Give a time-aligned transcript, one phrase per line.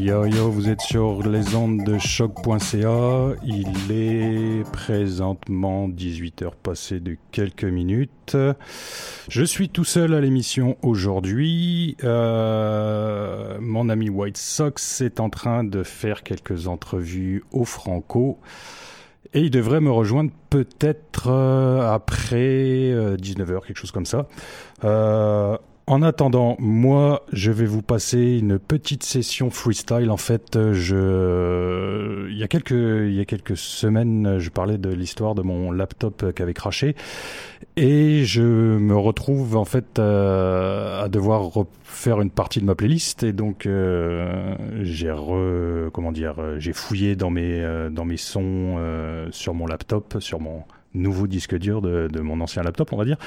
[0.00, 3.34] Yo yo, vous êtes sur les ondes de choc.ca.
[3.44, 8.34] Il est présentement 18h passées de quelques minutes.
[9.28, 11.98] Je suis tout seul à l'émission aujourd'hui.
[12.02, 18.38] Euh, mon ami White Sox est en train de faire quelques entrevues au Franco.
[19.34, 24.28] Et il devrait me rejoindre peut-être euh, après 19h, quelque chose comme ça.
[24.82, 30.10] Euh, en attendant, moi, je vais vous passer une petite session freestyle.
[30.10, 34.90] En fait, je, il y a quelques, il y a quelques semaines, je parlais de
[34.90, 36.94] l'histoire de mon laptop qui avait craché,
[37.76, 43.24] et je me retrouve en fait euh, à devoir refaire une partie de ma playlist,
[43.24, 48.78] et donc euh, j'ai re, comment dire, j'ai fouillé dans mes, euh, dans mes sons
[49.32, 50.62] sur mon laptop, sur mon
[50.94, 53.18] nouveau disque dur de mon ancien laptop, on va dire.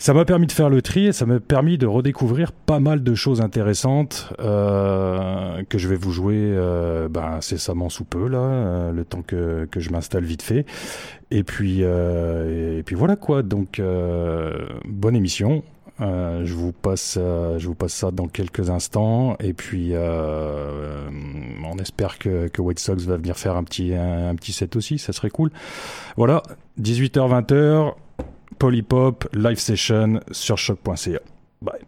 [0.00, 3.02] Ça m'a permis de faire le tri et ça m'a permis de redécouvrir pas mal
[3.02, 8.38] de choses intéressantes euh, que je vais vous jouer euh, ben, incessamment sous peu, là,
[8.38, 10.66] euh, le temps que, que je m'installe vite fait.
[11.32, 15.64] Et puis, euh, et puis voilà quoi, donc euh, bonne émission.
[16.00, 19.36] Euh, je vous passe, je vous passe ça dans quelques instants.
[19.40, 24.34] Et puis, on espère que, que White Sox va venir faire un petit, un, un
[24.36, 24.98] petit set aussi.
[24.98, 25.50] Ça serait cool.
[26.16, 26.44] Voilà,
[26.80, 27.94] 18h-20h,
[28.58, 31.20] Polypop, live session sur choc.ca.
[31.60, 31.86] Bye.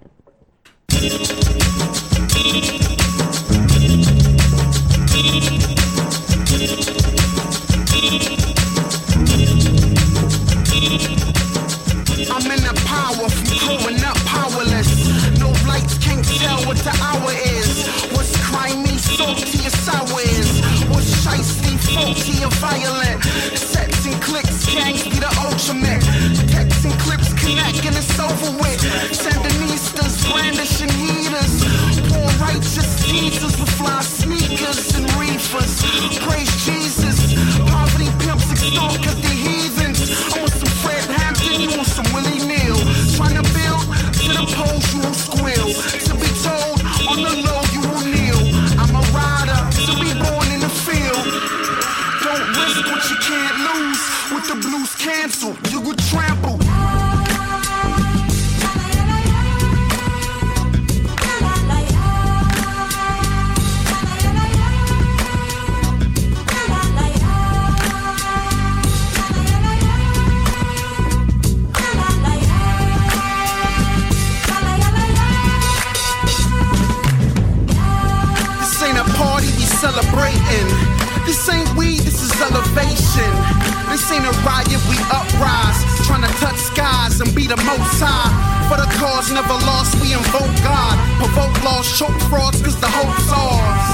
[33.81, 35.81] Fly sneakers and reefers.
[36.21, 37.33] Praise Jesus.
[37.73, 40.01] Poverty pimps extort cause they heathens.
[40.33, 42.79] I want some Fred Hampton, you want some Willie Neal.
[43.17, 43.85] Trying to build
[44.21, 45.69] to the poles, you will squeal.
[46.09, 46.77] To be told
[47.09, 48.41] on the low, you will kneel.
[48.77, 51.25] I'm a rider to be born in the field.
[52.25, 54.03] Don't risk what you can't lose.
[54.33, 56.30] With the blues cancel, you will trample.
[79.91, 80.69] Celebrating.
[81.27, 83.31] This ain't weed, this is elevation.
[83.91, 85.79] This ain't a riot, we uprise.
[86.07, 88.31] Trying to touch skies and be the most high.
[88.71, 90.95] For the cause never lost, we invoke God.
[91.19, 93.87] Provoke lost, choke frauds, cause the hope's ours.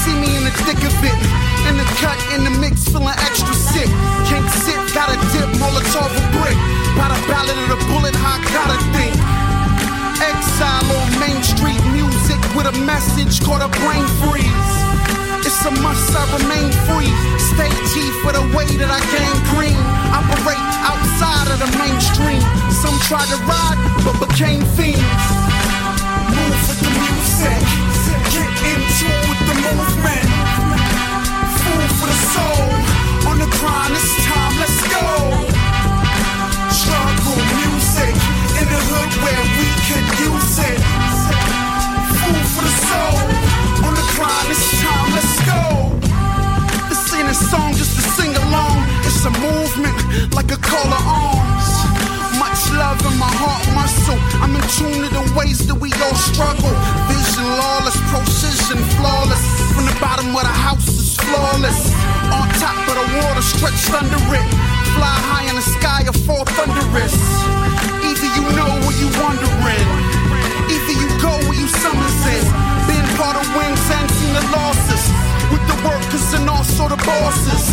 [0.00, 1.18] See me in the thick of it.
[1.68, 3.90] In the cut, in the mix, feeling extra sick.
[4.32, 6.56] Can't sit, gotta dip, Molotov a brick.
[6.96, 9.16] By the ballad of the bullet, I gotta think.
[10.24, 14.85] Exile on Main Street music with a message called a brain freeze.
[15.46, 17.06] It's a must I remain free.
[17.38, 19.78] Stay G for the way that I gain green.
[20.10, 22.42] Operate outside of the mainstream.
[22.66, 24.98] Some tried to ride, but became fiends.
[26.34, 27.62] Move with the music.
[28.34, 30.26] Get into it with the movement.
[31.62, 32.66] Food for the soul.
[33.30, 34.25] On the grind, it's
[56.18, 56.72] struggle.
[57.08, 59.42] Vision lawless, precision flawless.
[59.74, 61.92] From the bottom where the house is flawless.
[62.32, 64.48] On top of the water, stretched under it.
[64.96, 67.16] Fly high in the sky or fall thunderous.
[68.04, 69.86] Either you know or you wondering.
[70.72, 72.44] Either you go or you summons it.
[72.88, 75.15] Been part of wins and seen the losses.
[75.86, 77.64] Workers and also the bosses.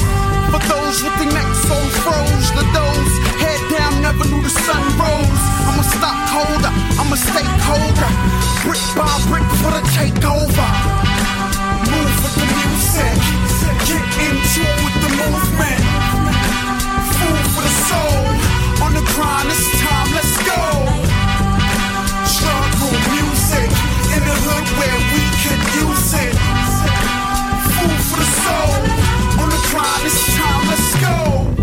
[0.54, 4.83] For those with the necks so froze, the those head down never knew the sun
[5.01, 5.44] rose.
[5.65, 6.71] I'm a stockholder,
[7.01, 8.10] I'm a stakeholder.
[8.62, 10.68] Brick by brick for the takeover.
[11.89, 13.18] Move with the music,
[13.89, 15.81] get it with the movement.
[17.18, 18.21] Food for the soul,
[18.86, 20.62] on the grind, it's time, let's go.
[22.30, 23.69] Struggle music
[24.13, 26.73] in the hood where we could use it.
[27.83, 31.62] Food for the soul, on the grind, it's time, let's go.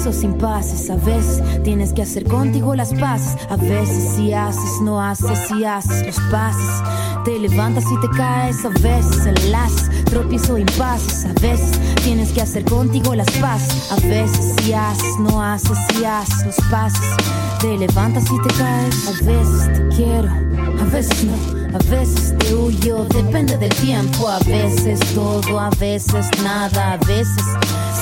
[0.00, 0.90] Tropiezos, impases.
[0.90, 3.36] A veces tienes que hacer contigo las paces.
[3.48, 6.82] A veces si haces, no haces, si haces los pases.
[7.24, 8.64] Te levantas y te caes.
[8.64, 11.24] A veces enlaces, tropiezo, impases.
[11.26, 13.92] A veces tienes que hacer contigo las paces.
[13.92, 17.16] A veces si haces, no haces, si haces los pases.
[17.60, 19.08] Te levantas y te caes.
[19.08, 20.28] A veces te quiero,
[20.80, 21.60] a veces no.
[21.72, 24.28] A veces te huyo, depende del tiempo.
[24.28, 26.94] A veces todo, a veces nada.
[26.94, 27.44] A veces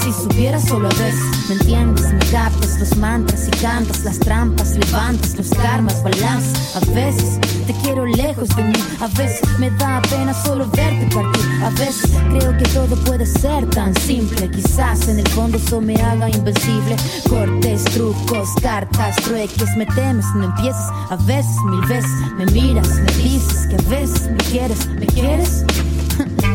[0.01, 4.77] si supieras solo a veces, me entiendes, me captas los mantras y cantas las trampas,
[4.77, 6.77] levantas los karmas, balanzas.
[6.77, 11.45] A veces te quiero lejos de mí, a veces me da pena solo verte partir.
[11.63, 15.95] A veces creo que todo puede ser tan simple, quizás en el fondo eso me
[15.97, 16.97] haga invencible.
[17.29, 20.85] Cortes, trucos, cartas, trueques, me temes, no empieces.
[21.11, 25.65] A veces, mil veces, me miras, me dices que a veces me quieres, ¿me quieres?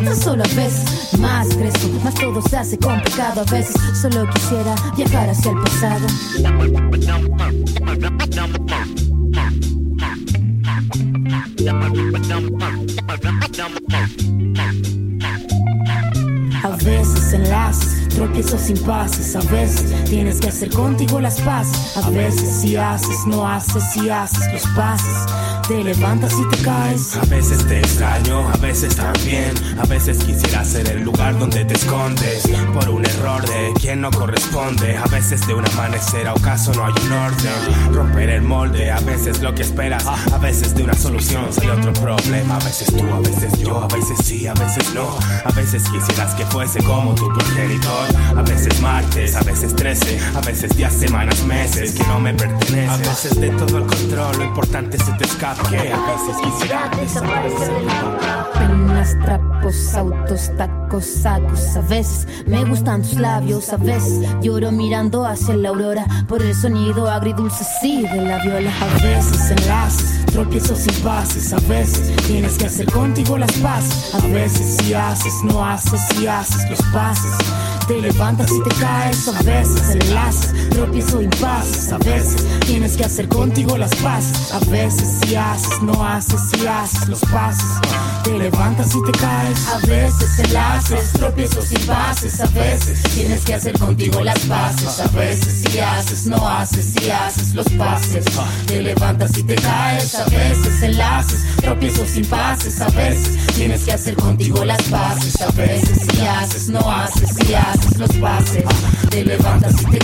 [0.03, 3.41] No solo a veces, más crezo, más todo se hace complicado.
[3.41, 6.07] A veces solo quisiera viajar hacia el pasado.
[16.63, 19.35] A veces enlaces, tropiezos impases.
[19.35, 21.97] A veces tienes que hacer contigo las paces.
[21.97, 25.52] A veces si haces, no haces, si haces los pases.
[25.67, 27.15] Te levantas y te caes.
[27.15, 29.53] A veces te extraño, a veces también.
[29.79, 32.43] A veces quisiera ser el lugar donde te escondes.
[32.73, 34.97] Por un error de quien no corresponde.
[34.97, 37.93] A veces de un amanecer a ocaso no hay un orden.
[37.93, 40.05] Romper el molde, a veces lo que esperas.
[40.05, 42.57] A veces de una solución sale otro problema.
[42.57, 45.17] A veces tú, a veces yo, a veces sí, a veces no.
[45.45, 48.09] A veces quisieras que fuese como tu progenitor.
[48.35, 50.19] A veces martes, a veces trece.
[50.35, 52.89] A veces días, semanas, meses que no me pertenecen.
[52.89, 55.52] A veces de todo el control, lo importante se te escapa.
[55.69, 57.71] Que a veces quisiera desaparecer.
[58.53, 61.75] Penas, trapos, autos, tacos, sacos.
[61.75, 66.55] A veces me gustan tus labios, a veces lloro mirando hacia la aurora por el
[66.55, 68.71] sonido agridulce sí de la viola.
[68.81, 71.53] A veces enlaces, tropiezos y pases.
[71.53, 74.15] A veces tienes que hacer contigo las paces.
[74.15, 77.31] A veces si haces, no haces, si haces los pases.
[77.87, 83.27] Te levantas y te caes, a veces enlaces, tropiezo impases, a veces tienes que hacer
[83.27, 87.67] contigo las paces, a veces si haces, no haces, si haces los pases,
[88.23, 93.77] te levantas y te caes, a veces enlaces, tropiezos impases, a veces tienes que hacer
[93.77, 98.23] contigo las paces, a veces si haces, no haces, si haces los pases,
[98.65, 104.15] te levantas y te caes, a veces enlaces, tropiezos impases, a veces tienes que hacer
[104.15, 108.65] contigo las paces, a veces si haces, no haces, si haces los pases,
[109.09, 109.99] te levantas y te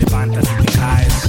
[0.00, 1.28] levantas y te caes.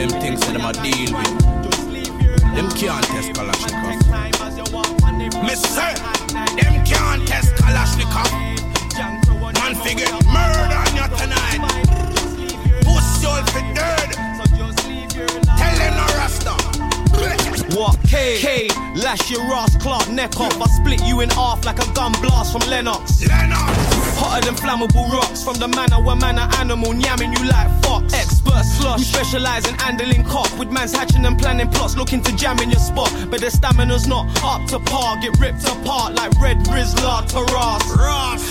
[0.00, 0.40] The things
[5.74, 5.98] that.
[6.56, 8.30] Them can't test Kalashnikov.
[9.54, 10.89] Man figure murder.
[13.40, 14.10] Pussy all for dead.
[15.56, 16.09] Tell them no.
[17.80, 17.96] What?
[18.06, 20.60] K, K, lash your ass, Clark, neck off.
[20.60, 23.26] I split you in half like a gun blast from Lennox.
[23.26, 23.90] Lennox!
[24.20, 28.12] Hotter than flammable rocks from the manor where man a animal, yamming you like fox.
[28.12, 32.36] Expert slush, we specialize in handling cock with man's hatching and planning plots, looking to
[32.36, 33.10] jam in your spot.
[33.30, 37.80] But their stamina's not up to par, get ripped apart like Red Rizzler to Ross.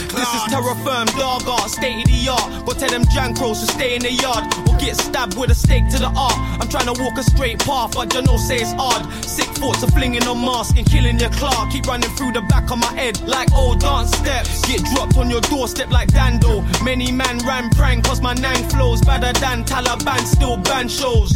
[0.09, 2.65] This is terra firm, dog art, state of the art.
[2.65, 5.87] But tell them jankros to stay in the yard or get stabbed with a stake
[5.89, 6.33] to the art.
[6.59, 9.05] I'm trying to walk a straight path, but you know say it's hard.
[9.21, 11.71] Sick thoughts of flinging on mask and killing your Clark.
[11.71, 14.65] Keep running through the back of my head like old dance steps.
[14.65, 16.61] Get dropped on your doorstep like Dando.
[16.83, 20.25] Many man ran prank cause my nang flows better than Taliban.
[20.25, 21.29] Still ban shows.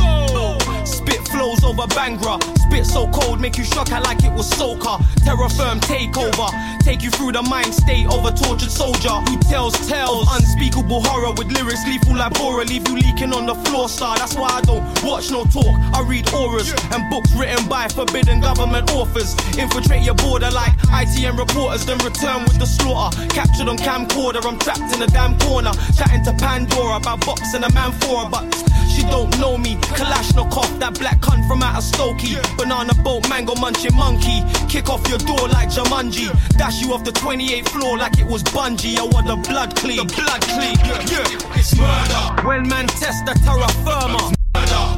[0.90, 2.38] Spit flows over bhangra.
[2.60, 5.02] Spit so cold, make you shock out like it was soca.
[5.26, 6.48] Terror firm takeover.
[6.84, 10.28] Take you through the mind state of a tortured soldier who tells tales.
[10.36, 12.66] Unspeakable horror with lyrics lethal like Bora.
[12.66, 14.16] Leave you leaking on the floor, star.
[14.18, 15.74] That's why I don't watch no talk.
[15.98, 19.34] I read auras and books written by forbidden government authors.
[19.58, 23.26] Infiltrate your border like ITN reporters, then return with the slaughter.
[23.30, 25.72] Captured on camcorder, I'm trapped in a damn corner.
[25.98, 28.46] Chatting to Pandora about boxing a man for her, but
[28.94, 29.76] she don't know me.
[29.98, 32.36] Kalashnikov, that black cunt from out of Stokey.
[32.58, 34.44] Banana boat, mango munching monkey.
[34.68, 36.28] Kick off your door like Jumanji.
[36.58, 38.98] Dash you off the 28th floor like it was bungee.
[38.98, 39.98] I want the blood clean.
[39.98, 40.78] The blood clean.
[40.84, 41.58] Yeah, yeah.
[41.60, 42.48] It's murder.
[42.48, 44.43] When man test the terra firma.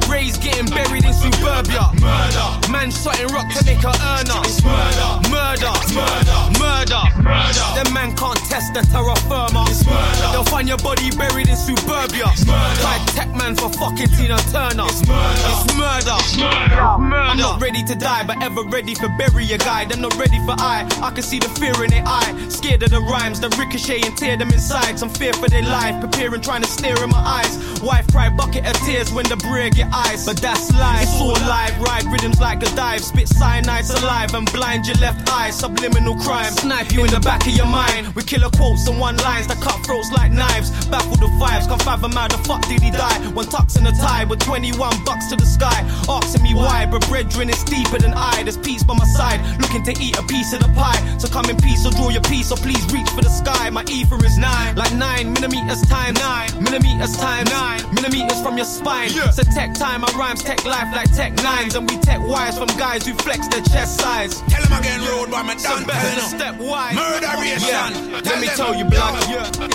[0.08, 1.90] Rays getting buried in suburbia.
[2.00, 2.48] Murder.
[2.70, 4.40] Man shotting rock to make a earner.
[4.46, 5.10] It's murder.
[5.30, 5.72] Murder.
[5.92, 6.40] Murder.
[6.62, 7.02] Murder.
[7.22, 7.66] Murder.
[7.74, 9.64] Them man can't test the terra firma.
[9.68, 10.28] It's murder.
[10.32, 12.30] They'll find your body buried in suburbia.
[12.30, 12.82] It's murder.
[12.84, 14.86] Like tech man for fucking Tina Turner.
[14.86, 15.50] It's murder.
[15.50, 16.16] It's murder.
[16.22, 16.98] It's murder.
[16.98, 17.30] murder.
[17.30, 19.84] I'm not ready to die, but ever ready for bury a guy.
[19.86, 20.86] They're not ready for I.
[21.02, 22.32] I can see the fear in their eye.
[22.48, 24.98] Scared of the rhymes that ricochet and tear them inside.
[24.98, 26.00] Some fear for their life.
[26.00, 27.82] Preparing, trying to stare in my eyes.
[27.82, 30.26] Wife cry bucket of tears when the brig get eyes.
[30.26, 31.02] But that's life.
[31.02, 31.78] It's all live.
[31.80, 33.00] Ride rhythms like a dive.
[33.00, 35.50] Spit cyanide's alive and blind your left eye.
[35.50, 36.52] Subliminal crime.
[36.52, 38.14] Snipe you in the back of your mind.
[38.14, 40.70] We killer quotes and one lines that cut throats like knives.
[40.86, 41.68] Baffle the vibes.
[41.68, 43.18] Can't fathom how the fuck did he die?
[43.30, 45.78] One tucks in a tie with 21 bucks to the sky.
[46.08, 48.42] Asking me why, but brethren is deeper than I.
[48.42, 49.40] There's peace by my side.
[49.60, 51.00] Looking to eat a piece of the pie.
[51.18, 53.70] So come in peace or draw your piece or please reach for the sky.
[53.70, 54.76] My ether is nine.
[54.76, 56.14] Like nine millimeters time.
[56.14, 57.44] Nine millimeters time.
[57.46, 59.10] Nine millimeters from your spine.
[59.36, 60.00] So tech time.
[60.00, 61.74] My rhymes tech life like tech nines.
[61.74, 64.40] And we tech wires from guys who flex their chest size.
[64.48, 66.96] Tell them again, road by my done better step wide.
[66.96, 67.60] Murderation.
[67.60, 68.20] Yeah.
[68.24, 69.12] Let me tell you, blood.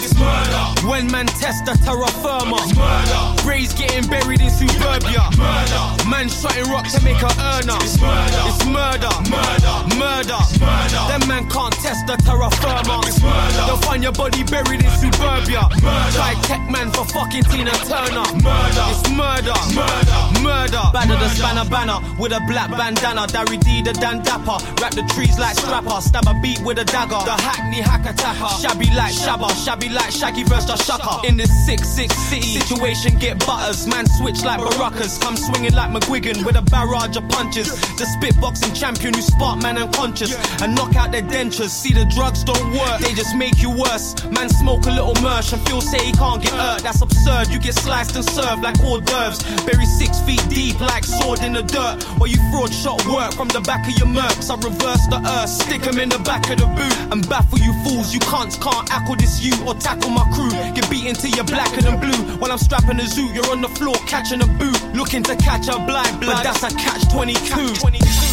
[0.01, 0.89] It's murder.
[0.89, 2.57] When man test the terra firma.
[2.57, 3.21] It's murder.
[3.45, 5.29] Graves getting buried in suburbia.
[5.37, 6.09] Murder.
[6.09, 7.77] Man shotting rocks to make a earner.
[7.85, 8.41] It's murder.
[8.49, 9.13] It's murder.
[9.29, 9.77] Murder.
[10.01, 10.41] Murder.
[10.57, 11.01] Murder.
[11.05, 13.05] Them man can't test the terra firma.
[13.05, 13.61] It's murder.
[13.69, 15.69] They'll find your body buried in suburbia.
[15.85, 16.17] Murder.
[16.17, 18.25] Try tech man for fucking Tina Turner.
[18.41, 18.89] Murder.
[18.89, 19.50] It's murder.
[19.73, 20.21] Murder.
[20.41, 20.83] Murder.
[20.93, 23.27] Banner the spanner banner with a black bandana.
[23.27, 24.57] Darry D the Dan Dapper.
[24.81, 26.01] Wrap the trees like strapper.
[26.01, 27.21] Stab a beat with a dagger.
[27.25, 28.49] The hackney hack attacker.
[28.61, 29.49] Shabby like Shabba.
[29.63, 31.27] Shabby like Shaggy versus Shaka.
[31.27, 33.87] In this 6-6 city situation, get butters.
[33.87, 35.19] Man switch like Baracas.
[35.21, 37.69] Come swinging like McGuigan with a barrage of punches.
[37.97, 41.69] The spit boxing champion who spark man unconscious and knock out their dentures.
[41.69, 44.15] See the drugs don't work, they just make you worse.
[44.29, 46.81] Man smoke a little merch and feel say he can't get hurt.
[46.81, 47.49] That's absurd.
[47.49, 49.40] You get sliced and served like hors d'oeuvres.
[49.65, 52.03] Bury six feet deep like sword in the dirt.
[52.17, 54.49] While you fraud shot work from the back of your mercs.
[54.49, 57.73] I reverse the earth, stick 'em in the back of the boot and baffle you
[57.83, 58.13] fools.
[58.13, 60.51] You cunts can't tackle this you or tackle my crew.
[60.73, 62.21] Get beaten till you're blacker than blue.
[62.39, 64.79] While I'm strapping a zoo, you're on the floor catching a boot.
[64.93, 67.73] Looking to catch a blind blood, that's a catch 22.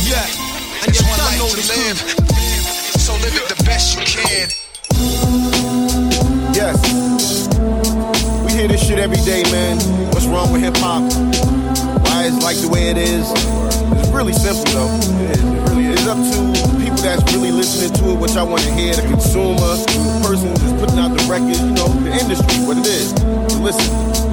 [0.05, 0.27] Yeah,
[0.83, 1.99] and It's you one done life know to the live,
[3.01, 4.49] so live it the best you can.
[6.55, 7.68] Yes.
[8.59, 9.79] Hear this shit every day, man.
[10.11, 11.03] What's wrong with hip hop?
[12.03, 13.31] Why it's like the way it is?
[13.31, 14.91] It's really simple, though.
[15.23, 15.45] It is.
[15.45, 15.95] It really is.
[15.95, 18.97] It's up to people that's really listening to it, which I want to hear.
[18.97, 22.87] The consumer, the person who's putting out the record, you know, the industry, what it
[22.89, 23.11] is.
[23.55, 24.28] So listen.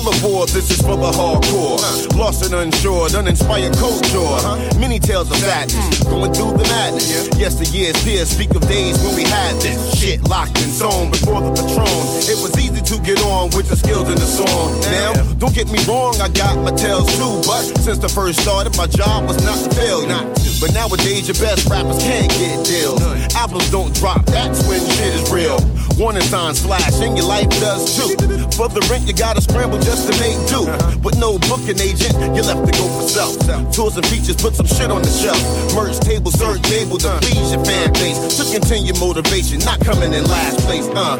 [0.00, 1.76] All aboard, this is for the hardcore.
[2.16, 4.80] Lost and unsure, uninspired culture.
[4.80, 7.28] Many tales of sadness, going through the madness.
[7.36, 11.10] Yes, the years here speak of days when we had this shit locked and sewn
[11.10, 12.00] before the Patron.
[12.32, 14.80] It was easy to get on with the skills in the song.
[14.88, 18.74] Now, don't get me wrong, I got my tales too, but since the first started,
[18.78, 20.08] my job was not to fail.
[20.08, 20.24] Not
[20.64, 23.00] but nowadays, your best rappers can't get deals.
[23.36, 25.60] Albums don't drop, that's when shit is real.
[26.00, 28.16] Warning signs flash, and your life does too.
[28.60, 30.68] For the rent, you gotta scramble just to make do.
[31.00, 33.40] With no booking agent, you left to go for self.
[33.72, 35.40] Tools and features, put some shit on the shelf.
[35.72, 38.20] Merge table, serve table to please your fan base.
[38.36, 41.16] To continue motivation, not coming in last place, huh?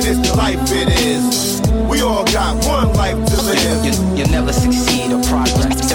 [0.00, 1.60] It's the life it is.
[1.92, 3.84] We all got one life to live.
[3.84, 5.89] You, you never succeed or progress.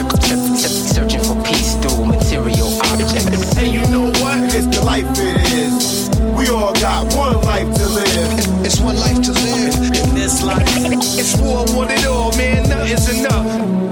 [12.85, 13.84] Nothing's enough.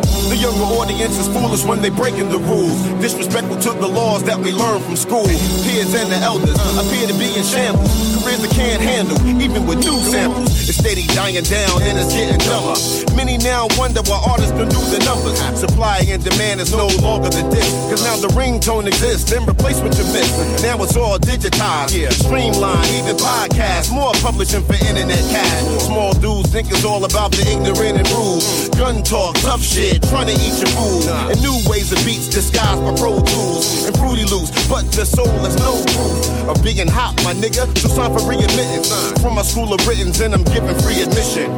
[0.43, 2.75] Younger audience is foolish when they breaking the rules.
[2.99, 5.23] Disrespectful to the laws that we learn from school.
[5.23, 7.87] Peers and the elders appear to be in shambles.
[8.19, 10.51] Careers can't handle, even with new samples.
[10.67, 12.75] It's steady dying down and it's getting dumber.
[13.15, 15.39] Many now wonder why artists don't do the numbers.
[15.55, 17.71] Supply and demand is no longer the dish.
[17.87, 20.27] Cause now the ringtone exists and replace what you miss.
[20.59, 22.11] Now it's all digitized, yeah.
[22.11, 23.95] streamlined, even podcasts.
[23.95, 25.87] More publishing for internet cash.
[25.87, 28.43] Small dudes think it's all about the ignorant and rude.
[28.75, 31.05] Gun talk, tough shit, trying to eat your food.
[31.31, 34.51] And new ways of beats disguised by pro tools and fruity loops.
[34.67, 37.67] But the soul is no proof of being hot, my nigga.
[37.77, 38.89] So it's time for readmittance
[39.21, 41.51] from my school of Britons, and I'm giving free admission.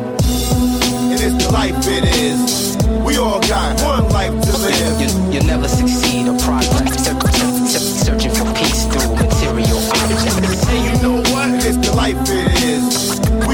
[1.11, 2.75] And it's the life it is.
[3.05, 5.01] We all got one life to live.
[5.01, 7.05] You, you never succeed or progress.
[7.05, 10.67] Search, search, search, searching for peace through material objects.
[10.67, 11.49] And you know what?
[11.65, 12.44] It's the life it is.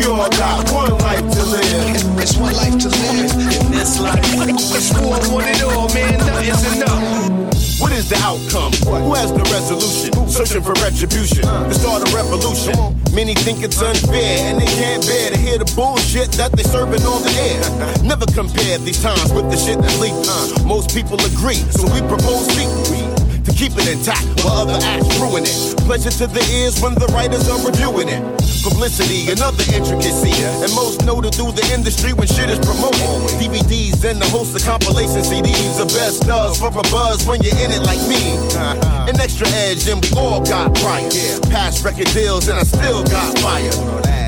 [0.02, 2.18] We all got one life to live.
[2.18, 3.30] It's one life to live.
[3.38, 4.18] In this life,
[4.50, 6.18] it's war, one and all, man.
[6.18, 7.52] Nothing's enough.
[7.80, 8.74] What is the outcome?
[8.82, 10.28] Who has the resolution?
[10.28, 12.74] Searching for retribution to start a revolution.
[13.14, 17.06] Many think it's unfair and they can't bear to hear the bullshit that they serving
[17.06, 18.04] on the air.
[18.04, 20.66] Never compare these times with the shit that's leaked.
[20.66, 23.11] Most people agree, so we propose secretly
[23.46, 25.78] to keep it intact while other acts ruin it.
[25.86, 28.22] Pleasure to the ears when the writers are reviewing it.
[28.62, 33.02] Publicity, another intricacy, and most noted through the industry when shit is promoted.
[33.42, 37.58] DVDs and the host of compilation CDs are best does for a buzz when you're
[37.58, 38.38] in it like me.
[38.54, 39.10] Uh-huh.
[39.10, 41.10] An extra edge, and we all got prior.
[41.50, 43.74] Past record deals, and I still got fire.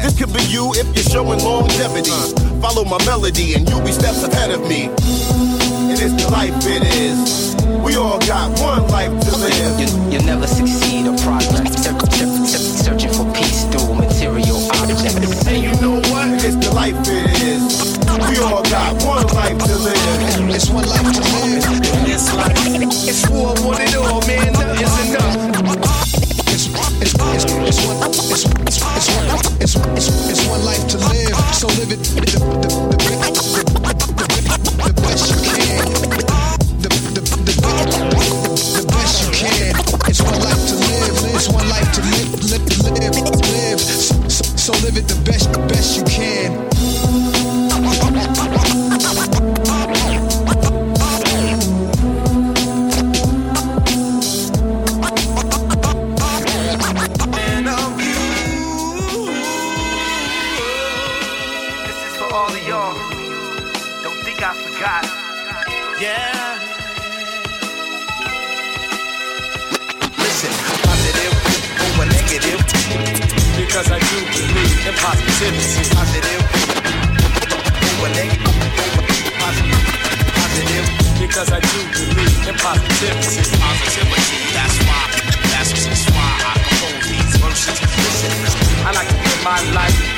[0.02, 2.10] This could be you if you're showing longevity.
[2.12, 2.62] Uh.
[2.62, 4.90] Follow my melody, and you'll be steps ahead of me.
[4.90, 7.63] And it's the life it is.
[7.84, 9.80] We all got one life to live.
[9.80, 11.84] You, you never succeed or progress.
[11.84, 15.46] Search, search, search, searching for peace through material objects.
[15.48, 16.32] And you know what?
[16.46, 18.00] It's the life it is.
[18.30, 20.56] We all got one life to live.
[20.56, 21.64] It's one life to live.
[21.92, 24.54] In this life, it's war, one and all, man.
[24.54, 25.36] Nothing's enough.
[26.48, 26.68] It's,
[27.02, 31.36] it's, it's, it's, one, it's, it's, it's, one, it's, it's, it's one life to live.
[31.54, 33.73] So live it the, the, the, the, the,
[44.64, 46.73] So live it the best, best you can.
[74.88, 75.96] In positivity.
[75.96, 76.42] Positive.
[79.40, 80.88] Positive.
[81.20, 83.48] Because I do believe in positivity.
[83.64, 84.38] Positivity.
[84.52, 85.04] That's why.
[85.56, 85.72] That's,
[86.12, 87.80] why I compose these verses.
[88.84, 90.13] I like to live my life.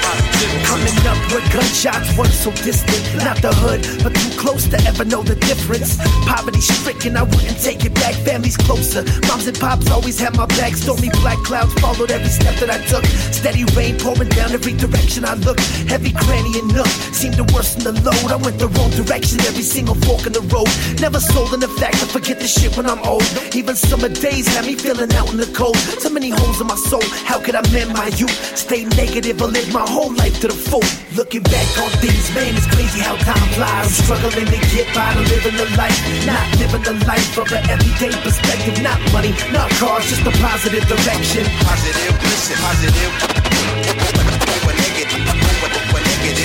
[0.65, 3.01] Coming up where gunshots weren't so distant.
[3.23, 5.97] Not the hood, but too close to ever know the difference.
[6.25, 8.15] Poverty stricken, I wouldn't take it back.
[8.25, 9.03] Families closer.
[9.27, 10.75] Moms and pops always had my back.
[10.75, 13.05] Stormy black clouds followed every step that I took.
[13.31, 15.61] Steady rain pouring down every direction I looked.
[15.87, 18.31] Heavy cranny and nook seemed to worsen the load.
[18.31, 20.69] I went the wrong direction every single fork in the road.
[20.99, 23.25] Never sold in the fact to forget this shit when I'm old.
[23.53, 25.77] Even summer days had me feeling out in the cold.
[26.03, 27.03] So many holes in my soul.
[27.25, 28.35] How could I mend my youth?
[28.57, 30.83] Stay negative or live my whole life to the full.
[31.15, 33.87] Looking back on things, man, it's crazy how time flies.
[33.87, 35.97] I'm struggling to get by to living the life.
[36.25, 38.81] Not living the life of an everyday perspective.
[38.83, 41.45] Not money, not cars, just a positive direction.
[41.63, 43.35] Positive, listen, positive.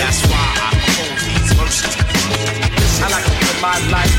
[0.01, 1.95] That's why I hold these verses.
[3.03, 3.30] I like
[3.61, 4.11] my life.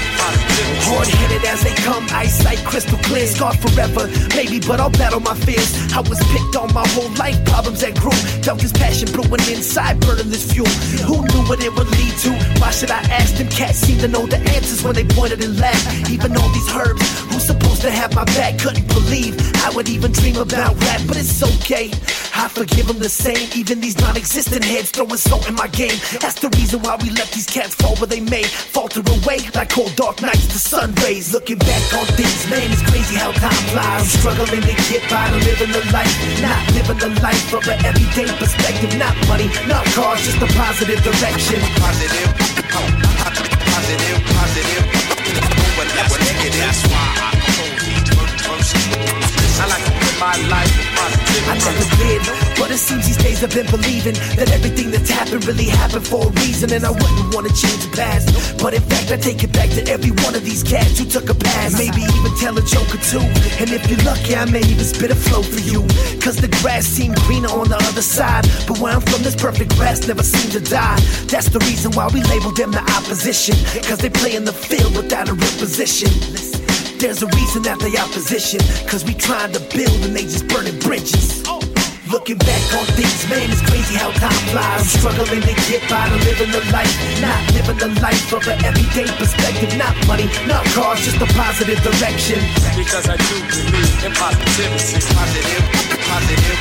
[0.86, 4.08] Hard headed as they come, eyesight crystal clear, scarred forever.
[4.36, 5.71] Maybe, but I'll battle my fears.
[5.93, 8.12] I was picked on my whole life, problems that grew.
[8.62, 10.67] This passion brewing inside, burning this fuel.
[11.08, 12.32] Who knew what it would lead to?
[12.60, 13.49] Why should I ask them?
[13.49, 16.12] Cats seem to know the answers when they pointed and laughed.
[16.12, 17.01] Even all these herbs,
[17.32, 18.60] who's supposed to have my back?
[18.60, 21.89] Couldn't believe I would even dream about rap, but it's okay.
[22.36, 23.50] I forgive them the same.
[23.56, 25.98] Even these non existent heads throwing salt in my game.
[26.20, 28.44] That's the reason why we let these cats fall where they may.
[28.44, 31.34] Falter away like cold dark nights to sun rays.
[31.34, 34.02] Looking back on things, man, it's crazy how time flies.
[34.02, 36.13] I'm struggling to get by living the life.
[36.41, 38.98] Not living the life of an everyday perspective.
[38.98, 41.60] Not money, not cars, just a positive direction.
[41.78, 42.32] Positive.
[53.43, 57.34] I've been believing that everything that's happened really happened for a reason, and I wouldn't
[57.34, 58.30] want to change the past.
[58.62, 61.27] But in fact, I take it back to every one of these cats who took
[61.30, 61.73] a pass.
[61.73, 63.25] Maybe even tell a joke or two.
[63.58, 65.82] And if you're lucky, I may even spit a flow for you.
[66.21, 68.45] Cause the grass seemed greener on the other side.
[68.67, 71.01] But where I'm from, this perfect grass never seemed to die.
[71.25, 73.58] That's the reason why we label them the opposition.
[73.89, 76.13] Cause they play in the field without a real position.
[77.01, 78.62] There's a reason that they opposition.
[78.86, 81.41] Cause we trying to build and they just burning bridges.
[82.12, 84.84] Looking back on things, man, it's crazy how time flies.
[84.84, 86.91] I'm struggling to get by to living the life.
[87.24, 89.71] Not living the life of an everyday perspective.
[89.80, 92.43] Not money, not cars, just a positive direction.
[92.76, 95.00] Because I do believe in positivity.
[95.08, 95.63] Positive,
[96.04, 96.60] positive,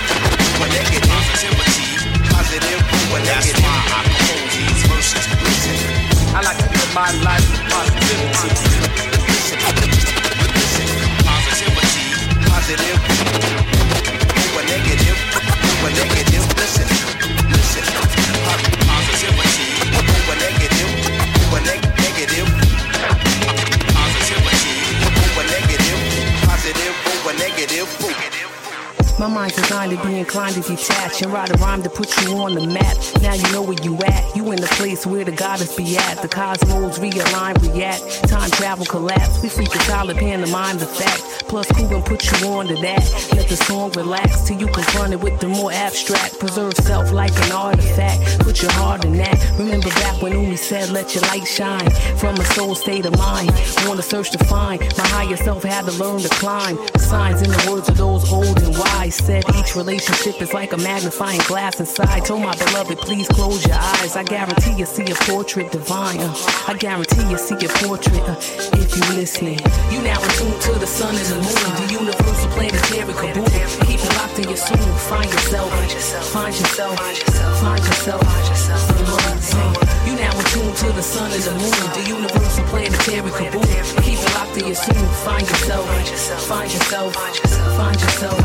[0.55, 1.11] over negative.
[1.19, 1.99] Positivity,
[2.31, 3.59] positive, over negative.
[3.59, 5.27] That's why I compose these verses.
[5.35, 5.83] Listen,
[6.31, 8.55] I like to live my life with positivity.
[9.27, 10.87] Listen, listen,
[11.27, 12.07] positivity,
[12.47, 13.03] positive,
[14.47, 15.00] over negative,
[15.81, 16.45] over negative.
[16.57, 16.89] Listen,
[17.49, 17.85] listen,
[18.85, 19.69] positivity,
[20.21, 20.91] over negative,
[21.57, 22.49] over.
[23.97, 24.77] Positivity,
[25.25, 26.01] over negative,
[26.45, 28.10] positive, over negative.
[29.21, 32.39] My mind's designed to be inclined to detach and write a rhyme to put you
[32.39, 32.97] on the map.
[33.21, 34.35] Now you know where you at.
[34.35, 36.23] You in the place where the goddess be at.
[36.23, 38.27] The cosmos realign, react.
[38.31, 39.43] Time travel collapse.
[39.43, 41.49] We freak the solid pantomime the mind the fact.
[41.49, 43.05] Plus, cool and put you on to that.
[43.37, 46.39] Let the song relax till you confront it with the more abstract.
[46.39, 48.41] Preserve self like an artifact.
[48.41, 49.37] Put your heart in that.
[49.59, 51.91] Remember back when Umi said, let your light shine.
[52.17, 53.53] From a soul state of mind.
[53.85, 54.81] Wanna search to find.
[54.97, 56.77] My higher self had to learn to climb.
[56.95, 60.73] The signs in the words of those old and wise said each relationship is like
[60.73, 62.25] a magnifying glass inside.
[62.25, 64.17] Told my beloved, please close your eyes.
[64.17, 66.19] I guarantee you see a portrait divine.
[66.21, 66.35] Uh,
[66.69, 68.37] I guarantee you see a portrait uh,
[68.79, 69.59] if you listening.
[69.91, 73.87] You now in tune to the sun and the moon, the universal planetary kaboom.
[73.87, 74.77] Keep it locked in your soul.
[75.11, 75.71] Find yourself,
[76.33, 76.99] find yourself,
[77.61, 78.23] find yourself.
[78.99, 79.80] You now in
[80.51, 84.03] tune to the sun and the moon, the universal planetary kaboom.
[84.03, 85.07] Keep it locked in your soul.
[85.23, 85.87] Find yourself,
[86.51, 87.15] find yourself,
[87.79, 88.39] find yourself.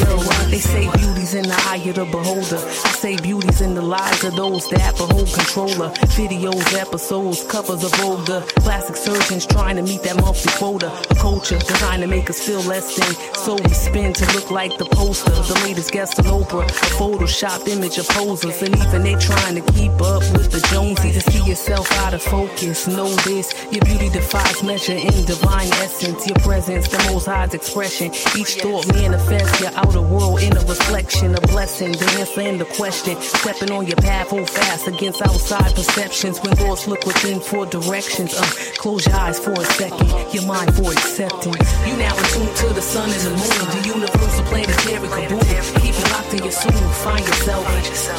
[0.00, 0.16] Yo,
[0.50, 2.58] they say beauty's in the eye of the beholder.
[2.88, 5.90] I say beauty's in the lives of those that behold controller.
[6.18, 8.40] Videos, episodes, covers of older.
[8.66, 10.90] Plastic surgeons trying to meet that monthly quota.
[11.10, 13.12] A culture designed to make us feel less than.
[13.44, 15.30] So we spin to look like the poster.
[15.30, 16.66] The latest guest on Oprah.
[16.66, 18.62] A photoshopped image of posers.
[18.62, 21.35] And even they trying to keep up with the Joneses.
[21.36, 22.86] Get yourself out of focus.
[22.88, 26.26] Know this, your beauty defies measure in divine essence.
[26.26, 28.06] Your presence, the most high's expression.
[28.36, 31.92] Each thought manifests your outer world in a reflection, a blessing.
[31.92, 33.20] The answer and the question.
[33.20, 36.40] Stepping on your path, hold fast against outside perceptions.
[36.40, 38.42] When thoughts look within for directions, uh,
[38.78, 40.08] close your eyes for a second.
[40.32, 41.68] Your mind for acceptance.
[41.86, 43.64] You now in tune to the sun and the moon.
[43.76, 45.80] The universal planetary kaboom.
[45.82, 46.72] Keep it locked in your soul.
[47.04, 47.66] Find yourself.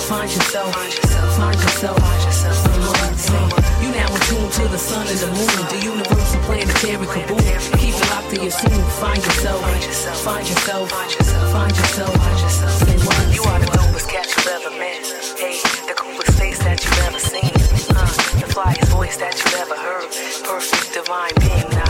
[0.06, 0.76] Find yourself.
[1.36, 1.98] Find yourself.
[2.32, 3.07] Say what?
[3.28, 3.44] Say.
[3.84, 5.60] You now in tune to the sun and the moon.
[5.68, 7.44] The universal planetary kaboom.
[7.80, 8.82] Keep it locked in your soul.
[9.04, 9.62] Find yourself.
[10.24, 10.92] Find yourself.
[11.52, 12.16] Find yourself.
[12.88, 13.20] Say what?
[13.36, 15.04] You are the dopest cat you've ever met.
[15.36, 17.52] Hey, the coolest face that you've ever seen.
[17.92, 18.06] Uh,
[18.40, 20.08] the flyest voice that you've ever heard.
[20.48, 21.84] Perfect divine being, nah,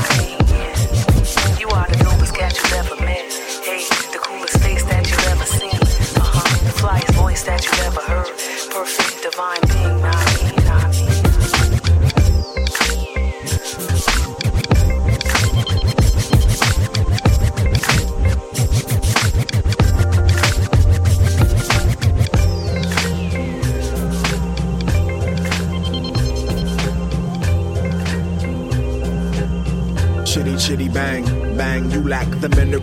[0.58, 1.60] yeah.
[1.62, 3.30] You are the dopest cat you've ever met.
[3.63, 5.80] Hey, the coolest face that you've ever seen.
[6.17, 8.34] Uh-huh, the flyest voice that you've ever heard.
[8.73, 10.57] Perfect divine being, nah, nah,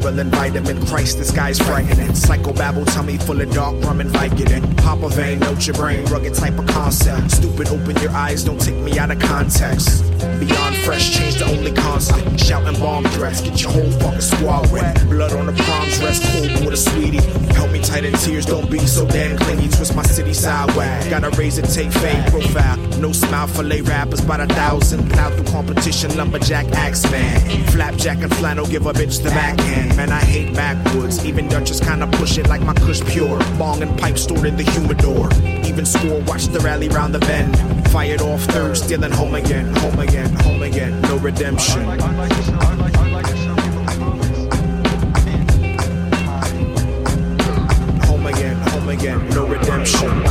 [0.05, 0.87] mineral and vitamin.
[0.87, 2.09] Christ, this guy's frightening.
[2.09, 4.77] Psychobabble tummy full of dark rum and Vicodin.
[4.79, 7.31] Pop a vein, note your brain, rugged type of concept.
[7.31, 10.14] Stupid, open your eyes, don't take me out of context.
[10.41, 12.39] Beyond fresh, change the only constant.
[12.41, 15.01] Shouting bomb threats, get your whole fucking squad wet.
[15.09, 17.23] Blood on the prom dress, cold with a sweetie.
[17.55, 19.69] Help me tight in tears, don't be so damn clingy.
[19.69, 21.07] Twist my city sideways.
[21.09, 22.77] Gotta raise it, take fade profile.
[22.99, 25.11] No smile for lay rappers by the thousand.
[25.11, 27.41] Plow through competition, lumberjack axe man.
[27.69, 29.97] Flapjack and flannel, give a bitch the backhand.
[29.97, 31.25] Man, I hate backwoods.
[31.25, 33.39] Even Dutchess kinda push it like my kush pure.
[33.59, 35.29] Bong and pipe stored in the humidor.
[35.65, 37.57] Even score, watch the rally round the bend.
[37.89, 41.01] Fired off third, stealing home again, home again, home again.
[41.03, 41.83] No redemption.
[48.05, 50.23] Home again, home again, no redemption.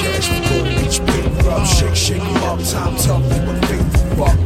[0.00, 4.38] Cash for gold, beach, big rub, shake, shake 'em up, time tough, a faithful fuck.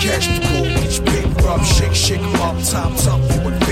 [0.00, 3.63] Cash for gold, beach, big rub, shake, shake 'em up, time tough, you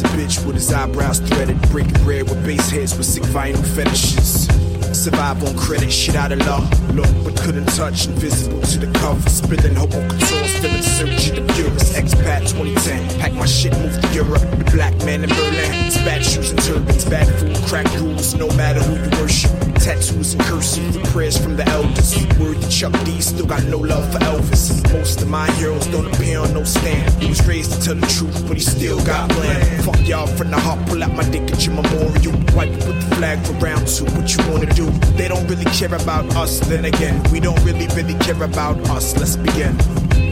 [0.00, 4.61] a bitch with his eyebrows threaded, breaking bread with bass heads with sick vinyl fetishes.
[5.02, 6.62] Survive on credit, shit out of luck.
[6.94, 9.28] Look, but couldn't touch, invisible to the cover.
[9.28, 11.96] Spilling on couture, still in search of the purest.
[11.96, 14.42] Expat 2010, pack my shit, move to Europe.
[14.58, 18.78] The black man in Berlin, spat shoes and turbans, bad food, crack rules, no matter
[18.78, 19.50] who you worship.
[19.82, 22.14] Tattoos and cursive with prayers from the elders.
[22.38, 24.80] Word to Chuck D, still got no love for Elvis.
[24.92, 27.10] Most of my heroes don't appear on no stand.
[27.20, 29.84] He was raised to tell the truth, but he still got bland.
[29.84, 32.32] Fuck y'all from the heart, pull out my dick at your memorial.
[32.54, 34.91] Wipe it with the flag for round two, what you wanna do?
[35.16, 39.16] They don't really care about us, then again, we don't really, really care about us.
[39.16, 40.31] Let's begin.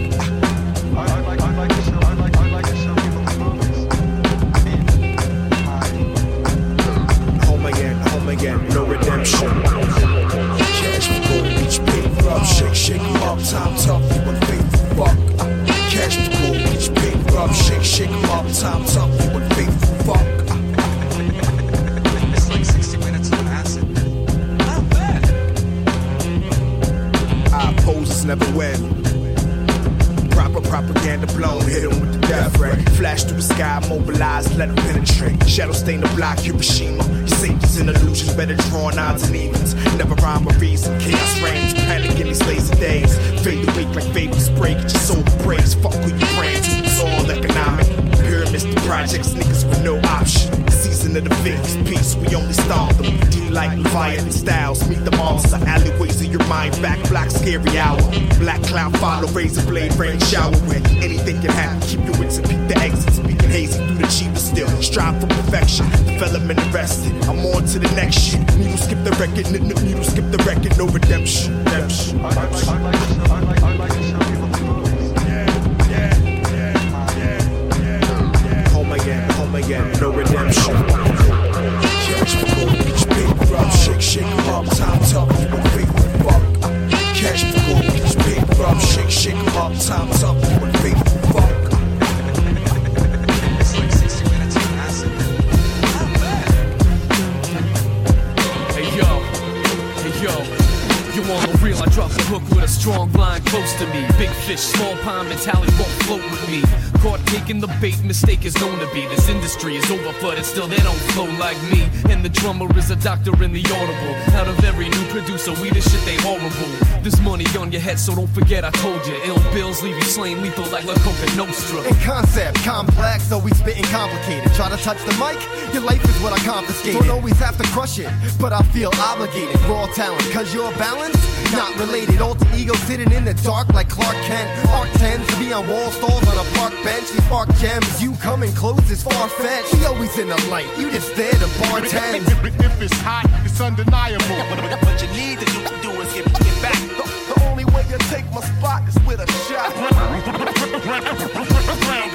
[102.81, 104.07] Strong blind close to me.
[104.17, 106.63] Big fish, small pond mentality won't float with me.
[107.03, 109.07] Caught taking the bait, mistake is known to be.
[109.09, 111.85] This industry is overflooded, still they don't flow like me.
[112.09, 114.15] And the drummer is a doctor in the audible.
[114.35, 116.73] Out of every new producer, we the shit they horrible.
[117.03, 119.17] This money on your head, so don't forget I told you.
[119.25, 121.83] Ill bills leave you slain lethal like La Coka Nostra.
[121.83, 124.53] In concept, complex, always spitting complicated.
[124.55, 125.37] Try to touch the mic,
[125.75, 127.01] your life is what I confiscated.
[127.01, 128.09] Don't always have to crush it,
[128.41, 129.61] but I feel obligated.
[129.69, 131.21] Raw talent, cause you're balanced,
[131.53, 132.21] not related.
[132.21, 134.49] Alter ego sitting in the dark like Clark Kent.
[134.71, 137.11] Art tends to be on wall stalls on a park bench.
[137.13, 139.75] We spark gems, you coming close is far fetched.
[139.75, 142.27] We always in the light, you just there to bartend.
[142.61, 144.37] If it's hot, it's undeniable.
[144.85, 146.79] What you need to do, do is get, get back.
[146.99, 149.73] The, the only way you take my spot is with a shot.
[149.75, 150.23] Brown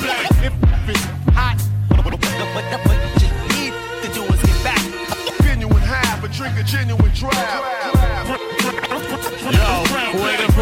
[0.02, 0.32] black.
[0.44, 0.54] If
[0.90, 2.04] it's hot, What
[3.22, 4.84] you need to do is get back.
[5.44, 8.15] genuine half, and drink a genuine draft.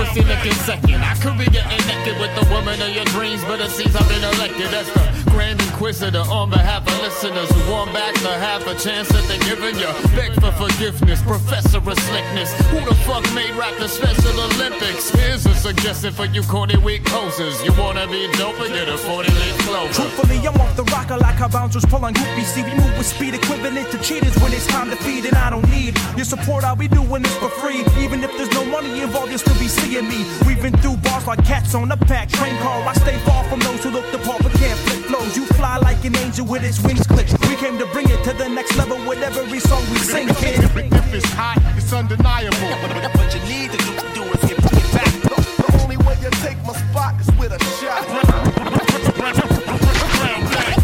[0.03, 0.99] Pussy looking second.
[0.99, 4.07] I could be getting naked with the woman of your dreams, but it seems I've
[4.09, 8.67] been elected as the Grand Inquisitor on behalf of listeners who want back the half
[8.67, 9.87] a chance that they're giving you.
[10.11, 12.51] Beg for forgiveness, professor of slickness.
[12.69, 15.09] Who the fuck made rap the Special Olympics?
[15.09, 17.63] Here's a suggestion for you corny weak posers.
[17.63, 19.93] You wanna be dope and get a 40 leaf clover.
[19.93, 22.51] Truthfully, I'm off the rocker like how bouncers pull on groupies.
[22.51, 25.49] See, we move with speed equivalent to cheaters when it's time to feed, and I
[25.49, 26.65] don't need your support.
[26.65, 27.85] I'll be doing this for free.
[28.03, 30.25] Even if there's no money involved, you'll still be seeing me.
[30.47, 32.81] Weaving through bars like cats on a pack train car.
[32.87, 35.35] I stay far from those who look the part but can't flip flows.
[35.37, 37.33] You fly like an angel with its wings clipped.
[37.47, 40.63] We came to bring it to the next level with every song we sing, kid.
[40.63, 42.57] If it's hot, it's undeniable.
[42.57, 45.13] What you need to do, do is get, get back.
[45.29, 48.01] The, the only way you take my spot is with a shot.
[48.07, 49.37] Brown.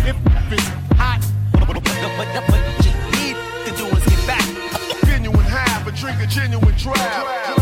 [0.05, 0.67] If it's
[0.97, 1.21] hot,
[1.57, 1.77] What
[2.85, 4.45] you need to do is get back.
[5.05, 7.58] genuine half, and drink a genuine draft.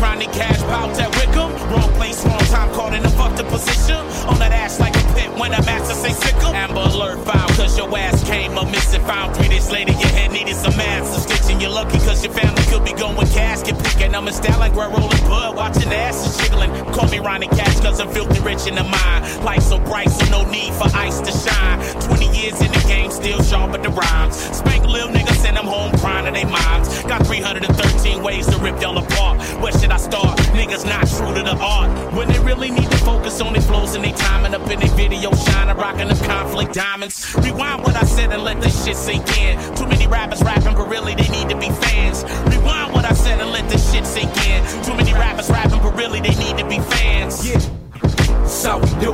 [0.00, 1.52] Ronnie Cash, bout that Wickham.
[1.70, 3.96] Wrong place, wrong time, caught in a fucked up position.
[4.26, 5.62] On that ass like a pit when a
[6.00, 6.54] say 'em.
[6.54, 9.02] Amber alert foul, cause your ass came up missing.
[9.04, 11.22] Found three days later, your head needed some answers.
[11.22, 14.14] Stitching, you're lucky cause your family could be going with casket picking.
[14.14, 14.26] I'm
[14.58, 16.70] like we're rolling bud, watching asses jiggling.
[16.92, 19.44] Call me Ronnie Cash cause I'm filthy rich in the mind.
[19.44, 21.78] Light so bright, so no need for ice to shine.
[22.00, 24.36] 20 years in the game, still sharp at the rhymes.
[24.56, 26.88] Spank little niggas, send them home crying to their moms.
[27.04, 29.40] Got 313 ways to rip y'all apart.
[29.62, 30.38] Where should I start?
[30.52, 31.90] Niggas not true to the art.
[32.14, 34.94] When they really need to focus on their flows and they timing up in their
[34.94, 37.34] video, shining, rocking them conflict diamonds.
[37.36, 39.58] Rewind what I said and let this shit sink in.
[39.74, 42.24] Too many rappers rapping, but really they need to be fans.
[42.50, 44.64] Rewind what I said and let this shit sink in.
[44.84, 47.48] Too many rappers rapping, but really they need to be fans.
[47.48, 47.58] Yeah,
[48.00, 49.12] that's how we do.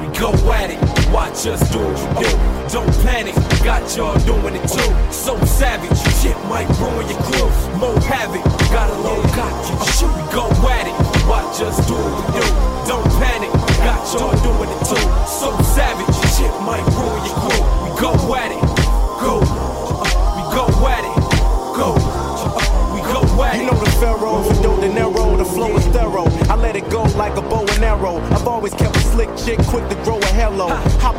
[0.00, 0.80] We go at it,
[1.12, 2.54] watch us do what we do.
[2.72, 3.34] Don't panic,
[3.64, 5.12] got y'all doing it too.
[5.12, 7.50] So savage, shit might ruin your crew.
[7.78, 9.83] More havoc, got a low got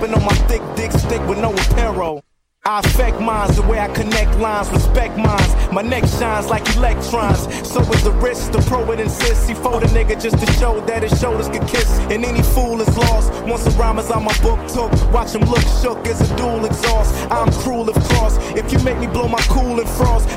[0.06, 2.24] On my thick dick stick with no apparel.
[2.64, 5.54] I affect minds the way I connect lines, respect minds.
[5.72, 7.42] My neck shines like electrons.
[7.68, 9.48] So is the wrist, the pro it insists.
[9.48, 11.90] He fold a nigga just to show that his shoulders could kiss.
[12.14, 13.34] And any fool is lost.
[13.46, 16.66] Once a rhyme is on my book took, watch him look shook as a dual
[16.66, 17.14] exhaust.
[17.32, 18.38] I'm cruel if cross.
[18.56, 20.30] If you make me blow my cool and frost,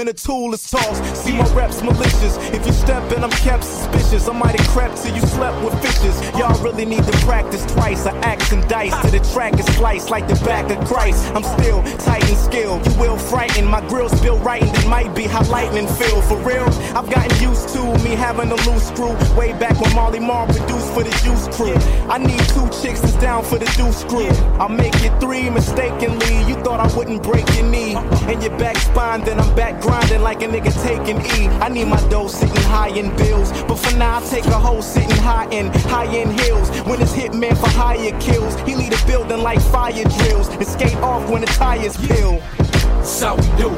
[0.00, 1.04] then a tool is tossed.
[1.14, 2.38] See my reps malicious.
[2.54, 4.28] If you step in, I'm kept suspicious.
[4.28, 6.18] I might have crept till you slept with fishes.
[6.38, 8.06] Y'all really need to practice twice.
[8.06, 11.30] I axe and dice till the track is sliced like the back of Christ.
[11.34, 12.86] I'm still tight and skilled.
[12.86, 13.66] You will frighten.
[13.66, 16.22] My grill's right and it might be how lightning feel.
[16.22, 19.12] For real, I've gotten used to me having a loose screw.
[19.36, 21.74] Way back when Marley Marl produced for the Juice Crew.
[22.08, 24.30] I need two chicks that's down for the deuce Crew.
[24.58, 26.48] I'll make it three mistakenly.
[26.48, 29.24] You thought I wouldn't break your knee and your back spine.
[29.24, 31.48] Then I'm back grinding like a nigga taking E.
[31.58, 33.50] I need my dough sitting high in bills.
[33.64, 36.70] But for now, I take a hoe sitting high in high end hills.
[36.88, 40.96] When it's hitman for higher kills, he lead a building like fire drills and skate
[40.98, 42.38] off when the tires peel.
[42.58, 43.70] That's how we do.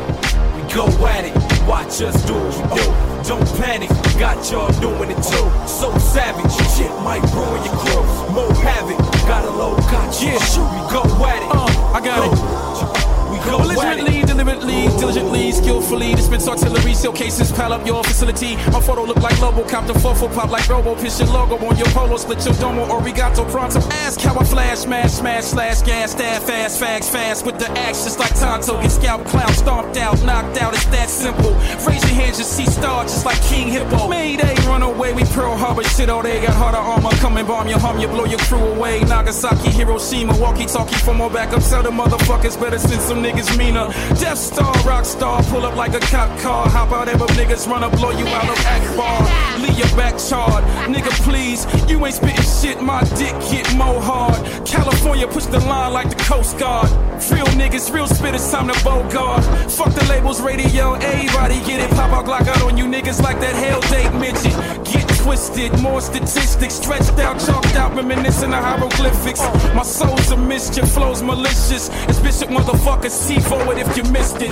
[0.54, 1.34] We go at it.
[1.66, 2.86] Watch us do what we do.
[3.28, 3.88] Don't panic,
[4.18, 5.48] got y'all doing it too.
[5.66, 8.04] So savage, shit might ruin your crew.
[8.36, 8.98] More havoc,
[9.30, 10.28] got a low, got you.
[10.28, 10.44] Yeah.
[10.50, 11.48] Shoot, we go at it.
[11.48, 12.28] Uh, I got Go.
[12.28, 13.30] it.
[13.32, 14.31] We go at it.
[14.32, 18.56] Deliberately, diligently, skillfully dispense artillery, seal cases, pile up your facility.
[18.72, 21.76] My photo look like Lobo, cop the fofo pop like Robo, piss your logo on
[21.76, 23.80] your polo, split your domo, origato pronto.
[23.90, 28.04] Ask how I flash, smash, smash, slash, gas, stab, fast, fags, fast, with the axe
[28.04, 31.52] just like Tonto, get scalp, clown, stomped out, knocked out, it's that simple.
[31.86, 34.08] Raise your hands, just see stars, just like King Hippo.
[34.08, 37.68] Mayday, run away, we Pearl Harbor, shit, oh, they got harder armor, come and bomb
[37.68, 39.00] your hum, you blow your crew away.
[39.00, 43.92] Nagasaki, Hiroshima, walkie talkie for more backup, sell the motherfuckers better send some niggas meaner.
[44.22, 46.68] Death Star, rock star, pull up like a cop car.
[46.68, 49.58] Hop out ever niggas run up, blow you out of Akbar.
[49.58, 50.62] Leave your back charred.
[50.86, 54.38] Nigga, please, you ain't spitting shit, my dick get more hard.
[54.64, 56.88] California push the line like the Coast Guard.
[57.32, 59.42] Real niggas, real spitters, time to bogard.
[59.68, 61.90] Fuck the labels, radio, everybody get it.
[61.90, 64.54] Pop out Glock out on you niggas like that hell date midget.
[64.84, 69.40] Get twisted, more statistics, stretched out, chalked out, reminiscing of hieroglyphics.
[69.74, 71.90] My soul's a mischief, flows malicious.
[72.08, 74.50] It's Bishop motherfuckers, see forward if you missed it.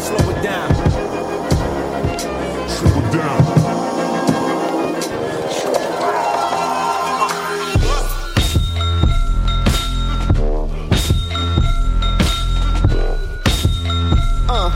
[0.00, 0.74] Slow it down.
[2.68, 3.76] Slow it down.
[14.48, 14.70] Uh.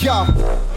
[0.00, 0.67] Yo.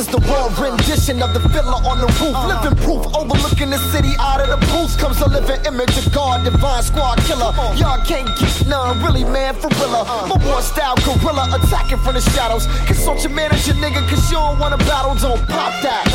[0.00, 2.32] This is the raw rendition of the fiddler on the roof.
[2.32, 2.48] Uh-huh.
[2.48, 4.96] Living proof, overlooking the city out of the booth.
[4.96, 7.52] Comes a living image of God, divine squad killer.
[7.76, 9.92] Y'all can't get none, really, man, for real.
[9.92, 10.32] Uh-huh.
[10.32, 12.64] My war style gorilla attacking from the shadows.
[12.88, 15.12] Consult your manager, nigga, cause you don't wanna battle.
[15.20, 16.08] Don't pop that.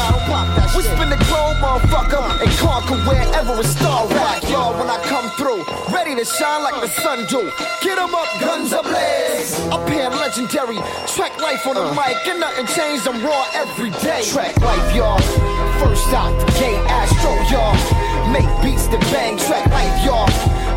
[0.73, 2.41] We spin the globe, motherfucker, uh-huh.
[2.41, 4.49] and conquer wherever it's star at.
[4.49, 5.61] Y'all, when I come through,
[5.93, 7.53] ready to shine like the sun do.
[7.85, 9.55] Get Get 'em up, guns ablaze.
[9.71, 10.75] Up here, legendary.
[11.07, 13.07] Track life on the mic, and nothing changed.
[13.07, 14.23] I'm raw every day.
[14.31, 15.19] Track life, y'all.
[15.79, 17.75] First out the gate, Astro, y'all.
[18.31, 19.37] Make beats that bang.
[19.37, 20.27] Track life, y'all.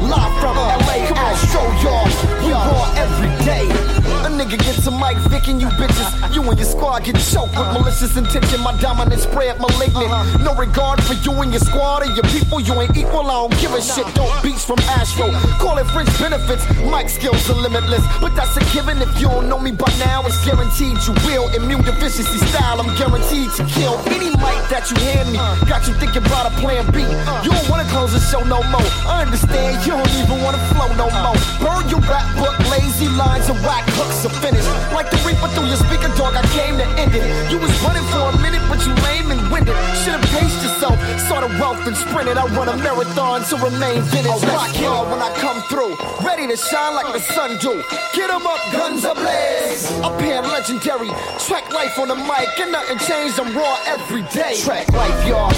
[0.03, 2.09] Live from LA, Astro, y'all.
[2.45, 3.98] We raw every day.
[4.29, 6.05] A nigga gets a mic, vicking you bitches.
[6.35, 8.61] You and your squad get choked with malicious intention.
[8.61, 10.13] My dominance spread malignant.
[10.13, 10.45] Uh-huh.
[10.45, 12.61] No regard for you and your squad or your people.
[12.61, 13.25] You ain't equal.
[13.25, 14.05] I don't give a shit.
[14.13, 15.33] Don't beats from Astro.
[15.57, 16.61] Call it fringe benefits.
[16.93, 19.01] Mic skills are limitless, but that's a given.
[19.01, 21.49] If you don't know me by now, it's guaranteed you will.
[21.57, 25.41] Immune deficiency style, I'm guaranteed to kill any mic that you hand me.
[25.65, 27.01] Got you thinking about a plan B.
[27.01, 28.85] You don't wanna close the show no more.
[29.09, 31.41] I understand you don't even wanna flow no more.
[31.65, 32.53] Burn your rap book,
[32.99, 34.69] lazy lines and whack hooks are finished.
[34.93, 36.35] Like the reaper through your speaker, dog.
[36.35, 37.23] I came to end it.
[37.51, 39.75] You was running for a minute, but you lame and winded.
[40.03, 40.99] Should've paced yourself.
[41.29, 42.37] Saw the wealth and sprinted.
[42.37, 44.33] I run a marathon to remain vintage.
[44.35, 45.95] Oh, Rock y'all when I come through,
[46.27, 47.83] ready to shine like the sun do.
[48.15, 49.87] Get 'em up, guns ablaze.
[50.03, 51.11] Up here, legendary.
[51.47, 53.39] Track life on the mic, and nothing changed.
[53.39, 54.57] I'm raw every day.
[54.59, 55.53] Track life, y'all.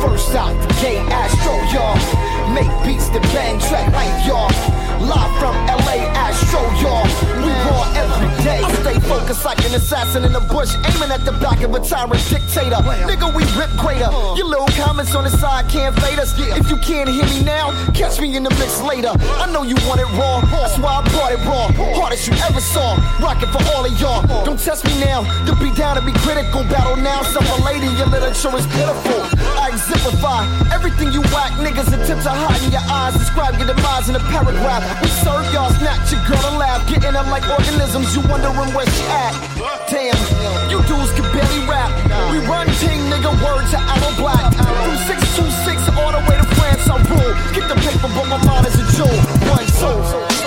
[0.00, 1.98] First out the gate, Astro, y'all.
[2.54, 3.58] Make beats that bang.
[3.60, 4.77] Track life, y'all.
[5.00, 7.27] Live from LA, Astro, y'all.
[7.48, 8.60] We raw every day.
[8.60, 11.80] I stay focused like an assassin in the bush, aiming at the back of a
[11.80, 12.76] tyrant dictator.
[13.08, 14.12] Nigga, we rip greater.
[14.36, 16.36] Your little comments on the side can't fade us.
[16.36, 19.12] If you can't hear me now, catch me in the mix later.
[19.40, 21.72] I know you want it raw, that's why I brought it raw.
[21.96, 24.20] Hardest you ever saw, rocking for all of y'all.
[24.44, 26.64] Don't test me now, to be down to be critical.
[26.68, 29.24] Battle now, suffer later, your literature is pitiful.
[29.56, 33.16] I exemplify everything you whack niggas attempt to hide in your eyes.
[33.16, 34.84] Describe your demise in a paragraph.
[35.00, 36.84] We serve y'all, snatch your girl and laugh.
[36.88, 39.34] Getting them like organisms, you wondering where she at.
[39.90, 40.16] Damn,
[40.70, 41.90] you dudes can barely rap.
[42.30, 44.52] We run ting, nigga, word to Arrow Black.
[44.54, 47.34] From 626 all the way to France, I rule.
[47.54, 49.18] Get the paper, but my mind is a jewel.
[49.50, 50.37] One soul.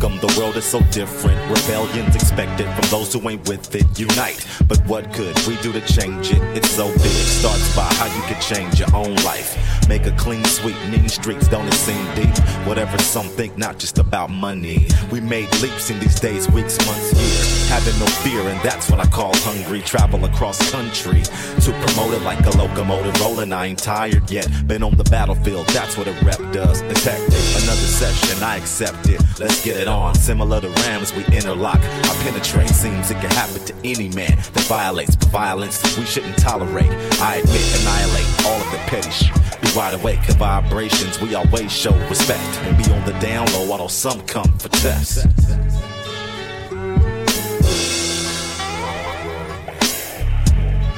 [0.00, 1.38] Welcome, the world is so different.
[1.50, 3.98] Rebellion's expected from those who ain't with it.
[3.98, 6.40] Unite, but what could we do to change it?
[6.56, 7.02] It's so big.
[7.02, 9.58] Starts by how you can change your own life.
[9.90, 12.34] Make a clean sweep, mean streets, don't it seem deep?
[12.66, 14.86] Whatever some think, not just about money.
[15.12, 17.59] We made leaps in these days, weeks, months, years.
[17.70, 19.80] Having no fear, and that's what I call hungry.
[19.80, 23.52] Travel across country to promote it like a locomotive rolling.
[23.52, 24.48] I ain't tired yet.
[24.66, 26.82] Been on the battlefield, that's what a rep does.
[26.82, 29.22] Detective, another session, I accept it.
[29.38, 30.14] Let's get it on.
[30.16, 31.78] Similar to Rams, we interlock.
[31.78, 32.70] I penetrate.
[32.70, 35.16] Seems it can happen to any man that violates.
[35.16, 36.90] But violence we shouldn't tolerate.
[37.20, 39.34] I admit, annihilate all of the petty shit.
[39.62, 41.20] Be wide awake of vibrations.
[41.20, 42.42] We always show respect.
[42.64, 45.24] And be on the down low, although some come for tests.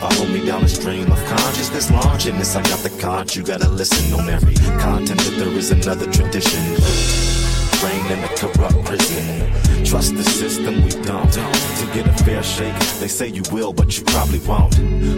[0.02, 2.56] Follow me down the stream of consciousness launching this.
[2.56, 6.58] I got the conch, you gotta listen on every content that there is another tradition.
[7.78, 9.84] Brain in a corrupt prison.
[9.84, 11.30] Trust the system, we don't.
[11.30, 14.74] To get a fair shake, they say you will, but you probably won't.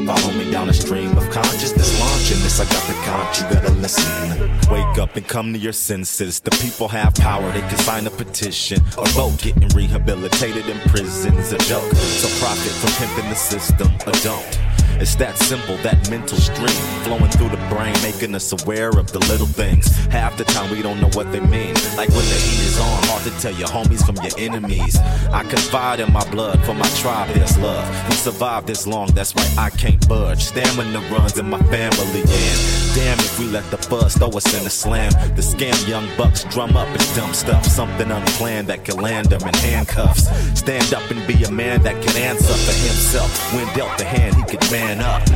[0.07, 2.61] Follow me down the stream of consciousness launching this.
[2.61, 4.39] I got the conch, you gotta listen.
[4.71, 6.41] Wake up and come to your senses.
[6.41, 9.39] The people have power, they can sign a petition or vote.
[9.39, 11.91] Getting rehabilitated in prison's a joke.
[11.95, 14.74] So profit from pimping the system, a don't.
[15.01, 16.69] It's that simple, that mental stream
[17.03, 19.89] flowing through the brain, making us aware of the little things.
[20.07, 21.75] Half the time we don't know what they mean.
[21.97, 24.97] Like when the heat is on, hard to tell your homies from your enemies.
[25.33, 28.09] I confide in my blood for my tribe, there's love.
[28.09, 30.43] We survived this long, that's why I can't budge.
[30.43, 34.67] Stamina runs in my family, and damn if we let the buzz throw us in
[34.67, 35.11] a slam.
[35.35, 39.43] The scam young bucks drum up is dumb stuff, something unplanned that can land them
[39.43, 40.25] in handcuffs.
[40.59, 43.31] Stand up and be a man that can answer for himself.
[43.53, 45.29] When dealt the hand, he could man up.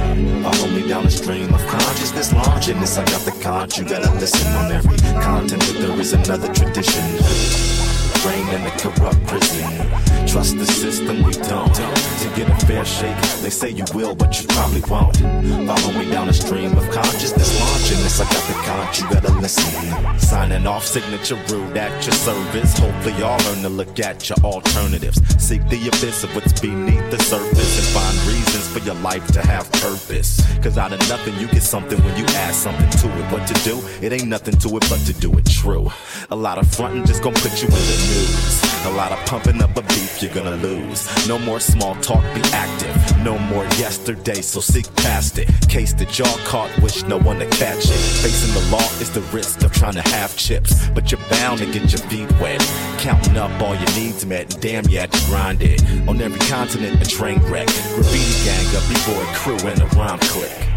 [0.44, 2.96] Follow me down the stream of consciousness launching this.
[2.96, 7.97] I got the conch, you gotta listen on every content that there is another tradition.
[8.22, 9.88] Brain in a corrupt prison.
[10.26, 11.74] Trust the system, we don't.
[11.74, 15.16] To get a fair shake, they say you will, but you probably won't.
[15.16, 18.20] Follow me down the stream of consciousness launching this.
[18.20, 20.18] I got the conch, you gotta listen.
[20.18, 22.76] Signing off, signature rude at your service.
[22.78, 25.20] Hopefully, y'all learn to look at your alternatives.
[25.42, 29.40] Seek the abyss of what's beneath the surface and find reasons for your life to
[29.40, 30.42] have purpose.
[30.62, 33.32] Cause out of nothing, you get something when you add something to it.
[33.32, 33.80] What to do?
[34.04, 35.90] It ain't nothing to it but to do it true.
[36.30, 38.68] A lot of fronting just gonna put you in the news.
[38.86, 41.07] A lot of pumping up a beef, you're gonna lose.
[41.28, 42.96] No more small talk, be active.
[43.24, 45.49] No more yesterday, so seek past it.
[45.68, 48.01] Case that y'all caught, wish no one to catch it.
[48.22, 51.66] Facing the law is the risk of trying to have chips, but you're bound to
[51.66, 52.61] get your feet wet.
[52.99, 55.82] Counting up all your needs met, and damn, you had to grind it.
[56.09, 57.66] On every continent, a train wreck.
[57.66, 60.68] Graffiti gang, a b-boy crew, and a rhyme click.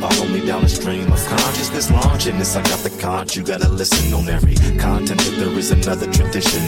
[0.00, 2.56] Follow me down the stream of consciousness launching this.
[2.56, 6.62] I got the conch, you gotta listen on every content that there is another tradition.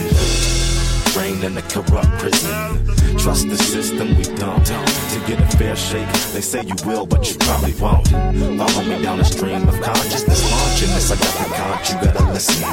[1.13, 2.85] Brain in a corrupt prison.
[3.17, 4.65] Trust the system, we don't.
[4.65, 8.07] To get a fair shake, they say you will, but you probably won't.
[8.07, 11.09] Follow me down the stream of consciousness launching this.
[11.11, 12.63] I got the conch, you gotta listen.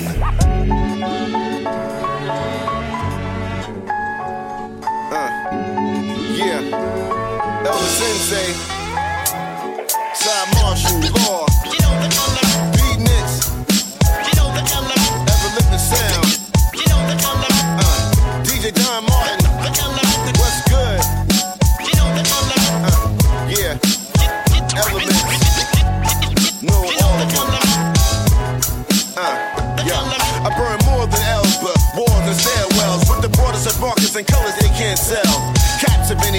[5.11, 5.31] Uh,
[6.37, 7.67] yeah.
[7.67, 8.80] Elder Sensei.
[10.41, 11.47] Side Marshall, Law.
[15.79, 16.27] Sound.
[17.53, 19.39] Uh, DJ Don Martin.
[20.39, 21.01] What's good?
[22.87, 22.99] Uh,
[23.49, 23.77] yeah.
[24.77, 25.21] Elements.
[29.17, 29.25] Uh.
[30.43, 31.21] I burn more than
[31.97, 33.09] walls and stairwells.
[33.11, 33.79] With the broadest of
[34.17, 35.60] and colors they can't sell.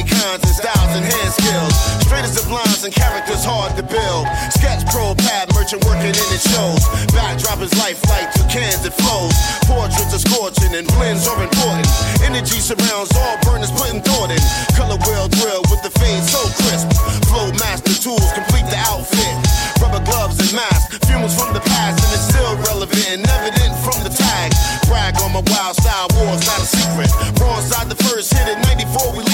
[0.01, 1.73] Many kinds and styles and hand skills.
[2.01, 4.25] Straightest of lines and characters hard to build.
[4.49, 6.81] Sketch pro, pad merchant working in it shows.
[7.13, 9.29] Backdrop is life lifelike, two cans it flows.
[9.69, 11.85] Portraits are scorching and blends are important.
[12.25, 14.41] Energy surrounds all burners putting thought in.
[14.73, 16.89] Color wheel drill with the fade so crisp.
[17.29, 19.37] Flow master tools complete the outfit.
[19.77, 24.01] Rubber gloves and masks, fumes from the past and it's still relevant and evident from
[24.01, 24.49] the tag.
[24.89, 27.09] Brag on my wild style wars, not a secret.
[27.37, 29.30] Raw inside the first hit in 94, we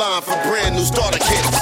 [0.00, 1.58] line for brand new starter kits.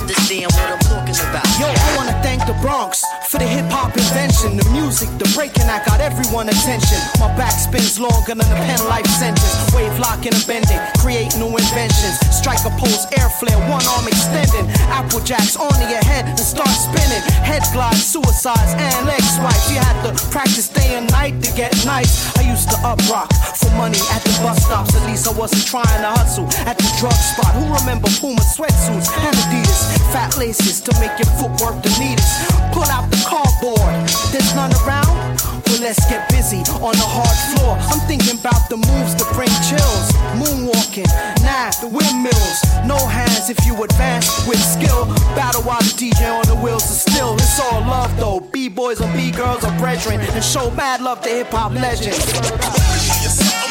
[0.00, 1.46] Understand what I'm talking about.
[1.60, 5.68] Yo, I wanna thank the Bronx for the hip hop invention, the music, the breaking
[5.68, 7.00] that got everyone attention.
[7.18, 9.72] My back spins longer than a pen life sentence.
[9.72, 12.20] Wave locking and bending, create new inventions.
[12.28, 14.68] Strike a pose, air flare, one arm extending.
[14.92, 17.24] Apple jacks onto your head and start spinning.
[17.40, 19.72] Head glide, suicides, and leg swipes.
[19.72, 22.36] You had to practice day and night to get nice.
[22.36, 24.94] I used to up rock for money at the bus stops.
[24.94, 27.56] At least I wasn't trying to hustle at the drug spot.
[27.56, 29.80] Who remember Puma sweatsuits and Adidas?
[30.12, 32.44] Fat laces to make your footwork the neatest.
[32.76, 34.04] Pull out the cardboard.
[34.30, 35.40] There's none around.
[35.74, 37.76] Well, let's get busy on the hard floor.
[37.90, 40.10] I'm thinking about the moves to bring chills.
[40.34, 41.06] Moonwalking,
[41.46, 42.58] nah, the windmills.
[42.84, 45.06] No hands if you advance with skill.
[45.38, 47.34] Battle while the DJ on the wheels is still.
[47.34, 48.40] It's all love though.
[48.40, 50.20] B boys and B girls are brethren.
[50.20, 53.63] And show bad love to hip hop legends.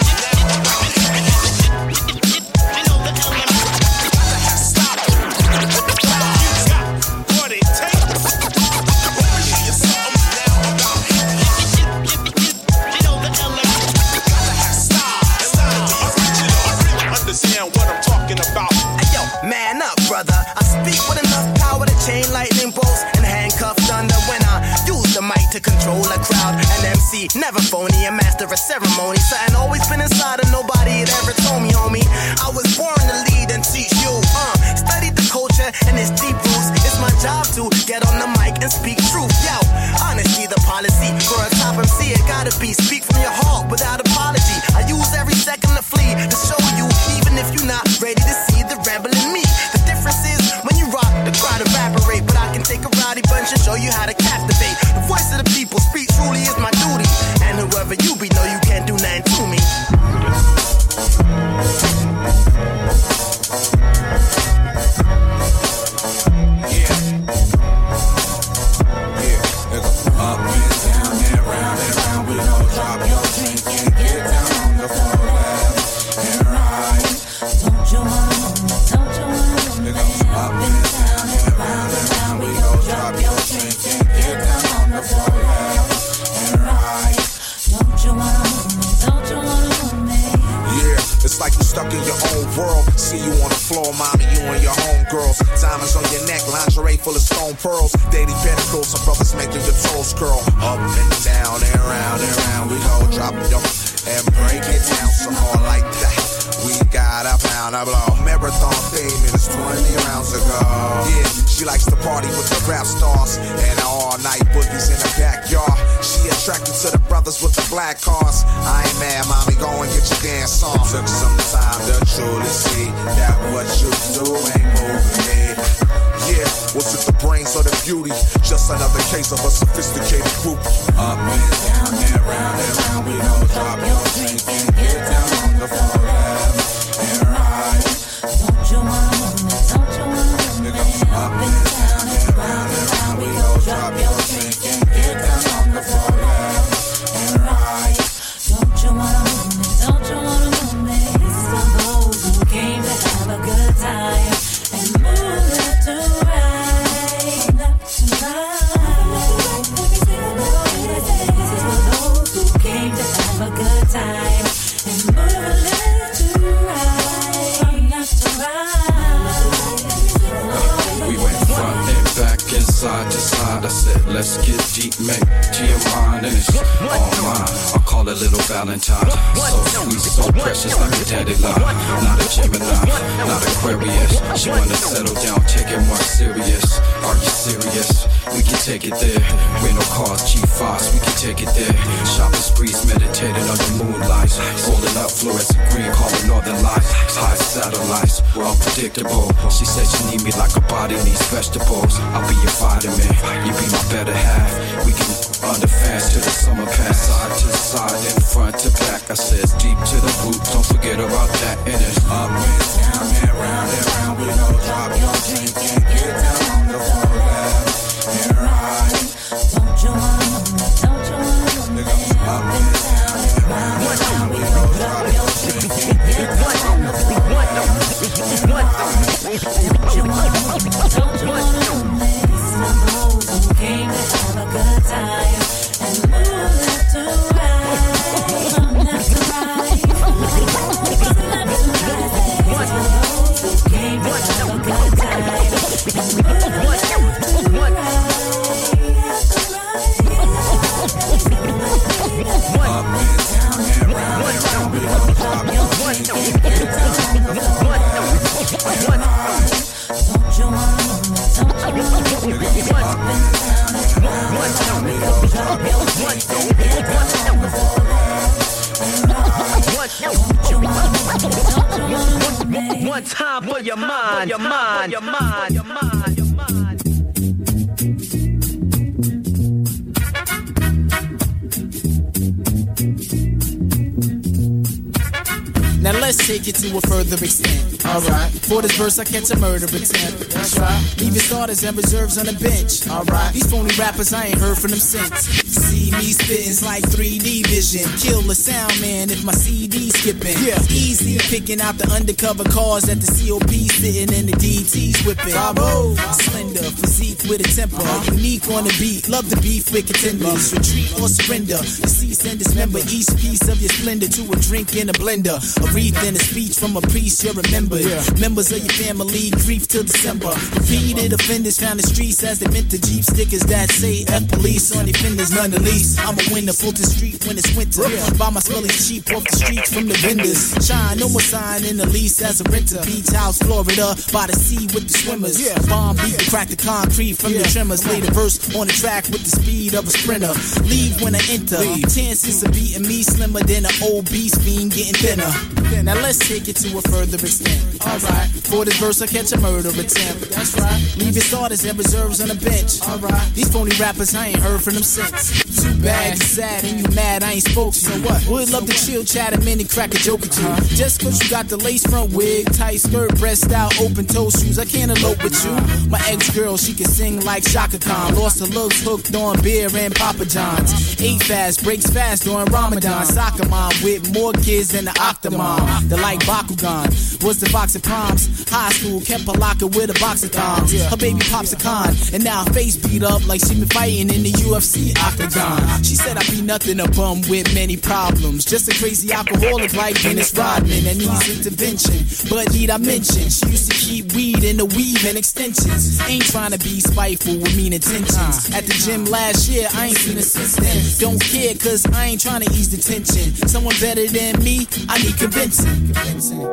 [289.14, 290.34] gets a murder attempt.
[290.34, 290.82] That's right.
[290.97, 292.82] Leaving starters and reserves on the bench.
[292.89, 293.32] Alright.
[293.34, 295.30] These phony rappers, I ain't heard from them since.
[295.45, 297.86] See me spittin' like 3D vision.
[298.01, 300.34] Kill the sound man if my CD skipping.
[300.41, 300.57] Yeah.
[300.74, 305.38] Easy picking out the undercover cars at the COP sitting in the DT's whipping.
[305.38, 305.93] Bravo.
[306.18, 307.86] Slender physique with a temper.
[308.18, 309.09] Unique on the beat.
[309.09, 310.57] Love the beef with contenders.
[310.57, 311.61] Retreat or surrender.
[311.61, 314.95] You see send this member each piece of your splendor to a drink in a
[314.95, 315.36] blender.
[315.59, 317.84] A wreath and a speech from a priest you're remembered.
[317.84, 317.99] Yeah.
[318.15, 320.32] Members of your family grief till December.
[320.55, 324.71] Repeated offenders found the streets as they meant the Jeep stickers that say F police
[324.71, 325.99] on their fenders, none the least.
[325.99, 327.84] I'm a winner, Fulton Street when it's winter.
[327.91, 328.07] Yeah.
[328.15, 330.55] Buy my smelly cheap off the streets from the vendors.
[330.63, 332.80] Shine, no more sign in the lease as a renter.
[332.88, 335.43] Beach house, Florida, by the sea with the swimmers.
[335.43, 335.59] Yeah.
[335.67, 336.32] Bomb beat yeah.
[336.32, 337.43] crack the concrete from yeah.
[337.43, 337.84] the tremors.
[337.84, 340.32] Lay the verse on the track with the speed of a sprinter.
[340.63, 341.59] Leave when I enter.
[341.59, 341.91] Leave.
[341.91, 345.82] Ten Chances of beating me slimmer than an old beast fiend getting thinner.
[345.82, 347.82] Now let's take it to a further extent.
[347.82, 350.30] Alright, for this verse I catch a murder attempt.
[350.30, 350.95] That's right.
[350.97, 352.84] Leave your starters and reserves on the bench.
[352.88, 355.42] Alright, these phony rappers I ain't heard from them since.
[355.84, 357.73] Bad, you sad and you mad I ain't spoke.
[357.73, 358.25] So what?
[358.27, 360.55] Would love to chill, chat a minute, crack a joke or two.
[360.75, 364.57] Just cause you got the lace front wig, tight skirt, breast out, open toe shoes.
[364.57, 365.51] I can't elope with you.
[365.89, 368.15] My ex girl, she can sing like Chaka Khan.
[368.15, 370.71] Lost her looks hooked on beer and Papa John's.
[371.01, 373.05] Ate fast, breaks fast during Ramadan.
[373.05, 375.89] Soccer mom with more kids than the Octomom.
[375.89, 378.28] The like Bakugan was the box of proms.
[378.49, 380.76] High school kept her locker with a box of thumbs.
[380.89, 384.11] Her baby pops a con, and now her face beat up like she been fighting
[384.11, 385.57] in the UFC octagon.
[385.84, 388.45] She said I be nothing a bum with many problems.
[388.45, 392.03] Just a crazy alcoholic like Dennis Rodman that needs intervention.
[392.30, 395.99] But need I mention, she used to keep weed in the weave and extensions.
[396.07, 398.51] Ain't trying to be spiteful with mean intentions.
[398.53, 400.82] At the gym last year, I ain't seen a since then.
[400.99, 403.32] Don't care, cause I ain't trying to ease the tension.
[403.47, 405.88] Someone better than me, I need convincing.
[405.88, 406.52] The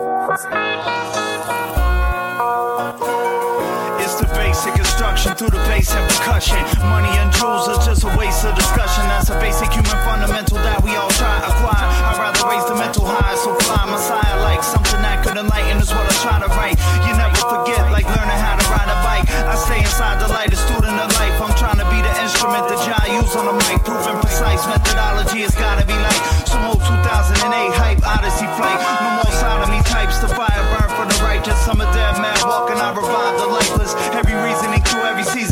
[4.51, 6.59] basic instruction through the bass and percussion.
[6.89, 9.05] Money and jewels are just a waste of discussion.
[9.09, 11.89] That's a basic human fundamental that we all try to acquire.
[12.09, 15.93] I'd rather raise the mental high, so fly messiah like something that could enlighten is
[15.93, 16.77] what I try to write.
[17.05, 19.27] You never forget, like learning how to ride a bike.
[19.45, 21.37] I stay inside the light, a student of life.
[21.41, 23.83] I'm trying to be the instrument that Jai use on the mic.
[23.83, 28.79] Proven precise methodology, it's gotta be like some old 2008 hype Odyssey flight.
[29.03, 31.59] No more sodomy types, the fire burn for the righteous.
[31.67, 33.93] I'm a dead man walking, I revive the lifeless.
[34.15, 35.50] Every reasoning through every season,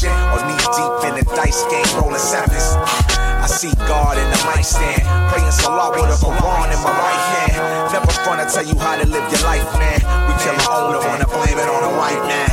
[0.00, 2.80] or knee deep in the dice game rolling sevens.
[3.12, 7.24] I see God in the mic stand, praying Salah with a Quran in my right
[7.36, 7.92] hand.
[7.92, 10.00] Never front to tell you how to live your life, man.
[10.24, 12.48] We kill our owner, wanna blame it on a white man.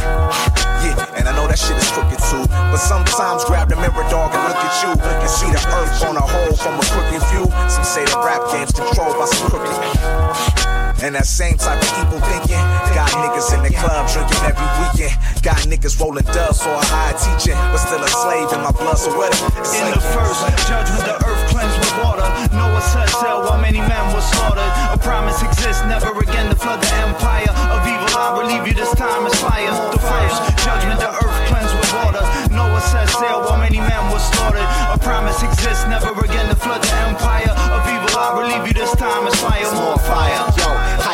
[0.83, 2.43] Yeah, and I know that shit is crooked too.
[2.51, 6.17] But sometimes grab the mirror, dog, and look at you and see the earth on
[6.17, 7.47] a whole from a crooked view.
[7.71, 10.78] Some say the rap game's controlled by some crooked.
[10.99, 12.59] And that same type of evil thinking.
[12.91, 15.15] Got niggas in the club drinking every weekend.
[15.39, 17.55] Got niggas rolling dubs for a high teaching.
[17.71, 19.31] But still a slave in my blood, so what?
[19.31, 22.27] In like the first judgment, the earth cleansed with water.
[22.51, 24.67] Noah set sail while many men were slaughtered.
[24.91, 28.11] A promise exists, never again to flood the empire of evil.
[28.19, 28.75] I relieve you.
[28.75, 29.71] This time is fire.
[29.95, 30.35] The first
[30.67, 32.23] judgment, the earth cleansed with water.
[32.51, 34.67] Noah set sail while many men were slaughtered.
[34.91, 38.11] A promise exists, never again to flood the empire of evil.
[38.19, 38.75] I relieve you.
[38.75, 40.43] This time is fire, more fire.
[40.59, 40.67] Yo,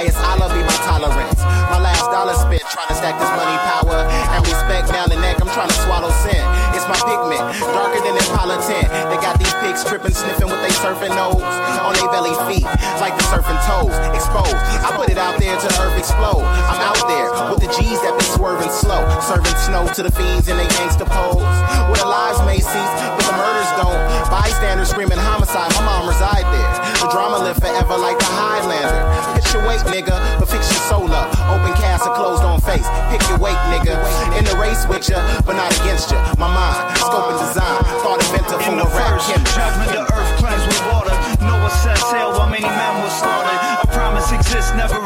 [0.05, 1.41] highest Allah be my tolerance.
[1.73, 5.41] My last dollar spent trying to stack this money power and respect now the neck.
[5.41, 6.41] I'm trying to swallow sin.
[6.77, 7.41] It's my pigment,
[7.73, 8.85] darker than Impala 10.
[9.09, 12.65] They got these pigs tripping, sniffing with they surfing nose on their belly feet,
[13.01, 13.95] like the surfing toes.
[14.13, 14.53] Exposed.
[14.85, 16.45] I put it out there to the earth explode.
[16.45, 20.47] I'm out there with the G's that been swerving slow, serving snow to the fiends
[20.47, 21.41] in they gangsta pose.
[21.89, 24.01] Where the lives may cease, but the murders don't.
[24.29, 25.73] Bystanders screaming homicide.
[25.81, 26.73] My mom reside there.
[27.01, 29.14] The drama live forever like the Highlander.
[29.55, 31.31] Your weight, nigga, but fix your soul up.
[31.47, 32.83] Open cast, a closed on face.
[33.07, 33.95] Pick your weight, nigga.
[34.35, 35.15] In the race with ya,
[35.47, 36.19] but not against ya.
[36.35, 37.79] My mind, scope and design.
[38.03, 41.15] Thought inventor In from the rap judgment, the earth cleansed with water.
[41.39, 43.59] Noah set sail while many men were slaughtered.
[43.79, 44.99] A promise exists, never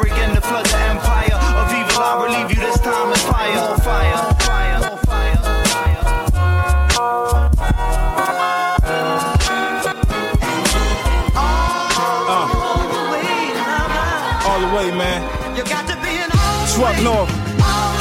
[17.03, 17.29] North,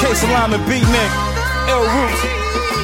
[0.01, 1.11] K Salama Beatnik,
[1.68, 2.38] L Roots.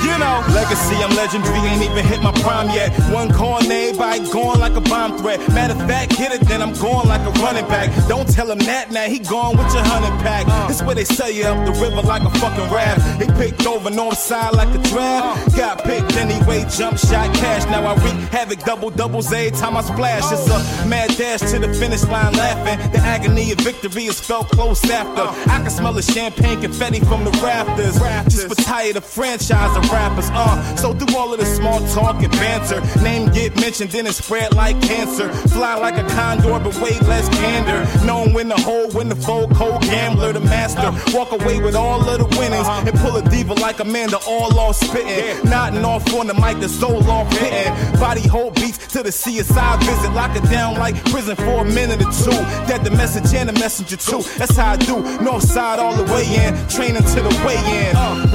[0.05, 2.93] You know, legacy, I'm legendary, ain't even hit my prime yet.
[3.11, 5.41] One corner, everybody going like a bomb threat.
[5.49, 7.89] Matter of fact, hit it, then I'm going like a running back.
[8.07, 10.47] Don't tell him that now, he gone with your hundred pack.
[10.47, 10.69] Uh.
[10.69, 13.19] This where they sell you up the river like a fucking raft.
[13.19, 15.55] They picked over north side like a draft.
[15.55, 15.57] Uh.
[15.57, 17.65] Got picked anyway, jump shot cash.
[17.67, 20.31] Now I wreak havoc, double doubles every time I splash.
[20.31, 20.87] It's a uh.
[20.87, 22.79] mad dash to the finish line laughing.
[22.93, 25.23] The agony of victory is felt close after.
[25.51, 27.99] I can smell the champagne confetti from the rafters.
[28.29, 30.77] Just retire the franchise rappers, uh.
[30.77, 34.55] So through all of the small talk and banter, name get mentioned, then it spread
[34.55, 35.29] like cancer.
[35.49, 37.81] Fly like a condor, but way less candor.
[38.05, 40.91] Known when the whole, when the foe, cold gambler, the master.
[41.17, 44.77] Walk away with all of the winnings and pull a diva like Amanda, all off
[44.77, 45.49] spitting.
[45.49, 47.73] Nodding off on the mic, the soul off hitting.
[48.01, 50.13] Body hold beats to the CSI visit.
[50.13, 52.39] Lock it down like prison for a minute or two.
[52.69, 54.23] That the message and the messenger too.
[54.39, 54.97] That's how I do.
[55.23, 57.95] North side all the way in, training to the way in.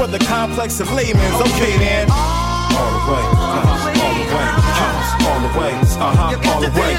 [0.10, 1.49] The complex of layman's.
[1.50, 2.08] Okay then.
[2.12, 6.94] All the way, uh-huh, all the way, uh-huh, all the way, uh-huh, all the way,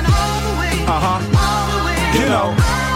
[0.90, 1.18] uh-huh.
[2.12, 2.89] You know,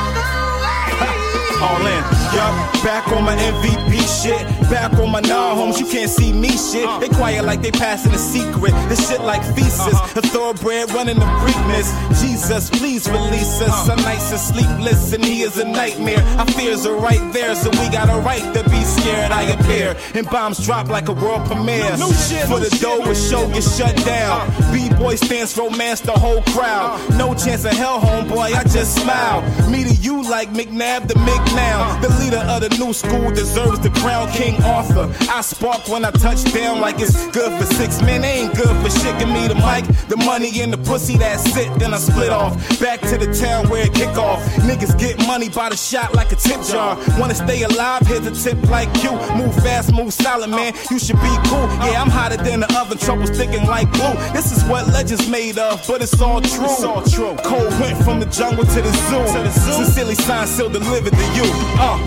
[1.65, 2.03] all in.
[2.35, 2.53] Yup,
[2.83, 4.45] back on my MVP shit.
[4.71, 6.89] Back on my non homes, you can't see me shit.
[7.01, 8.73] They quiet like they passing a secret.
[8.89, 9.95] This shit like thesis.
[10.17, 11.89] A thoroughbred running the Preakness.
[12.21, 13.87] Jesus, please release us.
[13.87, 16.23] Some nights are sleepless and he is a nightmare.
[16.39, 19.31] Our fears are right there, so we got a right to be scared.
[19.31, 21.97] I appear and bombs drop like a world premiere.
[22.29, 24.51] Shit, For the dough, a show gets shut down.
[24.73, 27.01] B-boy stands romance the whole crowd.
[27.19, 29.43] No chance of hell, homeboy, I just smile.
[29.71, 31.15] Me to you like McNabb the
[31.55, 32.01] McNow.
[32.01, 35.13] The leader of the new school deserves the crown, King Arthur.
[35.31, 38.25] I spark when I touch down like it's good for six men.
[38.25, 39.19] Ain't good for shit.
[39.19, 41.73] Give me the mic, the money, and the pussy that's it.
[41.79, 42.55] Then I split off.
[42.81, 44.43] Back to the town where it kick off.
[44.69, 46.99] Niggas get money by the shot like a tip jar.
[47.19, 48.07] Wanna stay alive?
[48.07, 49.13] Here's a tip like you.
[49.37, 50.75] Move fast, move solid, man.
[50.91, 51.67] You should be cool.
[51.87, 52.99] Yeah, I'm hotter than the oven.
[52.99, 54.15] Trouble sticking like glue.
[54.33, 56.65] This is what legends made of, but it's all true.
[56.65, 57.37] It's all true.
[57.45, 59.25] Cole went from the jungle to the zoo.
[59.35, 59.85] To the zoo.
[59.85, 61.45] Sincerely signed, still delivered to you.
[61.77, 61.99] Uh.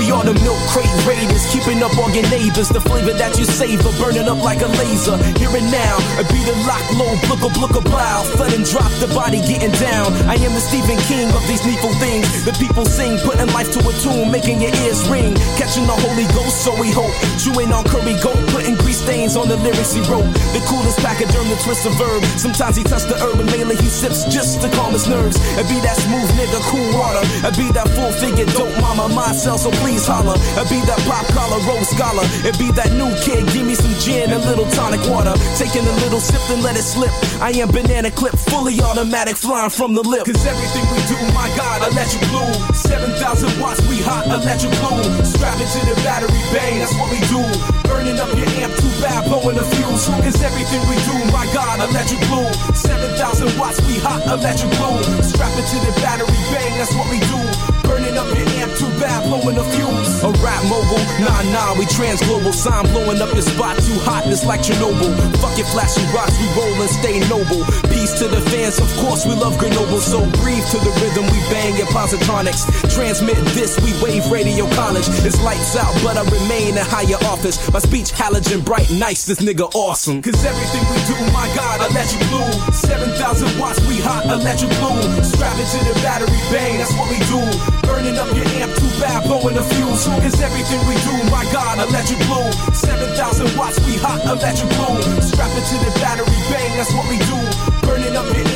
[0.07, 2.70] The milk crate raiders, keeping up on your neighbors.
[2.70, 5.18] The flavor that you savor, burning up like a laser.
[5.38, 8.22] Here and now, I be the lock low, blooka blooka blow.
[8.38, 10.14] Flood and drop the body getting down.
[10.30, 12.26] I am the Stephen King of these needful things.
[12.46, 15.34] The people sing, putting life to a tune, making your ears ring.
[15.59, 17.14] Catching the Holy Ghost, so we hope.
[17.42, 20.26] Chewing on curry goat, putting grease stains on the lyrics he wrote.
[20.54, 22.22] The coolest pachyderm, the twist of verb.
[22.38, 25.34] Sometimes he touched the herb and mainly he sips just to calm his nerves.
[25.59, 27.22] I be that smooth nigga, cool water.
[27.42, 30.36] I be that full figure dope mama, myself, so please holler.
[30.61, 32.28] I be that pop collar, rose scholar.
[32.44, 35.32] It be that new kid, give me some gin and little tonic water.
[35.57, 37.12] Taking a little sip and let it slip.
[37.40, 40.28] I am banana clip, fully automatic, flying from the lip.
[40.28, 42.53] Cause everything we do, my God, you bloom.
[42.76, 45.01] 7,000 watts, we hot, electric blue.
[45.24, 47.40] Strap into the battery, bang, that's what we do.
[47.88, 50.07] Burning up your amp too bad, blowing the fuse.
[50.20, 51.78] Cause everything we do, my God,
[52.11, 52.53] you bloom.
[52.74, 54.99] 7,000 watts, we hot, electric blue.
[55.22, 57.40] Strap into the battery, bang, that's what we do.
[57.86, 60.22] Burning up your amp too bad, blowing the fuse.
[60.24, 62.53] A rap mogul, nah nah, we trans global.
[62.53, 65.12] Sign blowing up your spot, too hot, it's like Chernobyl.
[65.40, 67.62] Fuck your flashy rocks, we roll and stay noble.
[67.92, 70.01] Peace to the fans, of course we love Grenoble.
[70.01, 72.64] So breathe to the rhythm, we bang your positronics.
[72.94, 75.09] Transmit this, we wave radio college.
[75.26, 77.61] It's lights out, but I remain in higher office.
[77.70, 80.22] My speech halogen bright, nice, this nigga awesome.
[80.22, 82.72] Cause everything we do, my God, you bloom.
[82.72, 85.01] 7,000 watts, we hot, electric blue.
[85.24, 87.40] Strap into the battery, bang, that's what we do.
[87.86, 90.07] Burning up your amp too bad, blowing the fuse.
[90.07, 92.51] Cause everything we do, my God, electric blue.
[92.72, 94.97] 7,000 watts, we hot, electric blue.
[95.22, 97.39] Strap it to the battery, bang, that's what we do.
[97.87, 98.47] Burning up your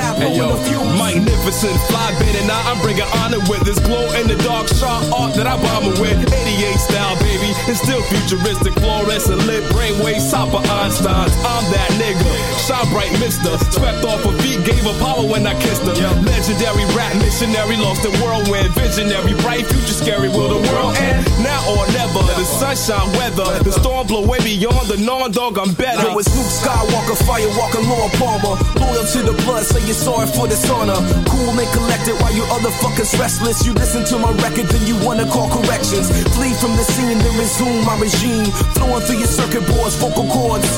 [0.00, 2.46] amp too bad, blowing Hey yo, magnificent, fly bending.
[2.46, 5.92] Now I'm bringing honor with this glow in the dark sharp art that I bomb
[5.92, 6.16] it with.
[6.16, 11.32] 88 style, baby, It's still futuristic, fluorescent lit brainwaves, top of Einstein's.
[11.44, 12.32] I'm that nigga,
[12.66, 13.56] shine bright, mister.
[13.72, 15.94] Swept off a beat, gave Apollo when I kissed her.
[16.24, 20.28] Legendary rap missionary, lost in whirlwind, visionary, bright future, scary.
[20.30, 22.22] Will the world end now or never?
[22.38, 25.58] The sunshine weather, the storm blow way beyond the non-dog.
[25.58, 26.08] I'm better.
[26.08, 28.54] Yo, it's Luke Skywalker, Firewalker, Laura Palmer.
[28.78, 30.94] Loyal to the blood, say you're sorry for dishonor.
[31.26, 33.66] Cool and collected while you other fuckers restless.
[33.66, 36.06] You listen to my record, then you wanna call corrections.
[36.38, 38.46] Flee from the scene, then resume my regime.
[38.78, 40.70] Flowing through your circuit boards, vocal cords.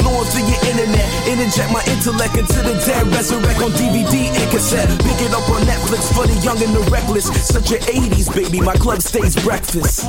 [0.00, 1.04] Flowing through your internet.
[1.28, 3.04] Interject my intellect into the dead.
[3.12, 4.88] Resurrect on DVD and cassette.
[5.04, 7.28] Pick it up on Netflix for the young and the reckless.
[7.44, 10.04] Such an 80s baby, my club stays breakfast.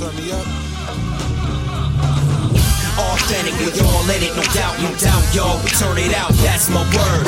[0.00, 0.55] Turn me up.
[3.26, 5.60] Authentic, we all in it, no doubt, no doubt, y'all.
[5.64, 7.26] We turn it out, that's my word.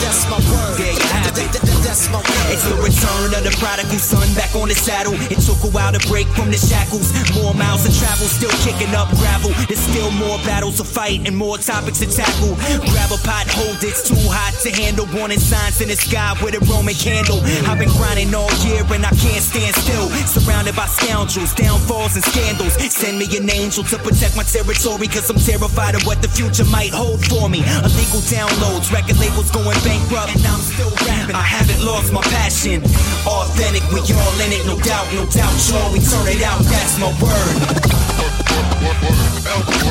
[0.00, 0.78] That's my word.
[0.80, 1.52] There you have it.
[1.84, 2.48] That's my word.
[2.48, 5.12] It's the return of the prodigal son back on the saddle.
[5.28, 7.12] It took a while to break from the shackles.
[7.36, 9.52] More miles to travel, still kicking up gravel.
[9.68, 12.56] There's still more battles to fight and more topics to tackle.
[12.90, 15.06] Grab a pot, hold it's too hot to handle.
[15.12, 17.42] Warning signs in the sky with a Roman candle.
[17.68, 20.08] I've been grinding all year and I can't stand still.
[20.24, 22.78] Surrounded by scoundrels, downfalls and scandals.
[22.90, 26.64] Send me an angel to protect my territory, cause I'm terrified of what the future
[26.66, 27.60] might hold for me.
[27.82, 31.34] Illegal downloads, record labels going bankrupt, and I'm still rapping.
[31.34, 32.82] I haven't lost my passion.
[33.26, 35.92] Authentic, we all in it, no doubt, no doubt, y'all.
[35.92, 37.56] We turn it out, that's my word.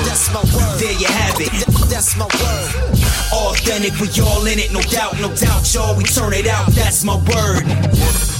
[0.07, 0.79] That's my word.
[0.79, 1.51] There you have it.
[1.89, 2.69] That's my word.
[3.31, 5.95] Authentic, we all in it, no doubt, no doubt, y'all.
[5.95, 8.38] We turn it out, that's my word.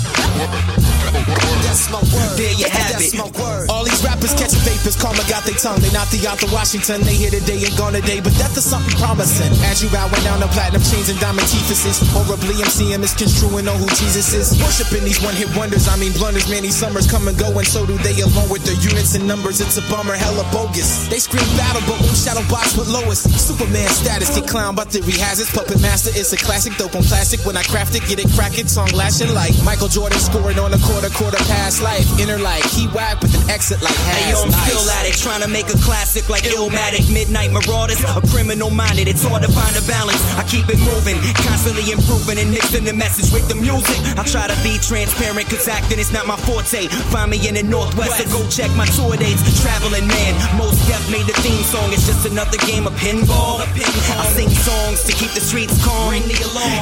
[1.70, 2.34] That's my word.
[2.34, 3.22] There you have That's it.
[3.22, 3.70] my word.
[3.70, 5.78] All these rappers catching vapors, karma got their tongue.
[5.80, 8.20] They not the out to Washington, they here today and gone today.
[8.20, 9.54] But death is something promising.
[9.70, 12.02] As you bowing down the platinum chains and diamond teethuses.
[12.14, 14.58] Horribly, I'm seeing misconstruing on who Jesus is.
[14.62, 16.50] Worshipping these one hit wonders, I mean blunders.
[16.50, 19.62] Many summers come and go, and so do they along with their units and numbers.
[19.62, 21.08] It's a bummer, hella bogus.
[21.08, 23.24] They scream battle, but won't shadow box with Lois.
[23.24, 26.12] Superman status, get clown, but theory has its puppet master.
[26.14, 27.40] It's a classic, dope on plastic.
[27.46, 30.74] When I craft it, get it, crack it, song lashing like Michael Jordan scoring on
[30.74, 32.06] a quarter, quarter past life.
[32.20, 34.20] Inner like he whack with an exit like has.
[34.20, 34.68] Hey yo, I'm nice.
[34.68, 39.08] still at it, trying to make a classic like Illmatic, Midnight Marauders, a criminal minded.
[39.08, 40.20] It's hard to find a balance.
[40.36, 41.18] I keep it moving,
[41.48, 43.98] constantly improving and mixing the message with the music.
[44.20, 46.92] I try to be transparent, cause acting is not my forte.
[47.10, 49.42] Find me in the Northwest, or go check my tour dates.
[49.64, 51.90] Traveling man, Mos Def made the theme song.
[51.96, 53.64] It's just another game of pinball.
[53.64, 56.12] I sing songs to keep the streets calm.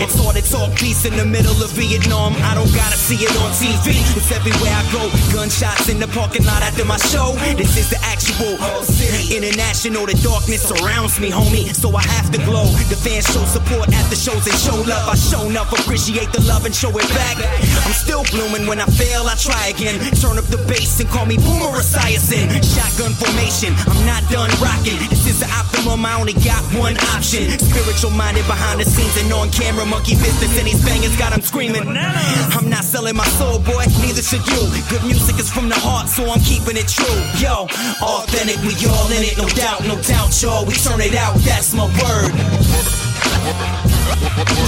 [0.02, 2.34] It's hard to talk peace in the middle of Vietnam.
[2.42, 4.00] I don't gotta see it on TV.
[4.16, 5.04] It's everywhere I go.
[5.34, 7.34] Gunshots in the parking lot after my show.
[7.58, 9.36] This is the actual city.
[9.36, 10.06] international.
[10.06, 11.74] The darkness surrounds me, homie.
[11.76, 12.66] So I have to glow.
[12.88, 15.10] The fans show support at the shows and show love.
[15.10, 17.38] I show enough, appreciate the love and show it back.
[17.86, 19.28] I'm still blooming when I fail.
[19.28, 20.00] I try again.
[20.22, 22.48] Turn up the bass and call me Boomer Esiason.
[22.64, 23.74] Shotgun formation.
[23.88, 24.98] I'm not done rocking.
[25.10, 26.06] This is the optimum.
[26.06, 27.50] I only got one option.
[27.60, 29.86] Spiritual minded behind the scenes and on camera.
[29.86, 31.84] Monkey business and these bangers got 'em screaming.
[31.88, 33.84] I'm not selling my soul, boy.
[34.00, 34.62] Neither should you.
[34.90, 37.20] Good music is from the heart, so I'm keeping it true.
[37.42, 37.66] Yo,
[38.00, 40.64] authentic, we all in it, no doubt, no doubt, y'all.
[40.64, 42.32] We turn it out, that's my word.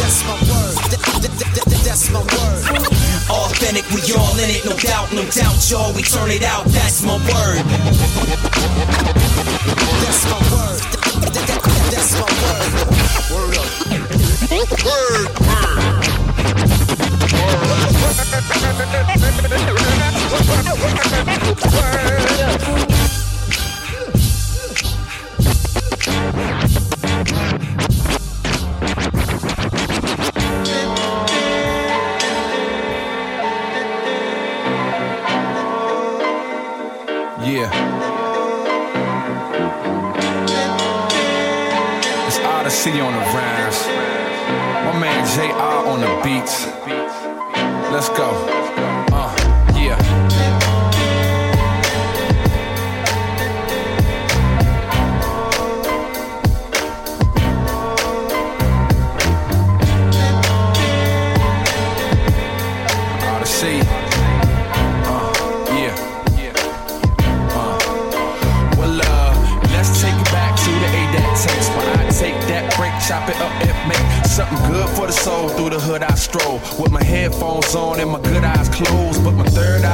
[0.01, 0.75] That's my word.
[1.85, 2.65] That's my word.
[3.29, 5.93] Authentic, we all in it, no doubt, no doubt, y'all.
[5.93, 7.61] We turn it out, that's my word.
[10.01, 10.81] That's my word.
[11.93, 12.73] That's my word.
[13.29, 13.69] Word up.
[14.49, 15.29] Word.
[15.45, 16.08] Yeah.
[42.27, 43.87] It's Odyssey on the rhymes.
[44.85, 47.28] My man JR on the beats.
[47.91, 48.78] Let's go.
[77.39, 79.88] Headphones on and my good eyes closed, but my third eye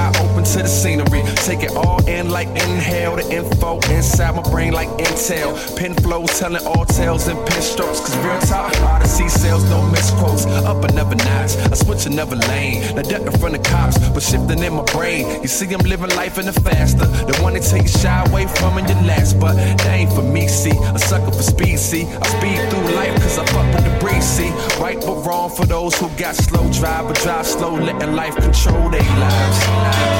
[0.53, 1.23] to the scenery.
[1.47, 5.51] Take it all in like inhale, the info inside my brain like intel.
[5.77, 7.99] Pen flows telling all tales and pen strokes.
[7.99, 10.45] Cause real talk, Odyssey sales, no misquotes.
[10.45, 12.95] Up another notch, I switch another lane.
[12.95, 15.41] Now duck in front of cops, but shifting in my brain.
[15.41, 17.05] You see, I'm living life in the faster.
[17.05, 20.47] The one that take shy away from in your last, but that ain't for me,
[20.47, 20.77] see.
[20.93, 22.05] A sucker for speed, see.
[22.05, 24.51] I speed through life cause I fuck with the breeze, see.
[24.79, 28.89] Right but wrong for those who got slow drive, but drive slow, letting life control
[28.89, 30.14] their lives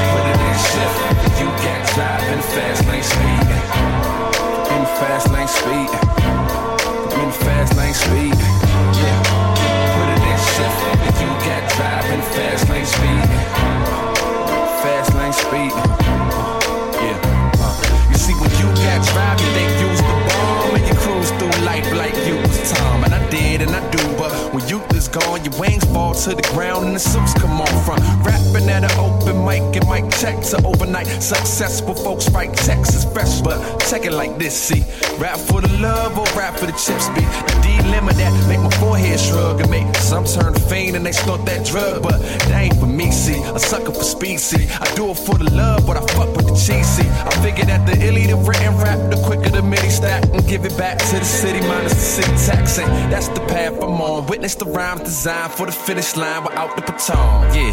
[0.56, 1.40] night shift.
[1.40, 3.48] You got driving fast lane speed.
[4.74, 5.90] In fast lane speed.
[7.20, 8.36] In fast lane speed.
[8.96, 9.20] Yeah.
[9.94, 10.78] Put it in shift.
[11.20, 13.24] You got driving fast lane speed.
[14.82, 15.72] Fast lane speed.
[17.04, 17.60] Yeah.
[17.60, 18.08] Uh.
[18.10, 19.95] You see when you got driving, they use
[26.26, 28.02] to the ground and the suits come on front.
[28.26, 31.06] Rapping at an open mic and mic check to overnight.
[31.22, 33.58] Successful folks write checks is fresh, but
[33.88, 34.82] check it like this, see.
[35.18, 38.70] Rap for the love or rap for the chips, be the dilemma that make my
[38.80, 42.76] forehead shrug and make some turn faint and they snort that drug, but that ain't
[42.76, 43.40] for me, see.
[43.54, 44.66] A sucker for speed, see.
[44.80, 47.08] I do it for the love, but I fuck with the cheese, see.
[47.08, 50.64] I figure that the illy the written rap, the quicker the MIDI stack and give
[50.64, 52.78] it back to the city minus the city tax.
[52.78, 54.26] And that's the path I'm on.
[54.26, 57.70] Witness the rhymes designed for the finish line without the baton, yeah.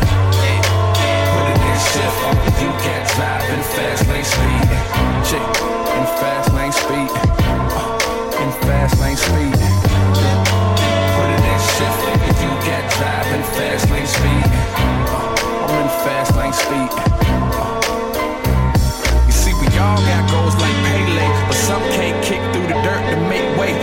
[1.34, 2.18] Put it in shift,
[2.62, 4.70] you can't drive in fast lane speed.
[5.26, 5.42] Chick,
[5.98, 7.10] in fast lane speed.
[7.74, 9.58] Uh, in fast lane speed.
[11.18, 12.02] Put it in shift,
[12.38, 14.46] you can't drive in fast lane speed.
[15.10, 16.90] Uh, I'm in fast lane speed.
[17.58, 17.82] Uh,
[19.26, 23.02] you see, we all got goals like Pele, but some can't kick through the dirt
[23.10, 23.74] to make way,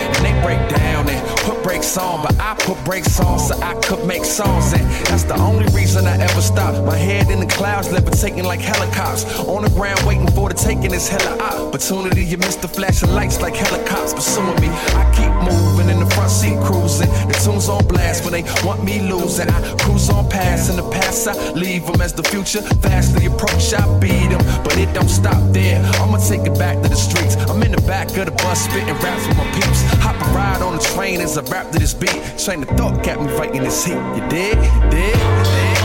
[0.43, 2.23] break down and put brakes on.
[2.23, 6.05] But I put brakes on so I could make songs, and that's the only reason
[6.05, 6.83] I ever stopped.
[6.85, 9.25] My head in the clouds, levitating like helicopters.
[9.47, 12.23] On the ground, waiting for the taking this hella opportunity.
[12.23, 14.69] You miss the flashing lights like helicopters pursuing me.
[14.69, 17.09] I keep moving in the front seat, cruising.
[17.27, 19.49] The tunes on blast when they want me losing.
[19.49, 23.73] I cruise on past, in the past I leave them as the future vastly approach.
[23.73, 25.81] I beat them, but it don't stop there.
[26.01, 27.35] I'ma take it back to the streets.
[27.49, 29.81] I'm in the back of the bus, spitting raps with my peeps.
[30.03, 32.19] Hop a ride on the train as I rap to this beat.
[32.37, 34.01] Train of thought kept me fighting this heat.
[34.15, 34.57] You dig?
[34.89, 35.13] Dig?
[35.13, 35.77] Dig?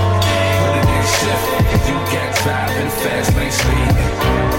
[0.61, 1.45] Put it in shift.
[1.89, 3.91] You can't drive in fast lane speed.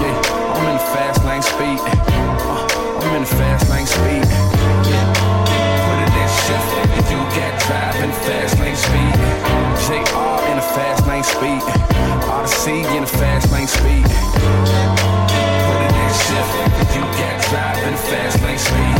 [0.02, 1.78] Yeah, I'm in fast lane speed.
[1.80, 4.57] Uh, I'm in the fast lane speed.
[7.38, 7.94] You can't drive
[8.26, 9.14] fast lane speed.
[9.86, 11.62] JR in a fast lane speed.
[12.26, 14.02] Odyssey in a fast lane speed.
[15.62, 16.50] Put it in shift.
[16.98, 18.98] You can't drive in fast lane speed.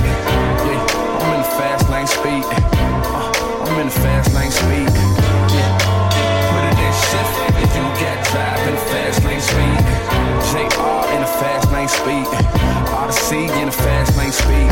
[0.70, 0.86] Yeah,
[1.18, 2.46] I'm in fast lane speed.
[3.10, 4.86] Uh, I'm in fast lane speed.
[5.50, 5.74] Yeah.
[6.54, 7.34] Put it in shift.
[7.74, 9.82] You can't drive in fast lane speed.
[10.54, 12.30] JR in a fast lane speed.
[12.94, 14.70] Odyssey in a fast lane speed.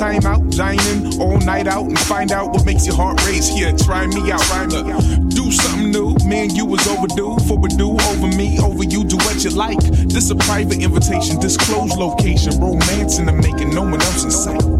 [0.00, 3.48] Time out, dining all night out, and find out what makes your heart race.
[3.48, 4.40] Here, try me out,
[4.72, 5.02] me out.
[5.28, 6.16] Do something new.
[6.24, 9.04] Me and you was overdue for a do over me, over you.
[9.04, 9.78] Do what you like.
[10.08, 14.79] This a private invitation, disclose location, romance in the making, no one else in sight.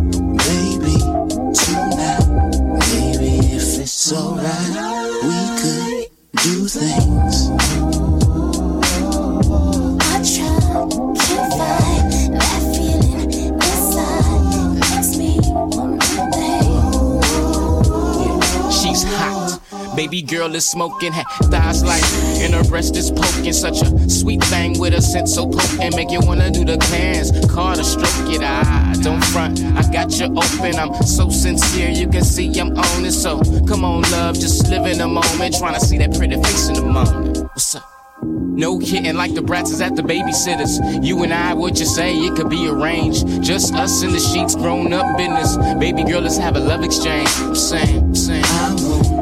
[20.51, 22.03] Girl is smoking, ha- thighs like,
[22.43, 23.53] and her breast is poking.
[23.53, 27.31] Such a sweet thing with a scent so potent, make you wanna do the clans.
[27.31, 29.63] To stroke it, I don't front.
[29.63, 33.13] I got you open, I'm so sincere, you can see I'm on it.
[33.13, 36.69] So come on, love, just live in the moment, trying to see that pretty face
[36.69, 37.39] in the moment.
[37.39, 37.85] What's up?
[38.23, 41.05] No kidding, like the brats is at the babysitters.
[41.05, 43.43] You and I, what you say, it could be arranged.
[43.43, 45.57] Just us in the sheets, grown up business.
[45.79, 47.29] Baby girl, let's have a love exchange.
[47.39, 49.20] I'm saying, I'm.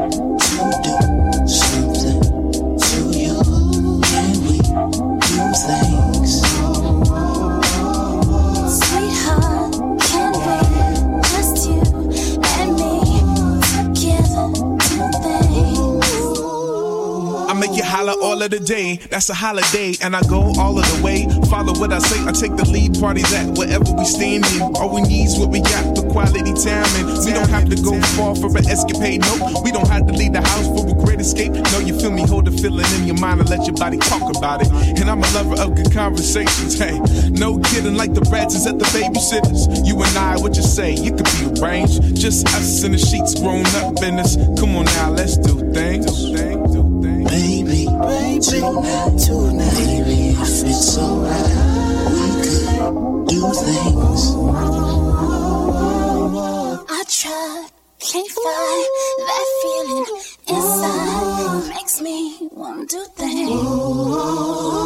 [18.53, 18.97] Of the day.
[19.11, 21.29] That's a holiday, and I go all of the way.
[21.49, 22.21] Follow what I say.
[22.25, 24.77] I take the lead parties at wherever we stand standing.
[24.77, 28.01] All we need's what we got, the quality time, and we don't have to go
[28.17, 29.21] far for an escapade.
[29.21, 31.53] No, we don't have to leave the house for a great escape.
[31.53, 32.27] No, you feel me?
[32.27, 34.69] Hold the feeling in your mind and let your body talk about it.
[35.01, 36.79] And I'm a lover of good conversations.
[36.79, 36.99] Hey,
[37.31, 39.87] no kidding, like the is at the babysitters.
[39.87, 40.95] You and I, what you say?
[40.95, 42.17] It could be arranged.
[42.17, 44.37] Just us in the sheets, grown up business.
[44.59, 45.37] Come on now, let's.
[45.39, 46.07] Do things.
[46.07, 46.68] Do things.
[48.41, 48.45] If
[50.65, 51.57] it's alright,
[52.07, 54.23] we could do things.
[56.89, 58.91] I tried, can't find
[59.27, 60.07] that feeling
[60.47, 61.69] inside.
[61.69, 62.17] Makes me
[62.53, 64.78] want to do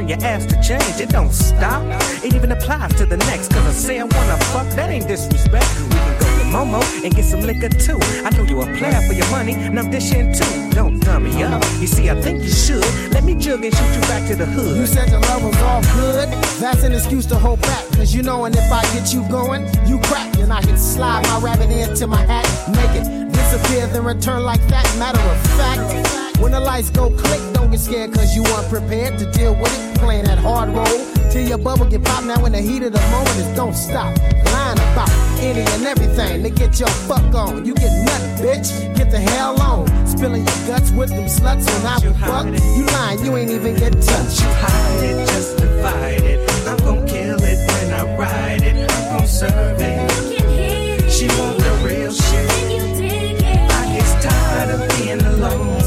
[0.00, 1.82] turn your ass to change, it don't stop.
[2.24, 3.52] It even applies to the next.
[3.52, 5.68] Cause I say I wanna fuck, that ain't disrespect.
[5.78, 7.98] We can go to Momo and get some liquor too.
[8.24, 10.70] I know you a player for your money, now dish in too.
[10.70, 11.62] Don't dumb me up.
[11.80, 12.84] You see, I think you should.
[13.12, 14.76] Let me jug and shoot you back to the hood.
[14.76, 16.28] You said your love was all good.
[16.60, 17.84] That's an excuse to hold back.
[17.92, 20.34] Cause you knowin' if I get you going, you crack.
[20.38, 24.64] And I can slide my rabbit into my hat, make it disappear, then return like
[24.68, 24.86] that.
[24.98, 29.18] Matter of fact, when the lights go click, don't get scared cause you weren't prepared
[29.18, 29.89] to deal with it.
[30.00, 32.26] Playing that hard role till your bubble get popped.
[32.26, 34.16] Now, in the heat of the moment, it don't stop.
[34.52, 37.64] Lying about any and everything to get your fuck on.
[37.66, 38.96] You get nothing, bitch.
[38.96, 39.86] Get the hell on.
[40.06, 42.46] Spilling your guts with them sluts when I was fuck.
[42.76, 44.40] You lying, you ain't even get touched.
[44.40, 46.50] You hide it, just divide it.
[46.66, 48.90] I'm gonna kill it when I ride it.
[48.90, 50.30] I'm gonna serve it.
[50.30, 51.10] You can hit it.
[51.10, 52.48] She want the real shit.
[52.48, 53.70] Can you dig it?
[53.70, 55.80] I get tired of being alone.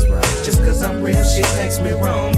[0.43, 2.33] Just cause I'm real, she takes me wrong.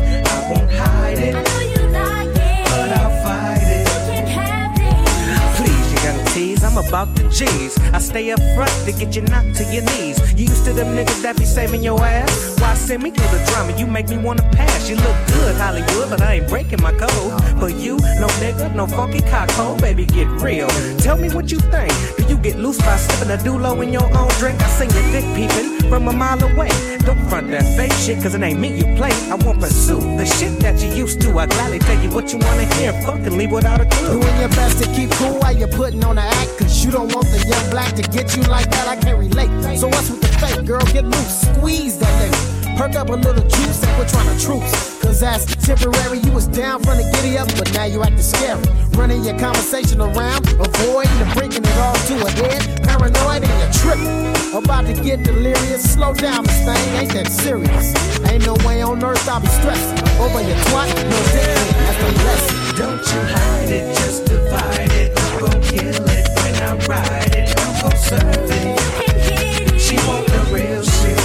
[6.87, 7.77] About the G's.
[7.93, 10.17] I stay up front to get you knocked to your knees.
[10.33, 12.59] You used to them niggas that be saving your ass?
[12.59, 13.77] Why send me through the drama?
[13.77, 14.89] You make me wanna pass.
[14.89, 17.41] You look good, Hollywood, but I ain't breaking my code.
[17.59, 20.67] For you, no nigga, no funky cockhole, baby, get real.
[20.99, 21.93] Tell me what you think.
[22.17, 24.61] Do you get loose by sipping a dulo in your own drink?
[24.61, 26.94] I seen your dick peeping from a mile away.
[27.05, 29.11] Don't front that fake shit, cause it ain't me you play.
[29.29, 31.37] I won't pursue the shit that you used to.
[31.37, 32.93] I gladly tell you what you wanna hear.
[33.03, 34.19] Fucking leave without a clue.
[34.19, 36.57] Doing your best to keep cool while you're putting on the act.
[36.57, 38.87] Cause you don't want the young black to get you like that.
[38.87, 39.77] I can't relate.
[39.77, 40.81] So what's with the fake, girl?
[40.93, 42.75] Get loose, squeeze that thing.
[42.75, 44.99] Perk up a little juice and we're trying to truce.
[44.99, 48.63] Cause as temporary, you was down from the giddy up, but now you acting scary.
[48.97, 52.84] Running your conversation around, avoiding and bringing it all to a head.
[52.97, 54.55] Paranoid and you're tripping.
[54.55, 55.83] About to get delirious.
[55.93, 57.93] Slow down, this thing ain't that serious.
[58.25, 60.87] Ain't no way on earth I'll be stressing over your twat.
[60.95, 62.75] No dick, that's the lesson.
[62.77, 65.11] Don't you hide it, just divide it.
[65.19, 67.59] I'm gon' kill it when I ride it.
[67.59, 69.81] I'm gon' serve it.
[69.81, 71.19] She want the real shit.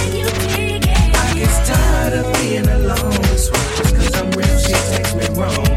[1.15, 3.23] I get tired of being alone.
[3.31, 5.70] Just cause I'm real, she takes me wrong.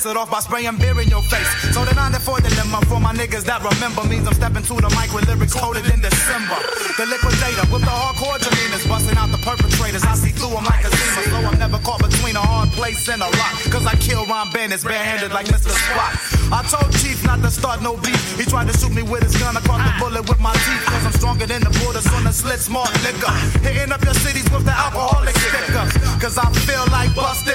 [0.00, 1.44] Sets it off by spraying beer in your face.
[1.76, 5.12] So the 94 dilemma for my niggas that remember means I'm stepping to the mic
[5.12, 6.56] with lyrics coded in December.
[6.96, 10.00] The liquidator with the hardcore demeanors busting out the perpetrators.
[10.08, 11.20] I see through them like a zima.
[11.28, 13.52] So I'm never caught between a hard place and a rock.
[13.68, 15.68] Cause I kill Ron Bandits barehanded like Mr.
[15.68, 16.16] Spot.
[16.48, 18.40] I told Chief not to start no beef.
[18.40, 19.52] He tried to shoot me with his gun.
[19.52, 20.84] I caught the bullet with my teeth.
[20.88, 23.36] Cause I'm stronger than the borders on the Schlitz malt liquor.
[23.60, 25.84] Hitting up your cities with the alcoholic sticker.
[26.16, 27.49] Cause I feel like busted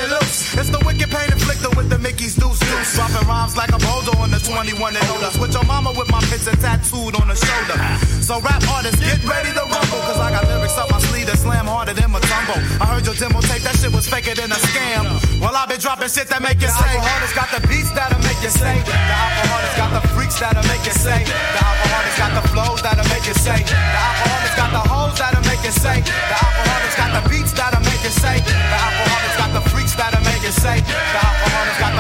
[2.26, 2.96] Mickey's deuce deuce.
[2.96, 5.30] Dropping rhymes like a boulder on the 21 and older.
[5.38, 7.78] With your mama with my picture tattooed on the shoulder.
[8.22, 10.02] So rap artists, get ready to rumble.
[10.10, 12.58] Cause I got lyrics up my sleeve that slam harder than my tumble.
[12.82, 15.06] I heard your demo tape, that shit was faker than a scam.
[15.38, 16.98] Well, I've been dropping shit that make you say.
[16.98, 18.76] The alcoholics got the beats that'll make you say.
[18.82, 21.22] The alcoholics got the freaks that'll make you say.
[21.30, 23.62] The alcoholics got the flows that'll make you say.
[23.62, 26.02] The alcoholics got the hoes that'll make you say.
[26.02, 28.42] The alcoholics got the beats that'll make you say.
[28.42, 30.82] The alcoholics got the freaks that'll make you say.
[30.82, 31.94] The alcoholics got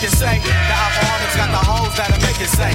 [0.00, 0.38] make you say.
[0.40, 2.72] The alcoholics got the hoes that'll make you say.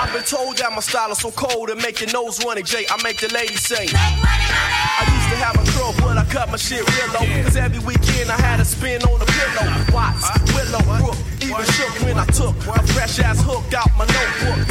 [0.00, 2.86] I've been told that my style is so cold and make your nose runny, Jay.
[2.88, 3.88] I make the ladies say.
[3.92, 7.26] I used to have a curl, but I cut my shit real low.
[7.44, 9.68] Cause every weekend I had a spin on the pillow.
[9.92, 10.24] Watts,
[10.56, 14.64] Willow, Brook, even shook when I took a fresh ass hook out my notebook.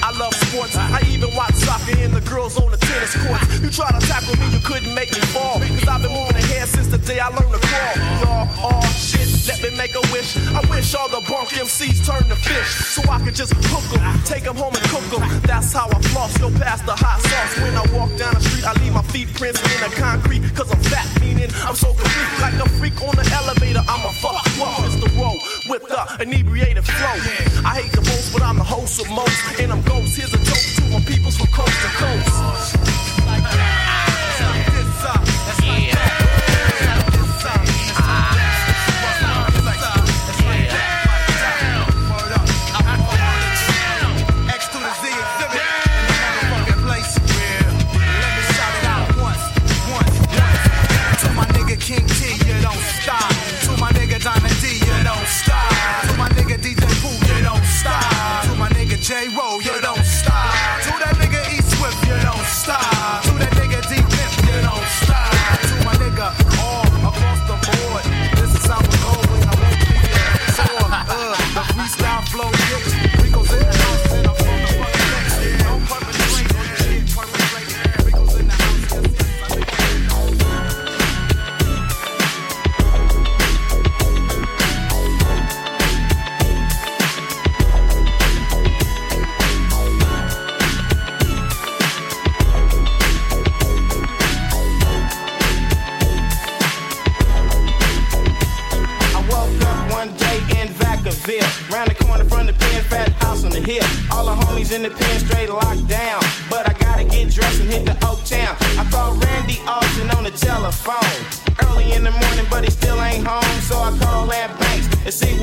[0.00, 0.76] I love sports.
[0.76, 3.60] I even watch soccer and the girls on the tennis courts.
[3.60, 5.60] You try to tackle me, you couldn't make me fall.
[5.60, 7.96] Cause I've been moving ahead since the day I learned to crawl.
[8.24, 9.15] Y'all, oh shit,
[9.48, 10.36] let me make a wish.
[10.50, 12.70] I wish all the bunk MCs turned to fish.
[12.94, 15.22] So I could just hook them, take them home and cook them.
[15.42, 17.54] That's how I floss, go past the hot sauce.
[17.62, 20.42] When I walk down the street, I leave my feet prints in the concrete.
[20.54, 22.30] Cause I'm fat, meaning I'm so complete.
[22.40, 24.42] Like a freak on the elevator, I'm a fuck.
[24.58, 27.16] Well, the Roll with the inebriated flow.
[27.64, 29.60] I hate the most, but I'm the host of most.
[29.60, 30.16] And I'm ghost.
[30.16, 33.06] Here's a joke to my peoples from coast to coast.
[33.36, 33.85] X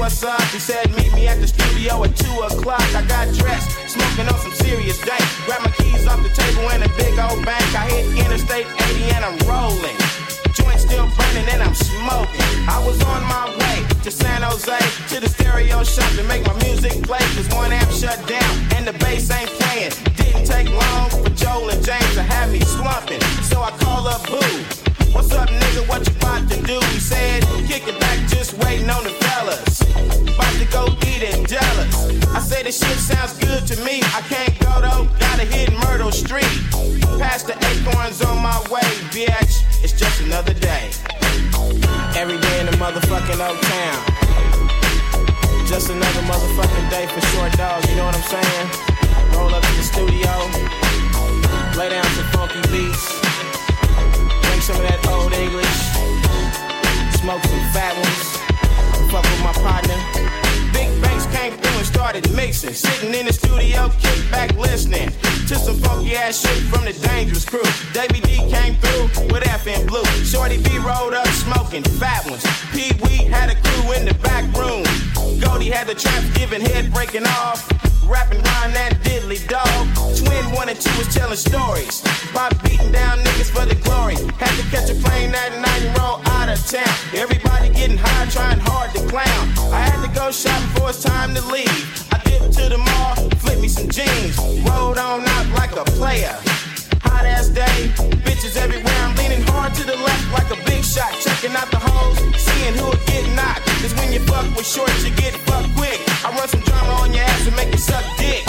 [0.04, 0.42] and see what's up.
[0.52, 2.84] He said, Meet me at the studio at 2 o'clock.
[2.96, 5.24] I got dressed, smoking on some serious dank.
[5.46, 7.64] Grab my keys off the table in a big old bank.
[7.76, 9.98] I hit Interstate 80 and I'm rolling.
[10.54, 12.50] Joint still burning and I'm smoking.
[12.68, 14.80] I was on my way to San Jose
[15.14, 17.24] to the stereo shop to make my music play.
[17.36, 19.94] Cause one amp shut down and the bass ain't playing.
[20.16, 23.22] Didn't take long for Joel and James to have me slumping.
[23.44, 24.83] So I call up Boo.
[25.24, 25.88] What's up, nigga?
[25.88, 26.76] What you about to do?
[26.92, 29.80] He said, kick it back, just waiting on the fellas.
[30.28, 31.96] About to go eat at Dallas.
[32.36, 34.04] I say the shit sounds good to me.
[34.12, 36.52] I can't go though, gotta hit Myrtle Street.
[37.24, 38.84] Past the acorns on my way,
[39.16, 39.64] bitch.
[39.80, 40.92] It's just another day.
[42.20, 44.00] Every day in the motherfucking Oak Town.
[45.72, 48.68] Just another motherfucking day for Short Dog's, you know what I'm saying?
[49.40, 50.83] Roll up to the studio,
[66.32, 67.68] from the Dangerous Crew.
[67.92, 70.06] Davey D came through with F and Blue.
[70.24, 72.46] Shorty B rolled up smoking fat ones.
[72.72, 74.88] Pee Wee had a crew in the back room.
[75.42, 77.68] Goldie had the traps giving head breaking off.
[78.08, 79.68] Rapping around that diddly dog.
[80.16, 82.00] Twin one and two was telling stories.
[82.32, 84.16] Pop beating down niggas for the glory.
[84.40, 86.88] Had to catch a plane that night and roll out of town.
[87.14, 89.44] Everybody getting high, trying hard to clown.
[89.76, 92.13] I had to go shopping before it's time to leave.
[92.54, 94.38] To the mall, flip me some jeans.
[94.70, 96.38] Rolled on out like a player.
[97.02, 97.90] Hot ass day,
[98.22, 98.94] bitches everywhere.
[99.02, 101.12] I'm leaning hard to the left like a big shot.
[101.20, 103.66] Checking out the hoes, seeing who'll get knocked.
[103.82, 106.00] Cause when you fuck with shorts, you get fucked quick.
[106.24, 108.46] I run some drama on your ass and make you suck dick.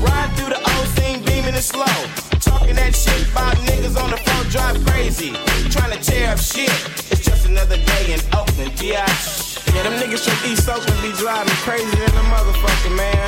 [0.00, 1.98] Ride through the old scene, beaming it slow.
[2.40, 5.32] Talking that shit five niggas on the phone, drive crazy.
[5.68, 7.11] Trying to tear up shit.
[7.32, 9.56] Just another day in Oakland, biatch.
[9.72, 13.24] Yeah, them niggas from East Oakland be driving crazy than a motherfucker, man.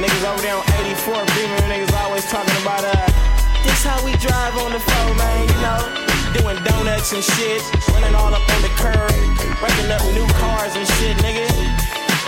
[0.00, 2.96] Niggas over there on 84 Beamer, niggas always talking about, uh,
[3.60, 5.80] this how we drive on the phone, man, you know?
[6.40, 7.60] Doing donuts and shit,
[7.92, 9.12] running all up on the curb,
[9.60, 11.44] breaking up new cars and shit, nigga.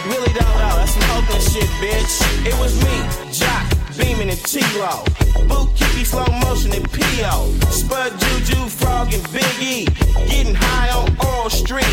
[0.05, 2.21] Really don't know, that's some Oakland shit, bitch.
[2.45, 3.01] It was me,
[3.33, 3.65] Jock,
[3.97, 5.05] Beeman and T-Lo.
[5.49, 7.53] Boot Kicky, slow motion and P.O.
[7.71, 9.87] Spud Juju, Frog and Big E.
[10.27, 11.87] Getting high on Oral Street.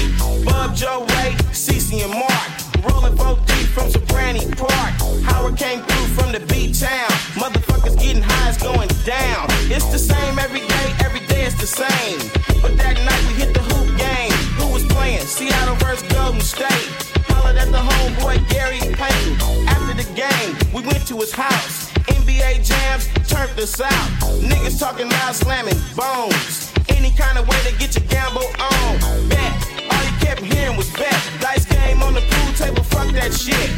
[0.45, 2.49] Bub Joe Ray, Cece and Mark.
[2.85, 4.93] Rolling 4 deep from Sobrante Park.
[5.23, 7.09] Howard came through from the beat town.
[7.37, 9.45] Motherfuckers getting high, it's going down.
[9.69, 12.19] It's the same every day, every day it's the same.
[12.61, 14.31] But that night we hit the hoop game.
[14.57, 15.21] Who was playing?
[15.21, 17.11] Seattle versus Golden State.
[17.41, 19.67] Hollered at the homeboy Gary Payton.
[19.67, 21.91] After the game, we went to his house.
[22.05, 24.09] NBA jams turned us out.
[24.41, 26.71] Niggas talking loud, slamming bones.
[26.89, 28.93] Any kind of way to get your gamble on.
[29.29, 29.57] Bet.
[29.89, 31.17] All you kept hearing was bet.
[31.39, 33.69] Dice game on the pool table, fuck that shit.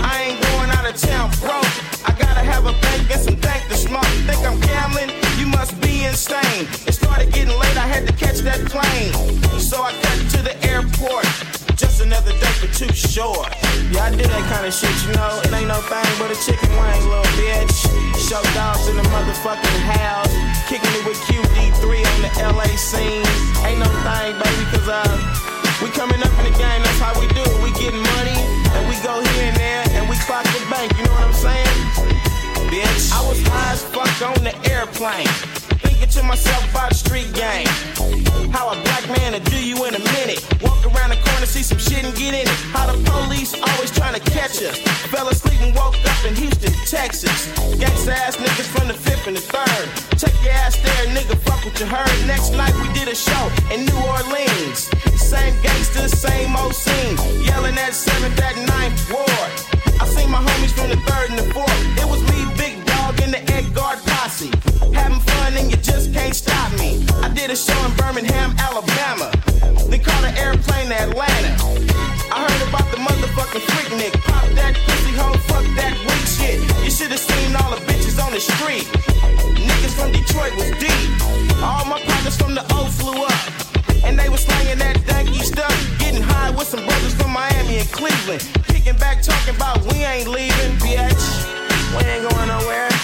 [0.00, 1.68] I ain't going out of town broke.
[2.08, 4.08] I gotta have a bank and some dank to smoke.
[4.24, 5.12] Think I'm gambling?
[5.38, 6.64] You must be insane.
[6.88, 9.12] It started getting late, I had to catch that plane.
[9.60, 11.28] So I cut to the airport.
[11.82, 13.50] Just another day for Too Short.
[13.90, 15.42] Yeah, I do that kind of shit, you know.
[15.42, 17.74] It ain't no thing but a chicken wing, little bitch.
[18.22, 20.30] Short Dog's in the motherfucking house.
[20.70, 23.26] Kicking it with QD3 on the LA scene.
[23.66, 25.02] Ain't no thing, baby, cause uh,
[25.82, 27.58] we coming up in the game, that's how we do it.
[27.66, 28.38] We getting money,
[28.78, 31.34] and we go here and there, and we clock the bank, you know what I'm
[31.34, 31.74] saying?
[32.70, 35.26] Bitch, I was high as fuck on the airplane.
[36.12, 37.64] To myself about the street game.
[38.52, 40.44] How a black man will do you in a minute.
[40.60, 42.48] Walk around the corner, see some shit and get in it.
[42.68, 44.76] How the police always trying to catch us.
[45.08, 47.48] Fell asleep and woke up in Houston, Texas.
[47.80, 49.88] Gangsta ass niggas from the fifth and the third.
[50.20, 52.12] Check your ass there, nigga, fuck what you heard.
[52.26, 54.92] Next night we did a show in New Orleans.
[55.16, 57.16] Same gangsters, same old scene.
[57.40, 59.52] Yelling at 7th, at 9th Ward.
[59.96, 61.72] I seen my homies from the third and the fourth.
[61.96, 62.52] It was me,
[63.12, 64.50] Dog, and the Ed Guard posse.
[64.92, 67.04] Having fun and you just can't stop me.
[67.22, 69.30] I did a show in Birmingham, Alabama.
[69.88, 71.52] They caught an airplane to Atlanta.
[72.32, 74.12] I heard about the motherfucking Freaknik.
[74.24, 76.60] Pop that pussy hoe, fuck that weak shit.
[76.84, 78.86] You should've seen all the bitches on the street.
[79.56, 81.08] Niggas from Detroit was deep.
[81.62, 84.04] All my partners from the O flew up.
[84.04, 85.74] And they was slanging that danky stuff.
[85.98, 88.42] Getting high with some brothers from Miami and Cleveland.
[88.68, 91.52] Kicking back, talking about we ain't leaving, bitch.
[91.96, 93.01] We ain't going nowhere.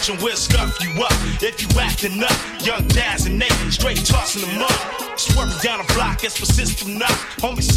[0.00, 1.12] touch and we'll scuff you up.
[1.42, 5.18] If you acting up, young Daz and Nate, straight tossing them up.
[5.18, 7.10] Swerving down the block, it's persistent enough,
[7.40, 7.54] knock.
[7.56, 7.69] Homies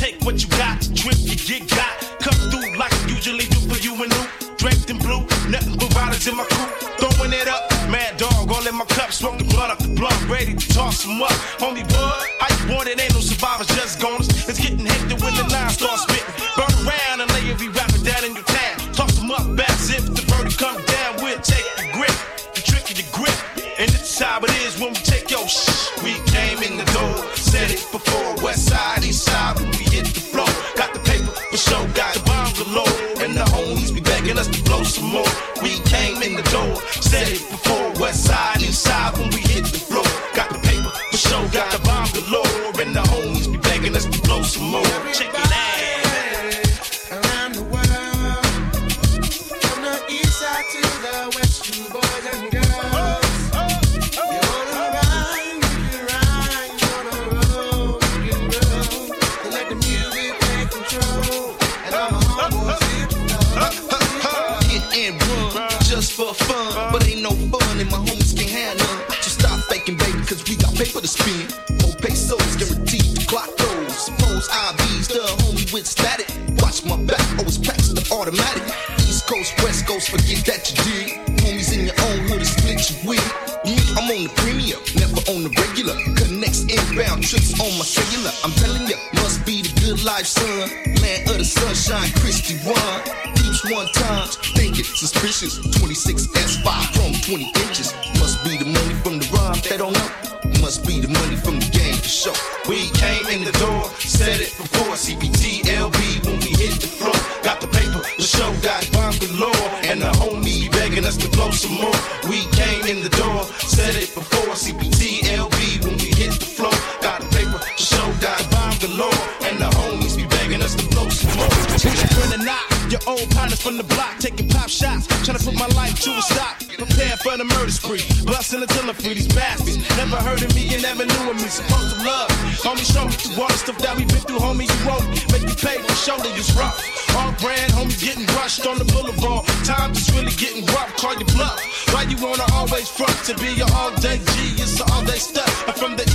[130.96, 132.30] never knew what we supposed to love.
[132.62, 134.70] Homie, show me through all the stuff that we been through, homie.
[134.70, 136.78] You wrote me, make me pay for shoulder, it's rough.
[137.18, 139.46] All brand, homie, getting rushed on the boulevard.
[139.66, 141.58] Time just really getting rough, call your bluff.
[141.90, 144.38] Why you wanna always front to be your all day G?
[144.62, 145.50] It's all day stuff.
[145.68, 146.06] I'm from the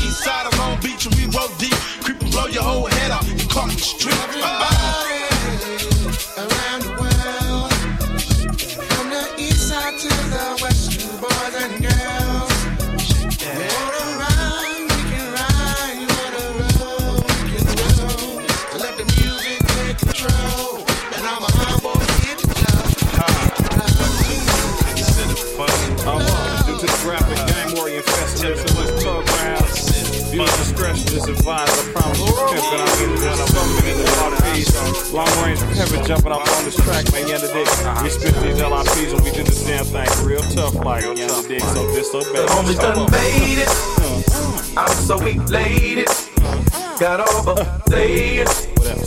[35.18, 37.26] Long range pivot jumping up on this track, man.
[37.26, 37.66] You understand?
[37.66, 38.04] Uh-huh.
[38.04, 41.60] We spit these LIPs and we did this damn thing real tough, like you understand?
[41.60, 42.46] So disobey.
[42.54, 43.66] Only done made it.
[43.98, 44.76] Mm.
[44.76, 46.06] I'm so elated.
[46.06, 47.00] Mm.
[47.00, 48.46] Got all the saying.
[48.76, 49.00] Whatever.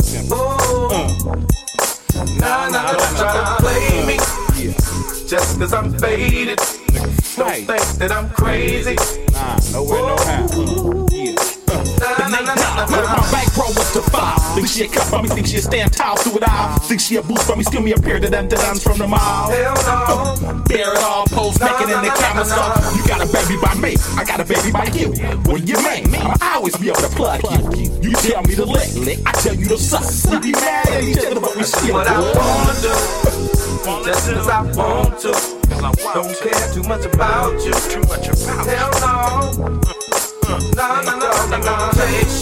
[0.91, 1.31] Mm.
[2.41, 4.17] Nah, nah, don't try to play me.
[5.29, 6.57] Just cause I'm faded.
[7.37, 7.67] Don't think
[7.99, 8.97] that I'm crazy.
[9.31, 11.00] Nah, nowhere, no how.
[12.41, 13.21] Nah, nah, nah, Look, nah.
[13.21, 14.41] my bankroll was to five.
[14.55, 16.79] Think she a cut for me, think she a stand tall through it all.
[16.79, 19.07] Think she a boost for me, skill me a pair of them dons from the
[19.07, 19.51] mall.
[19.51, 20.63] Hell no.
[20.65, 22.81] Bear it all, post naked in the camera stuff.
[22.97, 25.13] You got a baby by me, I got a baby by you.
[25.45, 26.15] What do you mean?
[26.41, 27.43] I'll always be able to plug
[27.77, 27.91] you.
[28.01, 30.01] You tell me to lick, I tell you to suck.
[30.31, 33.21] We be mad at each other, but we still What I wanna do,
[34.05, 35.61] just cause I want to.
[36.13, 37.73] Don't care too much about you.
[37.73, 40.00] Too much about Hell no.
[40.51, 41.91] Nah, nah, nah, nah, nah,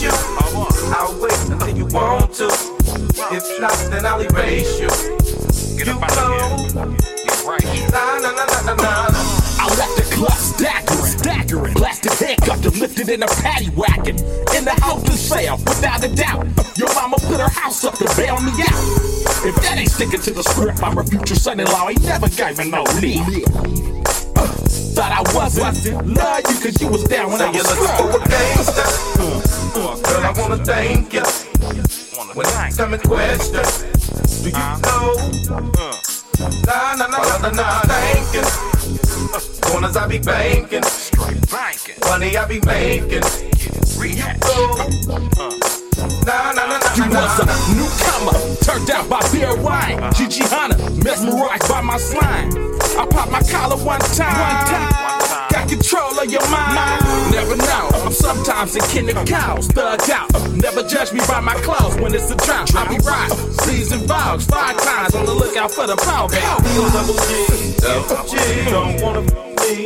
[0.02, 0.10] you.
[0.10, 2.45] I'll wait until you want to.
[3.30, 4.90] If not, then I'll erase you.
[5.77, 5.99] You know.
[5.99, 6.10] Nah,
[8.19, 9.10] nah, nah, nah, nah.
[9.61, 11.73] I left the club staggering, staggering.
[11.76, 14.18] Blasted handcuffed and lifted in a paddy wagon.
[14.56, 15.11] In the house to
[15.68, 16.48] without a doubt.
[16.77, 19.19] Your mama put her house up to bail me out.
[19.45, 21.90] If that ain't sticking to the script, I'm a future son-in-law.
[21.90, 24.09] Ain't never gave me no leave.
[24.40, 24.48] Uh,
[24.95, 26.07] thought I wasn't.
[26.07, 28.88] Love you cause you was down when I Say you're was looking for a gangster.
[29.76, 31.24] Girl, I wanna thank you.
[32.34, 33.66] When it's coming question,
[34.44, 35.16] do you know?
[36.66, 38.48] Nah, nah, nah, nah, nah, thanking.
[39.61, 40.84] Corners I be banking.
[42.07, 43.24] Money I be making.
[43.99, 44.16] You
[45.36, 45.60] know?
[46.26, 47.58] Nah, nah, nah, nah, You nah, was a nah.
[47.76, 50.00] newcomer, turned out by beer wine.
[50.14, 52.50] Gigi Hunter, mesmerized by my slime.
[52.98, 54.90] I popped my collar one time.
[55.52, 57.04] Got control of your mind.
[57.32, 57.90] Never know.
[58.06, 60.30] I'm sometimes a kin of cows, thugged out.
[60.56, 62.74] Never judge me by my clothes when it's a drought.
[62.76, 63.30] I be right.
[63.62, 66.30] Season vows, five times on the lookout for the power.
[66.30, 69.86] Double G, double G, don't wanna me,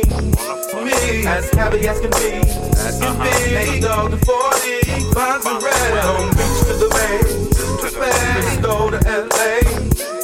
[0.84, 2.40] me, as happy as can be,
[2.80, 3.28] as can be.
[3.54, 4.80] Ain't dog to 40,
[5.12, 8.62] finds the red, don't reach to the bay, to the bay.
[8.62, 9.60] Go to LA,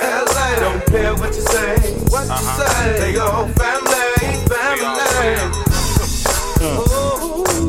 [0.01, 0.49] LA.
[0.61, 1.77] Don't care what you say,
[2.09, 3.01] what you say.
[3.01, 5.37] They go family, family.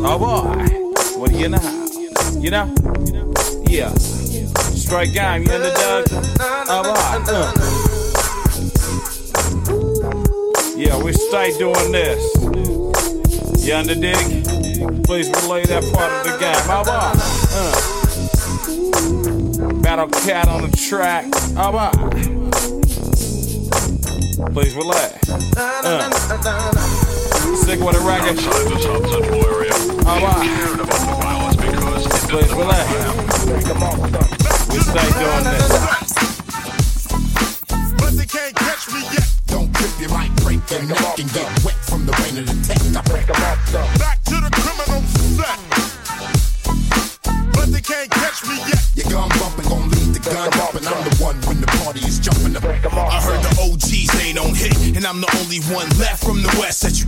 [0.04, 1.88] Oh boy, what do you know?
[2.40, 2.74] You know?
[3.68, 3.94] Yeah.
[4.76, 6.06] Straight game, you underdog?
[6.70, 7.32] Oh boy.
[7.34, 8.01] Uh.
[10.82, 12.34] Yeah, we stay doing this.
[13.64, 14.18] You under dig?
[15.06, 16.56] Please relay that part of the game.
[16.66, 17.16] How about?
[17.54, 17.72] Uh.
[19.84, 21.26] Battle Cat on the track.
[21.54, 21.94] How about?
[24.54, 25.14] Please relay.
[25.56, 26.10] Uh.
[27.58, 28.40] Stick with a record.
[30.04, 30.42] How about?
[32.28, 32.86] Please relay.
[34.74, 36.01] We stay doing this.
[40.88, 42.82] Your neck and get wet from the rain of the tech.
[42.82, 44.00] I break 'em off, though.
[44.00, 45.04] Back to the criminal
[45.38, 45.60] set.
[47.54, 48.82] But they can't catch me yet.
[48.96, 52.02] Your gun bumping, gon' lead the gun up, and I'm the one when the party
[52.06, 52.64] is jumping up.
[52.66, 56.54] I heard the OGs they don't hit, and I'm the only one left from the
[56.60, 57.06] West that you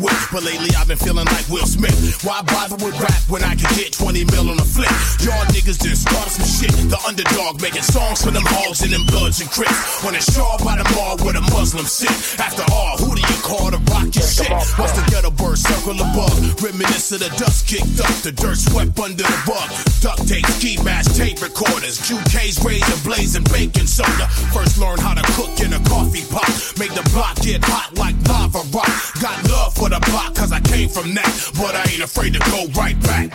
[0.00, 0.16] with.
[0.32, 2.24] But lately I've been feeling like Will Smith.
[2.24, 4.90] Why bother with rap when I can get 20 mil on a flip?
[5.20, 6.72] Y'all niggas just started some shit.
[6.88, 10.04] The underdog making songs for them hogs and them bloods and crips.
[10.04, 12.10] On a shawl by the mall where the Muslim sit.
[12.40, 14.50] After all, who do you call to rock your shit?
[14.80, 16.34] Watch the ghetto bird circle above.
[16.62, 19.68] Reminisce of the dust kicked up, the dirt swept under the rug.
[20.00, 23.00] Duct tape, ski mask, tape recorders, QK's razor
[23.36, 24.28] and baking soda.
[24.52, 26.48] First learn how to cook in a coffee pot.
[26.78, 28.16] Make the block get hot like
[28.52, 28.86] lava rock.
[29.20, 31.50] Got love for the block cause I came from that.
[31.54, 33.32] But I ain't afraid to go right back.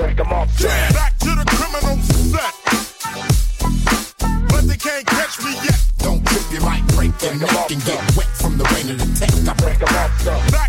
[0.60, 0.92] Yeah.
[0.92, 2.54] Back to the criminal set.
[4.50, 5.80] But they can't catch me yet.
[6.00, 9.08] Don't trip, you might break your neck and get wet from the rain of the
[9.20, 9.32] tech.
[9.48, 10.65] I break 'em off,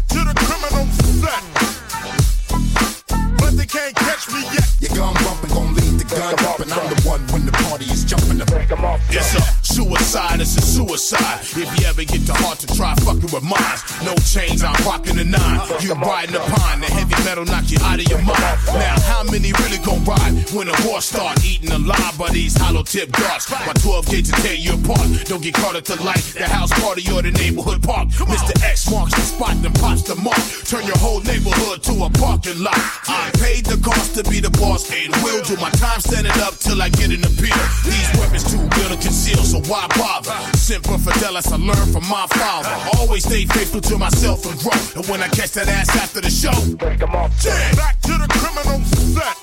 [10.06, 11.40] suicide, it's a suicide.
[11.42, 15.16] If you ever get the heart to try fucking with mine, no chains, I'm rocking
[15.16, 15.58] the nine.
[15.82, 18.54] You riding the pine, the heavy metal knock you out of your mind.
[18.70, 22.84] Now, how many really gon' ride when the war start eating alive by these hollow
[22.84, 23.50] tip darts?
[23.50, 25.26] My 12 gauge to tear you apart.
[25.26, 28.08] Don't get caught at the light, the house party or the neighborhood park.
[28.30, 28.54] Mr.
[28.62, 30.38] X marks the spot, then pops the mark.
[30.70, 32.78] Turn your whole neighborhood to a parking lot.
[33.10, 36.54] I paid the cost to be the boss and will do my time standing up
[36.62, 37.58] till I get an appeal.
[37.82, 40.36] These weapons too real to conceal, so why bother?
[40.56, 42.72] Semper Fidelis, I learned from my father.
[42.98, 44.72] Always stay faithful to myself and grow.
[44.96, 47.30] And when I catch that ass after the show, break off.
[47.76, 48.80] Back to the criminal
[49.14, 49.36] set.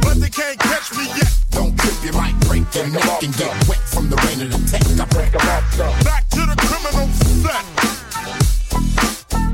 [0.00, 1.32] But they can't catch me yet.
[1.50, 4.60] Don't trip, you might break your neck and get wet from the rain of the
[4.70, 4.82] tech.
[4.86, 5.94] I break 'em off, though.
[6.04, 7.08] Back to the criminal
[7.42, 7.64] set.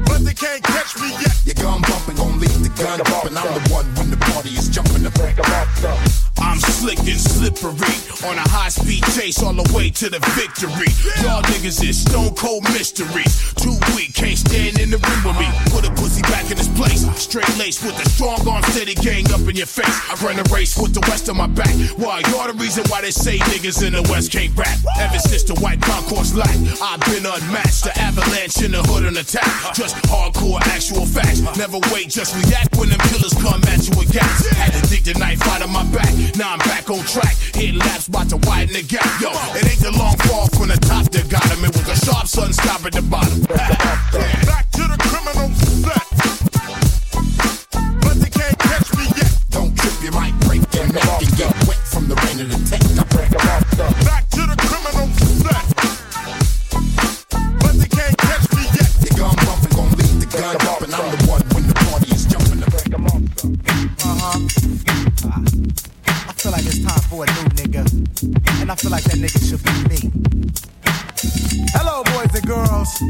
[0.07, 1.37] But they can't catch me yet.
[1.45, 4.51] Your gun bumping, gon' lead the gun up, and I'm the one when the party
[4.51, 5.03] is jumping
[6.43, 6.59] up.
[6.83, 7.95] slick and slippery.
[8.27, 10.91] On a high speed chase all the way to the victory.
[11.23, 13.55] Y'all niggas is stone cold mysteries.
[13.55, 15.47] Too weak, can't stand in the room with me.
[15.71, 17.07] Put a pussy back in his place.
[17.15, 19.95] Straight lace with a strong arm steady gang up in your face.
[20.11, 21.71] I run a race with the west on my back.
[21.99, 22.23] Why?
[22.31, 24.79] You're the reason why they say niggas in the west can't rap.
[24.99, 27.85] Ever since the white concourse light, I've been unmatched.
[27.87, 29.75] The avalanche in the hood and attack.
[29.75, 31.43] Just hardcore actual facts.
[31.59, 34.47] Never wait, just react when them killers come at you with gas.
[34.59, 36.11] Had to dig the knife out of my back.
[36.37, 37.37] Now I'm back on track.
[37.55, 39.05] Hit laps about to widen the gap.
[39.21, 41.65] Yo, it ain't the long fall from the top that got him.
[41.65, 43.43] It was a sharp sun stop at the bottom.
[44.49, 45.53] Back to the criminal
[45.85, 46.09] set.
[48.01, 49.33] But they can't catch me yet.
[49.51, 52.59] Don't trip, you might break your neck and get wet from the rain of the
[52.65, 52.81] tech.
[54.05, 54.22] Back
[67.13, 67.85] for a new nigga.
[68.63, 70.01] And I feel like that nigga should be me.
[71.77, 73.03] Hello, boys and girls.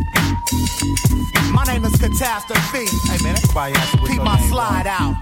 [1.53, 2.87] My name is Catastrophe.
[3.09, 5.15] Hey, man, everybody asks Keep my slide out.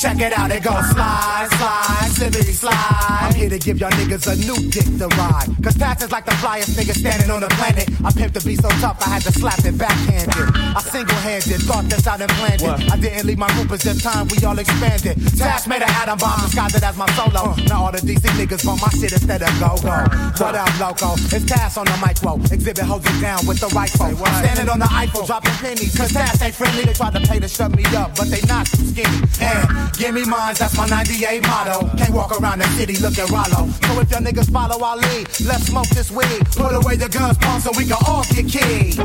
[0.00, 3.28] Check it out, it goes slide, slide, slippity slide.
[3.30, 5.48] I'm here to give y'all niggas a new dick to ride.
[5.62, 7.88] Cause Tash is like the flyest nigga standing on the planet.
[8.04, 10.56] I pimped to be so tough, I had to slap it backhanded.
[10.56, 12.92] I single handed, thought this out and planned it.
[12.92, 15.16] I didn't leave my group, it's just time we all expanded.
[15.38, 17.52] Tash made an atom bomb, disguised it as my solo.
[17.52, 17.56] Uh.
[17.68, 19.96] Now all the DC niggas want my shit instead of go go.
[20.38, 21.14] What up, loco?
[21.34, 22.36] It's Tash on the micro.
[22.50, 22.84] Exhibit it
[23.20, 24.16] down with the rifle.
[24.16, 25.96] Standing on the Eiffel, dropping pennies.
[25.96, 28.66] Cause Tash ain't friendly, they tried to pay to shut me up, but they not
[28.66, 29.20] too skinny.
[29.40, 31.88] And give me mines, that's my 98 motto.
[31.96, 33.70] Can't walk around the city looking rollo.
[33.70, 36.46] So if your niggas follow our lead, let's smoke this weed.
[36.56, 38.96] Put away the guns, pump, so we can all get keyed.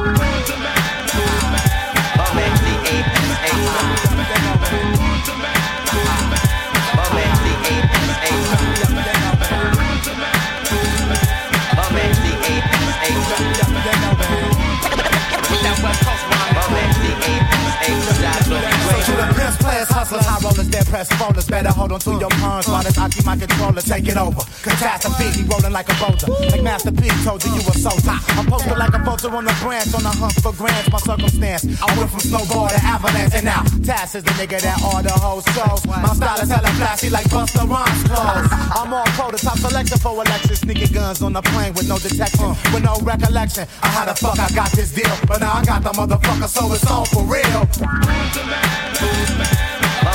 [20.06, 21.48] Hustlers, high rollers, dead press folders.
[21.50, 23.82] Better hold on to your palms while I keep my controller.
[23.82, 24.46] Take it over.
[24.62, 26.30] Catastrophe, he rolling like a boulder.
[26.46, 27.90] Like Master P told you you were so.
[28.38, 30.94] I'm posted like a vulture on the branch on the hunt for grants.
[30.94, 34.78] My circumstance, I went from snowball to avalanche, and now Tash is the nigga that
[34.86, 35.82] all the whole shows.
[35.90, 38.46] My style is hella flashy like Busta Rhymes clothes.
[38.78, 40.62] I'm on prototype selection for Alexis.
[40.62, 43.66] Sneaking guns on the plane with no detection, with no recollection.
[43.82, 46.72] I how the fuck I got this deal, but now I got the motherfucker, so
[46.74, 47.66] it's on for real.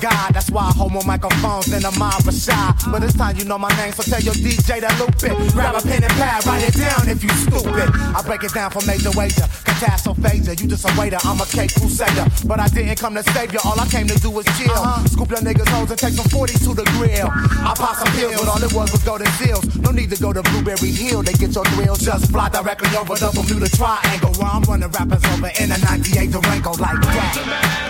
[0.00, 0.34] God.
[0.34, 2.74] That's why I hold more microphones than a mob of shy.
[2.90, 5.52] But this time you know my name, so tell your DJ to loop it.
[5.52, 7.90] Grab a pen and pad, write it down if you stupid.
[8.14, 9.46] I break it down for major wager.
[9.66, 12.26] Catastrophaser, you just a waiter, I'm a cake crusader.
[12.46, 14.74] But I didn't come to save you, all I came to do was chill.
[14.74, 17.28] huh Scoop your niggas' hoes and take some 40s to the grill.
[17.30, 19.64] I pop some pills, but all it was was golden seals.
[19.76, 22.00] No need to go to Blueberry Hill, they get your thrills.
[22.00, 24.32] Just fly directly over the Bermuda Triangle.
[24.38, 27.34] Where I'm running rappers over in a 98 Durango like that.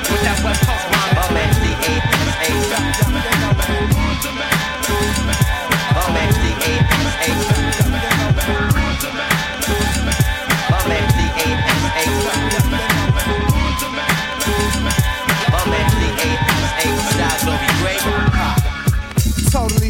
[0.09, 2.08] With that West Coast rhyme.
[2.49, 3.58] Totally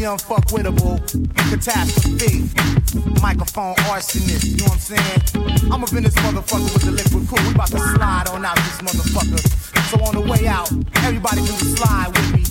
[0.09, 0.97] unfuckwittable.
[1.51, 2.49] Catastrophe.
[3.21, 4.45] Microphone arsonist.
[4.45, 5.21] You know what I'm saying?
[5.71, 7.37] I'm up in this motherfucker with the Likwit Crew.
[7.47, 9.39] We about to slide on out this motherfucker.
[9.89, 10.71] So on the way out,
[11.05, 12.41] everybody do the slide with me.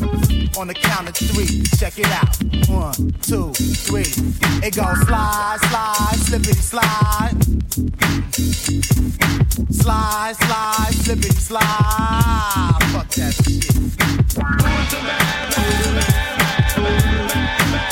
[0.57, 2.37] On the count of three, check it out.
[2.69, 4.13] One, two, three.
[4.63, 7.35] It goes slide, slide, slippity slide.
[9.73, 12.79] Slide, slide, slippity slide.
[12.93, 13.69] Fuck that shit.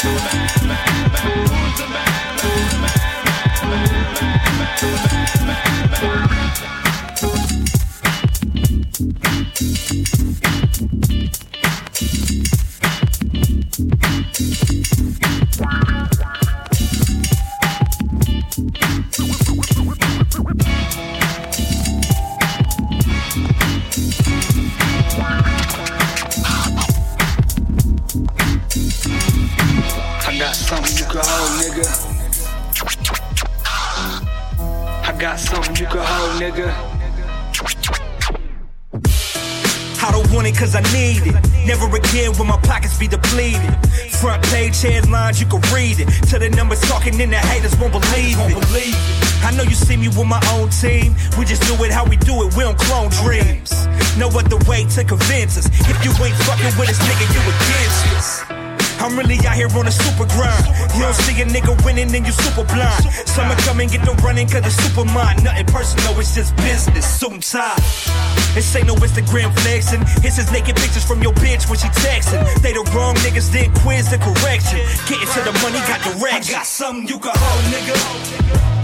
[0.09, 0.46] I
[36.37, 36.69] nigga.
[40.03, 41.35] I don't want it cause I need it.
[41.67, 43.61] Never again will my pockets be depleted.
[44.21, 46.09] Front page headlines, you can read it.
[46.31, 49.17] To the numbers talking, then the haters won't believe it.
[49.45, 51.15] I know you see me with my own team.
[51.39, 53.73] We just do it how we do it, we don't clone dreams.
[54.17, 55.67] No other way to convince us.
[55.67, 58.36] If you ain't fucking with us, nigga, you against us.
[59.01, 60.67] I'm really out here on a super grind.
[60.95, 63.05] You don't see a nigga winning, then you super blind.
[63.27, 65.43] Summer come and get the running, cause it's super mine.
[65.43, 67.07] Nothing personal, it's just business.
[67.07, 67.77] Suit and tie.
[68.55, 70.03] This ain't no Instagram flexing.
[70.25, 72.41] It's is naked pictures from your bitch when she texting.
[72.63, 74.81] They the wrong niggas, then quiz the correction.
[75.09, 76.55] Getting to the money, got direction.
[76.55, 78.76] I got something you can hold, nigga.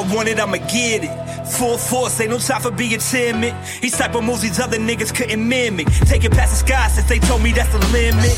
[0.00, 1.12] I want it, I'ma get it.
[1.58, 3.54] Full force, ain't no time for being timid.
[3.82, 5.88] These type of moves these other niggas couldn't mimic.
[6.08, 8.32] Take it past the sky since they told me that's the limit.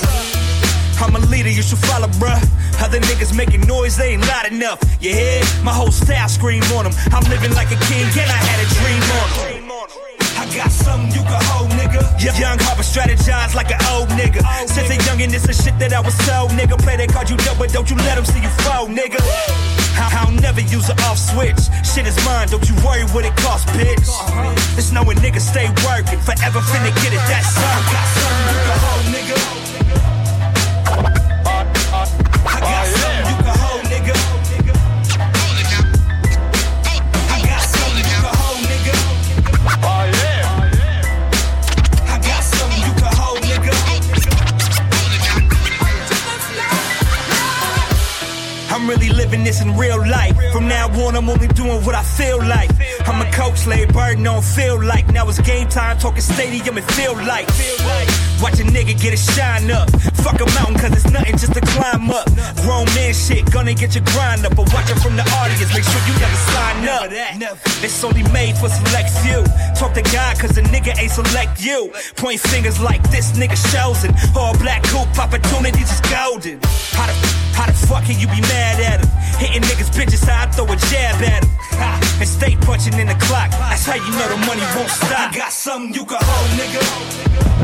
[0.98, 2.42] I'm a leader, you should follow, bruh.
[2.82, 4.82] Other niggas making noise, they ain't loud enough.
[5.00, 5.42] You hear?
[5.62, 6.94] My whole style scream on them.
[7.12, 9.51] I'm living like a king, and I had a dream on them.
[10.54, 12.02] Got something you can hold, nigga.
[12.38, 14.42] Young Harper strategize like an old nigga.
[14.68, 16.76] Since a youngin', this is shit that I was so, nigga.
[16.78, 19.16] Play that card you know, but don't you let them see you fall, nigga.
[19.96, 21.56] I- I'll never use an off switch.
[21.88, 24.04] Shit is mine, don't you worry what it costs, bitch.
[24.08, 24.76] Uh-huh.
[24.76, 27.80] It's knowing niggas stay working, forever finna get it, that's all.
[27.88, 29.61] Got something you can hold, nigga.
[49.32, 50.36] Living this in real life.
[50.52, 52.70] From now on, I'm only doing what I feel like.
[53.06, 55.08] I'm a coach, lay burden on feel like.
[55.08, 57.48] Now it's game time, talking stadium and feel like.
[58.42, 59.88] Watch a nigga get a shine up.
[60.18, 62.26] Fuck a mountain, cause it's nothing just to climb up.
[62.66, 64.56] Grown man shit, gonna get your grind up.
[64.56, 67.06] But watch it from the audience, make sure you never sign up.
[67.86, 69.46] It's only made for select few.
[69.78, 71.94] Talk to God, cause the nigga ain't select you.
[72.16, 74.10] Point fingers like this nigga chosen.
[74.34, 76.58] All black coupe opportunities is golden.
[76.98, 77.14] How the,
[77.54, 79.10] how the fuck can you be mad at him?
[79.38, 81.50] Hitting niggas bitches, how I throw a jab at him.
[81.78, 83.50] Ha, and stay punching in the clock.
[83.50, 85.30] That's how you know the money won't stop.
[85.30, 87.61] I got something you can hold, nigga.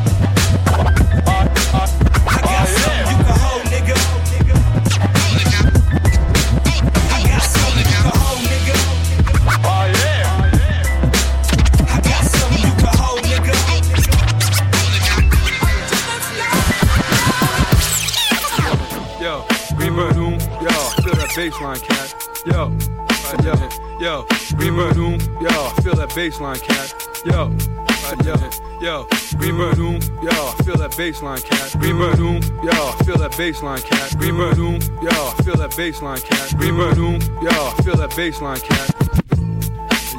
[21.39, 22.15] Baseline, cat.
[22.47, 22.73] Yo,
[23.11, 23.55] uh, yo,
[24.01, 24.27] yo,
[24.57, 24.97] Greenbird,
[25.41, 27.08] yo, feel that baseline, cat.
[27.25, 28.35] Yo, uh, yo,
[28.81, 29.05] yo,
[29.39, 29.77] Greenbird,
[30.23, 30.31] yo,
[30.65, 31.73] feel that baseline, cat.
[31.81, 32.19] Greenbird,
[32.63, 34.11] yo, feel that baseline, cat.
[34.13, 34.57] Greenbird,
[35.03, 36.49] yo, feel that baseline, cat.
[36.61, 36.97] Greenbird,
[37.43, 38.95] yo, feel that baseline, cat.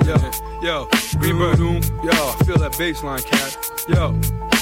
[0.05, 0.15] Yo,
[0.61, 0.85] yo,
[1.19, 1.59] Greenbird,
[2.03, 3.57] yo, feel that baseline, cat.
[3.87, 4.13] Yo.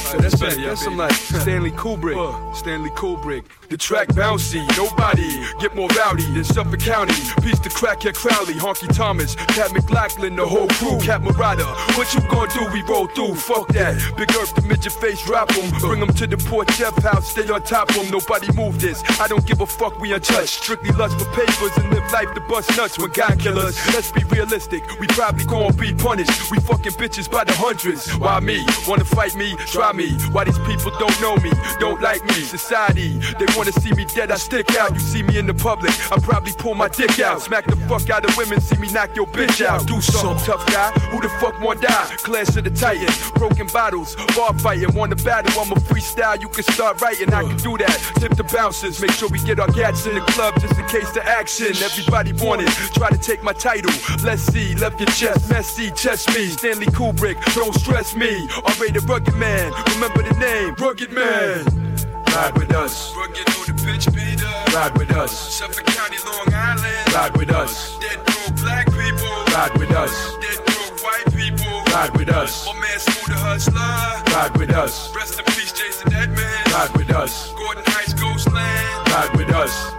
[0.07, 0.61] Uh, that's better.
[0.61, 2.55] That's some like Stanley Kubrick.
[2.55, 3.43] Stanley Kubrick.
[3.69, 5.27] The track bouncy, nobody
[5.59, 7.13] get more rowdy than Suffolk County.
[7.41, 11.65] Peace to Crackhead Crowley, Honky Thomas, Pat McLaughlin, the whole crew, Cat Murata.
[11.97, 12.65] What you gonna do?
[12.71, 13.35] We roll through.
[13.35, 13.99] Fuck that.
[14.15, 15.69] Big Earth, the midget face, drop 'em.
[15.81, 18.09] Bring 'em to the port chef house, stay on top 'em.
[18.09, 19.03] Nobody move this.
[19.19, 20.63] I don't give a fuck, we untouched.
[20.63, 23.75] Strictly lust for papers and live life to bust nuts when God kill us.
[23.93, 26.51] Let's be realistic, we probably gon' be punished.
[26.51, 28.07] We fucking bitches by the hundreds.
[28.15, 28.65] Why me?
[28.87, 29.57] Wanna fight me?
[29.67, 30.13] Try me.
[30.31, 31.51] Why these people don't know me?
[31.81, 32.43] Don't like me?
[32.43, 34.93] Society, they wanna see me dead, I stick out.
[34.93, 37.41] You see me in the public, I probably pull my dick out.
[37.41, 39.87] Smack the fuck out of women, see me knock your bitch out.
[39.87, 40.91] Do something, tough guy.
[41.11, 42.15] Who the fuck want die?
[42.17, 44.93] Clash of the Titans, broken bottles, bar fighting.
[44.93, 47.33] Want to battle, I'm a freestyle, you can start writing.
[47.33, 47.97] I can do that.
[48.19, 51.09] Tip the bouncers, make sure we get our cats in the club just in case
[51.11, 51.75] the action.
[51.83, 53.91] Everybody want it, try to take my title.
[54.23, 56.47] Let's see, left your chest, messy, chest me.
[56.49, 58.47] Stanley Kubrick, don't stress me.
[58.65, 61.86] R-rated rugged man, remember the name, rugged man.
[62.35, 63.13] Ride with us.
[63.15, 64.75] Rugged on the bitch beater.
[64.75, 65.31] Ride with us.
[65.31, 67.13] Suffolk County, Long Island.
[67.13, 67.97] Ride with us.
[67.99, 69.35] Dead broke black people.
[69.55, 70.13] Ride with us.
[70.41, 71.81] Dead broke white people.
[71.93, 72.65] Ride with us.
[72.65, 74.35] My man Smooth the Hustler.
[74.35, 75.15] Ride with us.
[75.15, 76.73] Rest in peace, Jason Edmonds.
[76.73, 77.53] Ride with us.
[77.53, 79.07] Gordon Heights, Ghostland.
[79.09, 79.96] Ride with us.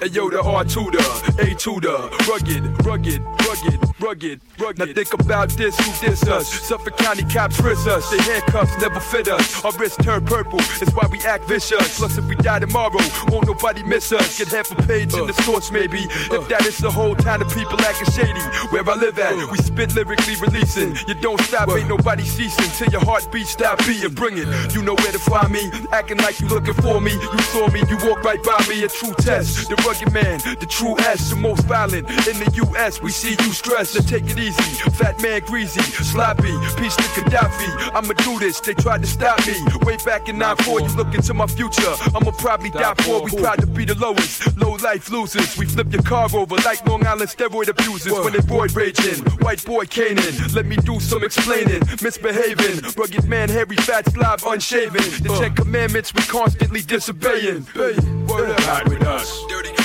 [0.00, 0.98] Hey the R tutor,
[1.42, 4.00] A tutor, rugged, rugged, rugged.
[4.00, 4.78] rugged, rugged.
[4.78, 6.48] Now think about this, who diss us?
[6.48, 8.08] Suffolk County cops frisk us.
[8.10, 9.62] Their handcuffs never fit us.
[9.62, 11.98] Our wrists turn purple, it's why we act vicious.
[11.98, 12.96] Plus, if we die tomorrow,
[13.28, 14.38] won't nobody miss us.
[14.38, 15.98] Get half a page in the source, maybe.
[16.32, 18.40] If that is the whole town of people acting shady,
[18.70, 20.96] where I live at, we spit lyrically releasing.
[21.08, 24.14] You don't stop, ain't nobody ceasing till your heartbeat stop beating.
[24.14, 25.70] Bring it, you know where to find me.
[25.92, 27.12] Acting like you looking for me.
[27.12, 28.82] You saw me, you walked right by me.
[28.84, 33.02] A true test, the rugged man, the true S, the most violent in the U.S.
[33.02, 34.62] We see you stressed, so take it easy.
[34.94, 37.90] Fat man greasy, sloppy, peace to Gaddafi.
[37.94, 39.54] I'ma do this, they tried to stop me.
[39.82, 41.94] Way back in 9-4, you look into my future.
[42.14, 43.24] I'ma probably die for.
[43.24, 45.58] We proud to be the lowest, low life losers.
[45.58, 48.12] We flip your car over like Long Island steroid abusers.
[48.12, 50.34] When they boy raging, white boy caning.
[50.54, 52.94] Let me do some explaining, misbehaving.
[52.96, 55.02] Rugged man, hairy, fat, slob, unshaven.
[55.22, 55.40] The uh.
[55.40, 57.66] Ten Commandments we constantly disobeying.
[57.74, 57.98] Hey,
[58.28, 58.66] word up.
[58.68, 59.44] Ride with us.
[59.48, 59.79] Dirty,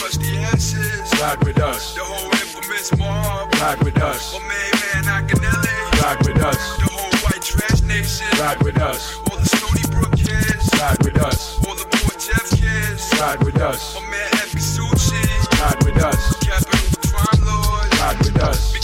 [0.53, 1.11] asses.
[1.21, 1.95] Ride with us.
[1.95, 3.53] The whole infamous mob.
[3.55, 4.33] Ride with us.
[4.33, 6.01] My main man, Akinyele.
[6.03, 6.77] Ride with us.
[6.77, 8.27] The whole white trash nation.
[8.39, 9.17] Ride with us.
[9.29, 10.69] All the Stony Brook kids.
[10.79, 11.57] Ride with us.
[11.65, 13.01] All the poor Jeff kids.
[13.19, 13.95] Ride with us.
[13.95, 15.23] My man, Epi Suchi.
[15.61, 16.21] Ride with us.
[16.43, 17.99] Capital Crime Lord.
[17.99, 18.74] Ride with us.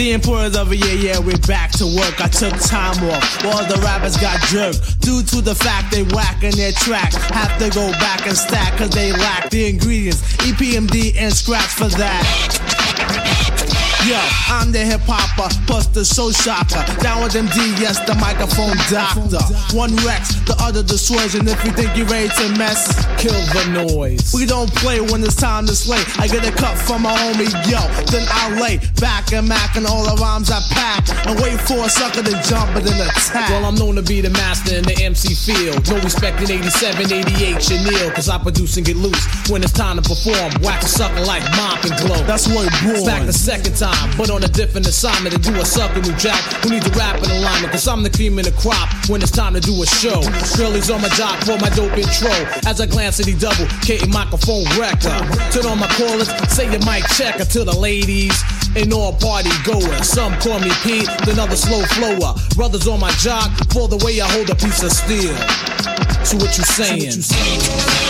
[0.00, 2.22] The importance of a year, yeah, we're back to work.
[2.22, 4.98] I took time off, all the rappers got jerked.
[5.02, 7.12] Due to the fact they whack in their track.
[7.12, 10.22] Have to go back and stack cause they lack the ingredients.
[10.38, 12.79] EPMD and scratch for that.
[14.08, 14.16] Yo,
[14.48, 16.80] I'm the hip hopper, plus the show shocker.
[17.04, 19.44] Down with MD, yes, the microphone doctor.
[19.76, 23.84] One Rex, the other destroys, and if you think you're ready to mess, kill the
[23.84, 24.32] noise.
[24.32, 26.00] We don't play when it's time to slay.
[26.16, 29.86] I get a cut from my homie, yo, then I lay back and mac and
[29.86, 33.50] all the rhymes I pack and wait for a sucker to jump and then attack.
[33.50, 35.76] Well, I'm known to be the master in the MC field.
[35.88, 39.20] No respect in 87, 88, Chanel, cause I produce and get loose
[39.50, 40.56] when it's time to perform.
[40.64, 42.24] Wax a sucker like mop and glow.
[42.24, 43.04] That's what it born.
[43.04, 46.40] Back the second time, but on a different assignment to do a sucker new jack
[46.62, 49.30] who needs to rap in alignment, cause I'm the cream in the crop when it's
[49.30, 50.20] time to do a show.
[50.56, 52.32] Girlies on my job for my dope intro.
[52.66, 55.08] As I glance at the double, K microphone wrecker.
[55.10, 58.36] Uh, turn on my callers, say your mic checker uh, to the ladies
[58.76, 60.08] and all party goers.
[60.08, 62.34] Some call me Pete, then another slow flower.
[62.54, 65.34] Brothers on my jock for the way I hold a piece of steel.
[66.24, 67.00] So what you saying?
[67.00, 68.09] So what you saying?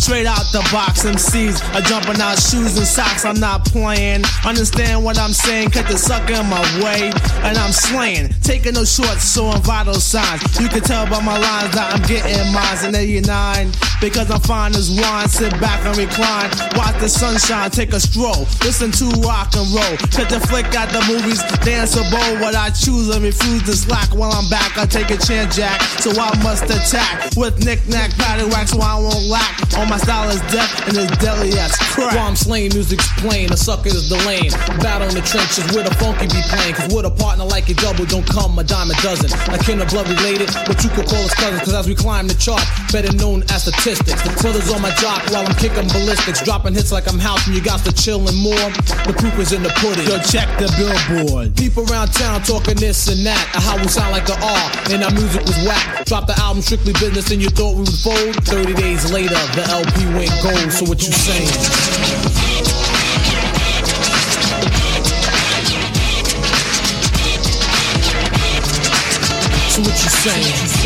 [0.00, 3.24] Straight out the box, MCs are jumping out shoes and socks.
[3.24, 4.24] I'm not playing.
[4.46, 5.70] Understand what I'm saying?
[5.70, 7.12] Cut the sucker in my way,
[7.44, 8.30] and I'm slaying.
[8.40, 10.42] Taking no shorts, showing vital signs.
[10.58, 13.72] You can tell by my lines that I'm getting mines in 89.
[14.00, 15.28] Because I'm fine as wine.
[15.28, 16.48] Sit back and recline.
[16.74, 18.48] Watch the sunshine, take a stroll.
[18.64, 19.96] Listen to rock and roll.
[20.08, 22.40] Cut the flick at the movies, dance a bowl.
[22.40, 24.08] What I choose and refuse to slack.
[24.16, 25.82] While I'm back, I take a chance, Jack.
[26.00, 29.60] So I must attack with knick-knack, paddywhack, so I won't lack.
[29.76, 32.14] All my style is death and it's deadly as crack.
[32.14, 34.54] While I'm slaying, music's plain, the sucker is the lane.
[34.78, 36.78] Battle in the trenches where the funky be playing.
[36.78, 39.34] Cause with a partner like a double, don't come a dime a dozen.
[39.50, 41.66] Like kin or blood related, but you could call us cousins.
[41.66, 42.62] Cause as we climb the chart,
[42.94, 44.22] better known as statistics.
[44.22, 46.38] The brothers on my jock while I'm kicking ballistics.
[46.46, 48.70] Dropping hits like I'm house and you got to chillin' more.
[49.10, 50.06] The proof is in the pudding.
[50.06, 51.58] Yo, check the billboard.
[51.58, 53.42] People around town talking this and that.
[53.58, 56.06] Of how we sound like the R, and our music was whack.
[56.06, 58.38] Drop the album strictly business and you thought we would fold.
[58.46, 60.72] 30 days later, the LP went gold.
[60.72, 61.48] So what you saying?
[69.70, 70.79] So what you saying?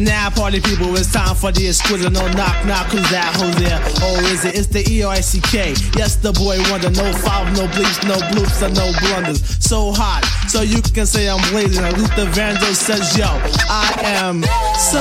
[0.00, 2.12] Now, party people, it's time for the exquisite.
[2.12, 3.30] No knock, knock, who's that?
[3.38, 3.78] Who's there?
[4.02, 4.58] Oh, is it?
[4.58, 5.74] It's the E R I C K.
[5.96, 6.90] Yes, the boy wonder.
[6.90, 9.40] No foul, no bleeps, no bloops, and no blunders.
[9.62, 11.84] So hot, so you can say I'm blazing.
[11.84, 13.26] Luther Vandross says, Yo,
[13.70, 14.42] I am
[14.74, 15.00] so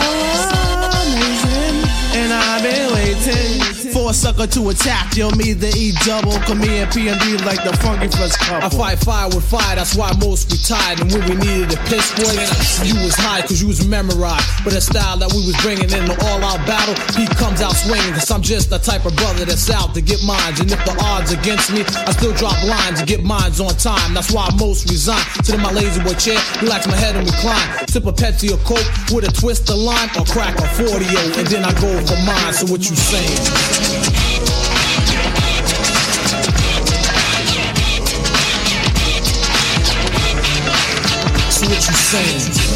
[1.02, 1.82] amazing,
[2.14, 3.53] and I've been waiting
[4.04, 5.16] for a sucker to attack.
[5.16, 8.38] You'll me the E double, come me and P and D like the funky first
[8.40, 8.68] couple.
[8.68, 11.00] I fight fire with fire, that's why most retired.
[11.00, 12.36] And when we needed a piss boy,
[12.84, 14.44] you was high cause you was memorized.
[14.64, 17.76] But the style that we was bringing in the all out battle, he comes out
[17.80, 18.14] swinging.
[18.14, 20.60] Cause I'm just the type of brother that's out to get mines.
[20.60, 24.14] And if the odds against me, I still drop lines and get mines on time.
[24.14, 25.24] That's why most resign.
[25.48, 27.88] Sit in my lazy boy chair, relax my head and recline.
[27.88, 31.08] Sip a Pepsi or Coke with a twist of lime or crack a 40
[31.40, 32.52] and then I go for mine.
[32.52, 33.93] So what you saying?
[41.66, 42.73] What you saying?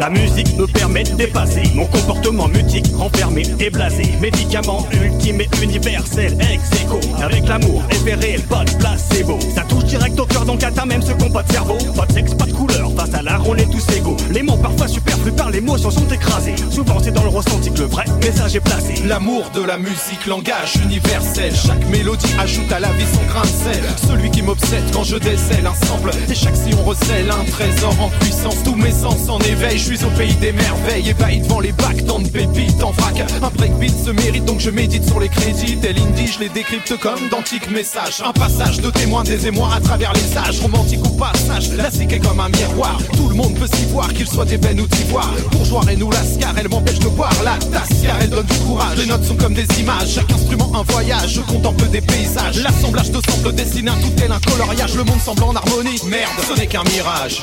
[0.00, 4.04] La musique me permet de dépasser mon comportement mutique, renfermé et blasé.
[4.18, 7.00] Médicament ultime et universel, ex aequo.
[7.22, 9.38] Avec l'amour, effet réel, pas de placebo.
[9.54, 11.76] Ça touche direct au cœur, donc atteint même ceux qui ont pas de cerveau.
[11.94, 14.16] Pas de sexe, pas de couleur, à on est tous égaux.
[14.30, 16.54] Les mots parfois superflus par l'émotion sont écrasés.
[16.70, 18.94] Souvent c'est dans le ressenti que le vrai message est placé.
[19.06, 21.52] L'amour de la musique, langage universel.
[21.54, 23.82] Chaque mélodie ajoute à la vie son grain de sel.
[24.06, 26.10] Celui qui m'obsède quand je décèle un sample.
[26.28, 28.56] Et chaque sillon recèle un trésor en puissance.
[28.64, 29.78] Tous mes sens en éveil.
[29.78, 31.08] Je suis au pays des merveilles.
[31.08, 33.24] Ébahi devant les bacs, tant de pépites en vrac.
[33.42, 35.78] Un breakbeat se mérite donc je médite sur les crédits.
[35.80, 38.22] Tel indie, je les décrypte comme d'antiques messages.
[38.24, 40.60] Un passage de témoins des émois à travers les âges.
[40.60, 42.89] Romantique ou passage, la cycle est comme un miroir.
[43.16, 45.30] Tout le monde peut s'y voir, qu'il soit d'ébène ou d'ivoire.
[45.52, 48.98] Bourgeois et nous lascar, elle m'empêche de boire la tasse car elle donne du courage.
[48.98, 51.34] Les notes sont comme des images, chaque instrument un voyage.
[51.34, 54.94] Je contemple des paysages, l'assemblage de samples dessine un tout tel un coloriage.
[54.94, 57.42] Le monde semble en harmonie, merde, ce n'est qu'un mirage.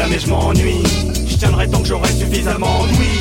[0.00, 0.82] Jamais je m'ennuie.
[1.28, 3.20] Je tiendrai tant que j'aurai suffisamment oui.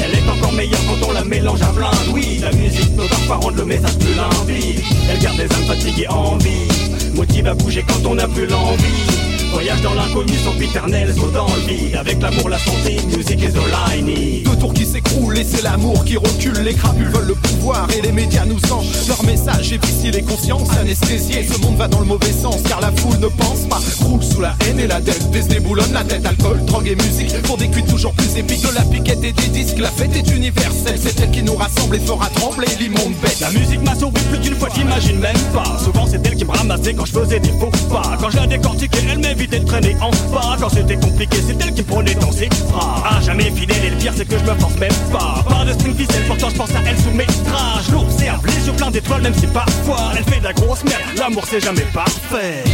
[0.00, 2.38] Elle est encore meilleure quand on la mélange à plein oui.
[2.40, 4.80] La musique peut parfois rendre le message plus limpide.
[5.10, 6.68] Elle garde les âmes fatiguées en vie.
[7.14, 9.29] Motive à bouger quand on n'a plus l'envie.
[9.52, 11.96] Voyage dans l'inconnu, son éternel, saut dans le vide.
[11.96, 14.44] Avec l'amour, la santé, music is all I need.
[14.44, 16.58] Deux tours qui s'écroulent et c'est l'amour qui recule.
[16.62, 18.86] Les crapules veulent le pouvoir et les médias nous sentent.
[19.08, 21.46] Leur message est vicié les consciences, anesthésiées.
[21.52, 23.80] Ce monde va dans le mauvais sens car la foule ne pense pas.
[24.04, 26.24] Roule sous la haine et la dette, des déboulonne la tête.
[26.24, 28.62] Alcool, drogue et musique pour des cuites toujours plus épiques.
[28.62, 30.98] De la piquette et des disques, la fête est universelle.
[30.98, 33.40] C'est elle qui nous rassemble et fera trembler l'immonde bête.
[33.40, 35.78] La musique m'a sauvé plus d'une fois, t'imagines même pas.
[35.82, 38.16] Souvent c'est elle qui me ramassait quand je faisais des faux pas.
[38.20, 40.56] Quand je la décortiquais, elle m'évitait de traîner en spa.
[40.60, 43.02] Quand c'était compliqué, c'est elle qui prenait dans ses bras.
[43.04, 45.44] Ah, jamais fidèle et le pire c'est que je me force même pas.
[45.48, 47.86] Pas de string ficelle, pourtant je pense à elle sous mes strass.
[47.86, 51.00] Je l'observe, les yeux pleins d'étoiles, même si parfois elle fait de la grosse merde.
[51.16, 52.64] L'amour c'est jamais parfait.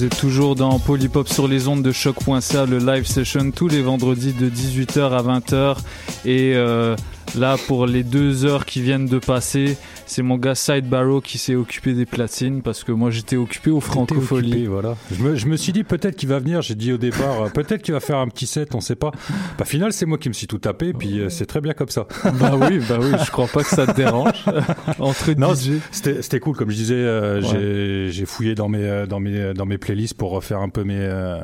[0.00, 3.82] Vous êtes toujours dans Polypop sur les ondes de choc.ca, le live session tous les
[3.82, 5.76] vendredis de 18h à 20h.
[6.24, 6.96] Et euh,
[7.36, 9.76] là, pour les deux heures qui viennent de passer,
[10.06, 13.70] c'est mon gars Side Barrow qui s'est occupé des platines parce que moi j'étais occupé
[13.70, 14.48] au Francophonie.
[14.52, 14.96] Occupé, voilà.
[15.12, 16.62] Je me, je me suis dit peut-être qu'il va venir.
[16.62, 19.12] J'ai dit au départ euh, peut-être qu'il va faire un petit set, on sait pas.
[19.58, 21.88] Bah, final, c'est moi qui me suis tout tapé, puis euh, c'est très bien comme
[21.88, 22.06] ça.
[22.40, 24.44] Bah oui, bah oui, je crois pas que ça te dérange.
[24.98, 25.54] Entre Non.
[25.90, 28.10] C'était cool, comme je disais, euh, Ouais.
[28.10, 31.40] j'ai- fouillé dans mes, dans, mes, dans mes playlists pour refaire un peu mes, euh,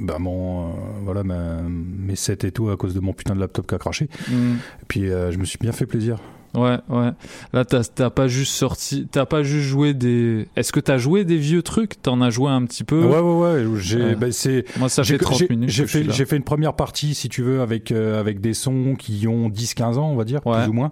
[0.00, 0.72] bah, mon, euh,
[1.04, 3.78] voilà, ma- mes sets et tout à cause de mon putain de laptop qui a
[3.78, 4.08] craché.
[4.28, 4.52] Mm.
[4.82, 6.18] Et puis euh, je me suis bien fait plaisir.
[6.54, 7.10] Ouais, ouais.
[7.52, 10.48] Là, t'as pas juste sorti, t'as pas juste joué des.
[10.56, 12.02] Est-ce que t'as joué des vieux trucs?
[12.02, 13.04] T'en as joué un petit peu?
[13.04, 13.78] Ouais, ouais, ouais.
[13.80, 15.70] J'ai, bah, c'est, Moi, ça j'ai- fait 30 j'ai- minutes.
[15.70, 16.12] J'ai fait, là.
[16.12, 19.48] j'ai fait une première partie, si tu veux, avec, euh, avec des sons qui ont
[19.48, 20.90] 10-15 ans, on va dire, plus ou moins.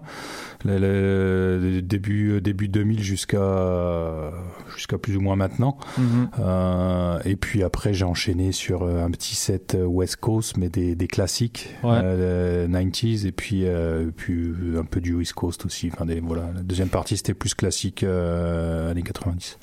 [0.65, 4.31] Le, le- début, euh, début 2000 jusqu'à,
[4.75, 5.77] jusqu'à plus ou moins maintenant.
[5.97, 6.29] Mhm.
[6.39, 10.69] Euh, et puis après, j'ai enchaîné sur euh, un petit set euh, West Coast, mais
[10.69, 11.99] des, des classiques, Ouais.
[12.03, 15.89] euh, 90s, et puis, euh, puis un peu du East Coast aussi.
[15.93, 16.49] Enfin, des, voilà.
[16.55, 19.57] La deuxième partie, c'était plus classique, euh, années 90.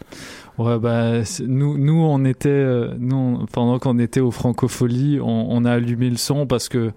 [0.59, 5.73] Ouais, bah, nous, nous, on était, euh, nous, pendant qu'on était au Francophonie, on, a
[5.73, 6.93] allumé le son parce que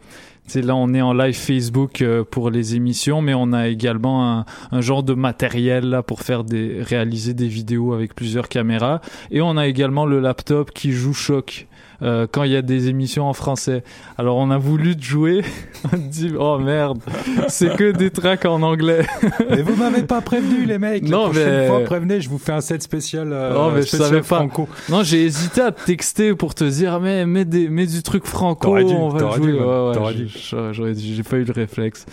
[0.56, 4.46] là, on est en live Facebook euh, pour les émissions, mais on a également un,
[4.72, 9.02] un genre de matériel là pour faire des, réaliser des vidéos avec plusieurs caméras.
[9.32, 11.68] Et on a également le laptop qui joue choc.
[12.02, 13.84] Euh, quand il y a des émissions en français.
[14.18, 15.42] Alors on a voulu te jouer,
[15.94, 17.00] on dit oh merde,
[17.48, 19.06] c'est que des tracks en anglais.
[19.50, 21.04] Mais vous m'avez pas prévenu les mecs.
[21.04, 23.30] La Non, prochaine mais- fois, prévenez, je vous fais un set spécial.
[23.34, 24.38] euh, Non, mais je spécial savais pas.
[24.38, 24.68] franco.
[24.90, 28.26] Non, j'ai hésité à te texter pour te dire, mais mets, des, mets du truc
[28.26, 29.52] franco, dû, on va jouer.
[29.54, 32.06] dû, Ouais, ouais, je- je- J'aurais j'ai pas eu le réflexe.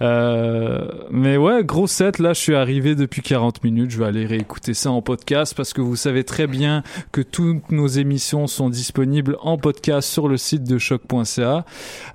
[0.00, 3.90] Euh, mais ouais, gros set, là, je suis arrivé depuis 40 minutes.
[3.90, 6.82] Je vais aller réécouter ça en podcast parce que vous savez très bien
[7.12, 11.64] que toutes nos émissions sont disponibles en podcast sur le site de choc.ca.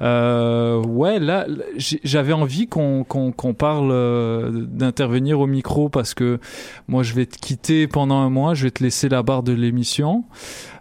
[0.01, 1.47] Euh, ouais, là,
[1.77, 6.39] j'avais envie qu'on qu'on parle euh, d'intervenir au micro parce que
[6.87, 8.53] moi, je vais te quitter pendant un mois.
[8.53, 10.25] Je vais te laisser la barre de l'émission.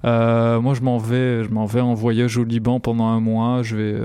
[0.04, 3.62] Euh, moi, je m'en vais, je m'en vais en voyage au Liban pendant un mois.
[3.62, 3.96] Je vais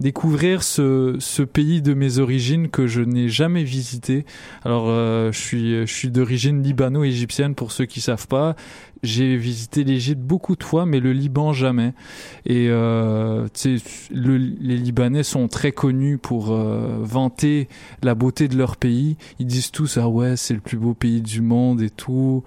[0.00, 4.26] découvrir ce, ce pays de mes origines que je n'ai jamais visité.
[4.64, 8.56] Alors, je suis, je suis d'origine libano-égyptienne pour ceux qui savent pas.
[9.02, 11.94] J'ai visité l'Égypte beaucoup de fois, mais le Liban jamais.
[12.46, 13.46] Et euh,
[14.10, 17.68] les Libanais sont très connus pour euh, vanter
[18.02, 19.16] la beauté de leur pays.
[19.38, 22.42] Ils disent tous ah ouais c'est le plus beau pays du monde et tout.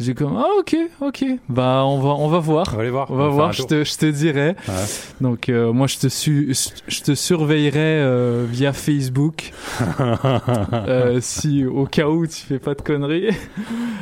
[0.00, 3.10] J'ai comme ah ok ok bah on va on va voir On va aller voir.
[3.10, 4.74] on va On va voir faire je te je te dirai Ouais.
[5.20, 6.54] donc euh, moi je te su
[6.88, 9.52] je te surveillerai euh, via Facebook
[10.00, 13.28] euh, si au cas où tu fais pas de conneries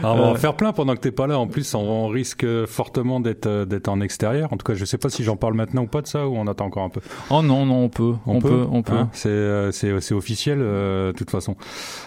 [0.02, 1.38] Alors, on va en faire plein pendant que t'es pas là.
[1.38, 4.52] En plus, on, on risque fortement d'être d'être en extérieur.
[4.52, 6.36] En tout cas, je sais pas si j'en parle maintenant ou pas de ça ou
[6.36, 7.00] on attend encore un peu.
[7.30, 11.12] oh non non on peut on, peut, on peut hein, c'est c'est c'est officiel de
[11.16, 11.56] toute façon.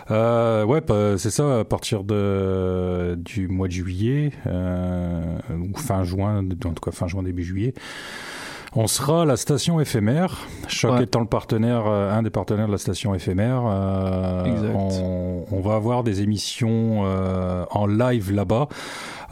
[0.10, 1.60] Ouais, bah, c'est ça.
[1.60, 3.81] À partir de du mois de juillet
[4.48, 7.74] euh, ou fin juin, en tout cas fin juin début juillet.
[8.74, 11.04] On sera à la station éphémère, Choc Ouais.
[11.04, 13.64] étant le partenaire, euh, un des partenaires de la station éphémère.
[13.66, 14.74] euh, Exact.
[14.74, 17.02] On, on va avoir des émissions
[17.70, 18.70] en live là-bas.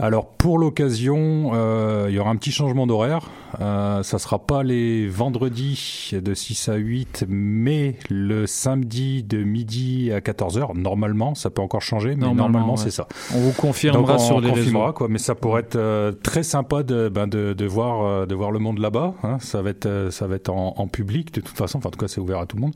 [0.02, 3.30] Alors pour l'occasion, euh, il y aura un petit changement d'horaire.
[3.60, 10.10] Euh, ça sera pas les vendredis de 6 à 8, mais le samedi de midi
[10.14, 10.78] à 14h.
[10.78, 12.80] Normalement, ça peut encore changer, mais Normalement, normalement, ouais.
[12.82, 13.08] c'est ça.
[13.36, 16.14] on vous confirmera Donc, on sur les confirmera, réseaux quoi, mais ça pourrait être euh,
[16.14, 19.16] très sympa de, ben, de, de voir euh, de voir le monde là-bas.
[19.24, 19.38] hein.
[19.42, 21.80] Ça va être euh, ça va être en, en public de toute façon.
[21.80, 22.74] Enfin, en tout cas, c'est ouvert à tout le monde.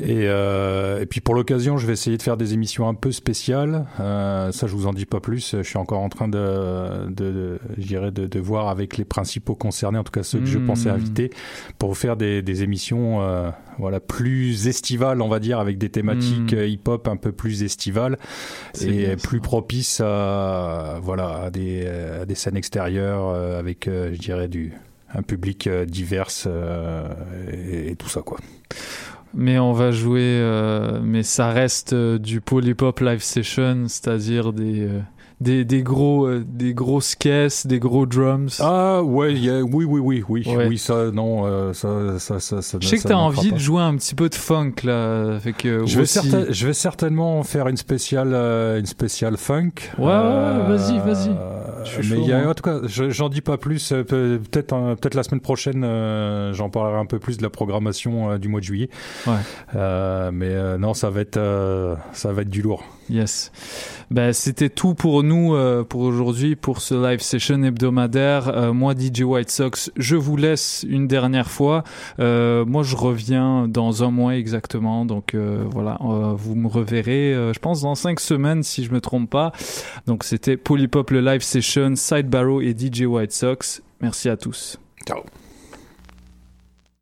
[0.00, 3.10] Et, euh, et puis pour l'occasion, je vais essayer de faire des émissions un peu
[3.10, 3.86] spéciales.
[3.98, 5.56] Euh, ça, je vous en dis pas plus.
[5.58, 9.04] Je suis encore en train de, de, de je dirais, de, de voir avec les
[9.04, 10.66] principaux concernés, en tout cas ceux que je Mm.
[10.66, 11.30] pensais inviter,
[11.78, 16.52] pour faire des, des émissions, euh, voilà, plus estivales, on va dire, avec des thématiques
[16.52, 16.58] Mm.
[16.58, 18.18] euh, hip-hop un peu plus estivales
[18.80, 24.18] et plus propices à, voilà, à des, à des scènes extérieures euh, avec, euh, je
[24.18, 24.72] dirais, du
[25.14, 27.08] un public euh, divers euh,
[27.50, 28.36] et, et tout ça, quoi.
[29.34, 34.86] Mais on va jouer euh, mais ça reste euh, du polypop live session c'est-à-dire des
[34.86, 35.00] euh,
[35.40, 39.60] des, des gros euh, des grosses caisses des gros drums Ah ouais, il y a-
[39.62, 40.66] oui, oui, oui, oui, Ouais.
[40.66, 42.78] oui, ça, non, euh, ça, ça, ça, ça.
[42.80, 43.54] je sais que t'as envie pas.
[43.56, 46.66] de jouer un petit peu de funk là avec euh, Je vais, aussi- certain- je
[46.66, 49.70] vais certainement faire une spéciale, euh, une spéciale funk.
[49.98, 51.30] Ouais, ouais, ouais, vas-y, vas-y.
[51.30, 52.50] Mais chaud, il y a, moi.
[52.50, 53.88] en tout cas, je- j'en dis pas plus.
[54.08, 55.82] peut- Peut-être, peut-être la semaine prochaine,
[56.52, 58.90] j'en parlerai un peu plus de la programmation du mois de juillet.
[59.26, 59.32] Ouais.
[60.32, 61.38] Mais non, ça va être,
[62.12, 62.82] ça va être du lourd.
[63.10, 63.52] Yes.
[64.10, 68.48] Ben, c'était tout pour nous euh, pour aujourd'hui, pour ce live session hebdomadaire.
[68.48, 71.84] Euh, moi, DJ White Sox, je vous laisse une dernière fois.
[72.20, 75.04] Euh, moi, je reviens dans un mois exactement.
[75.04, 75.98] Donc voilà,
[76.34, 79.52] vous me reverrez, je pense, dans cinq semaines, si je me trompe pas.
[80.06, 83.82] Donc c'était Polypop le live session, Side Barrow et DJ White Sox.
[84.00, 84.78] Merci à tous.
[85.06, 85.22] Ciao.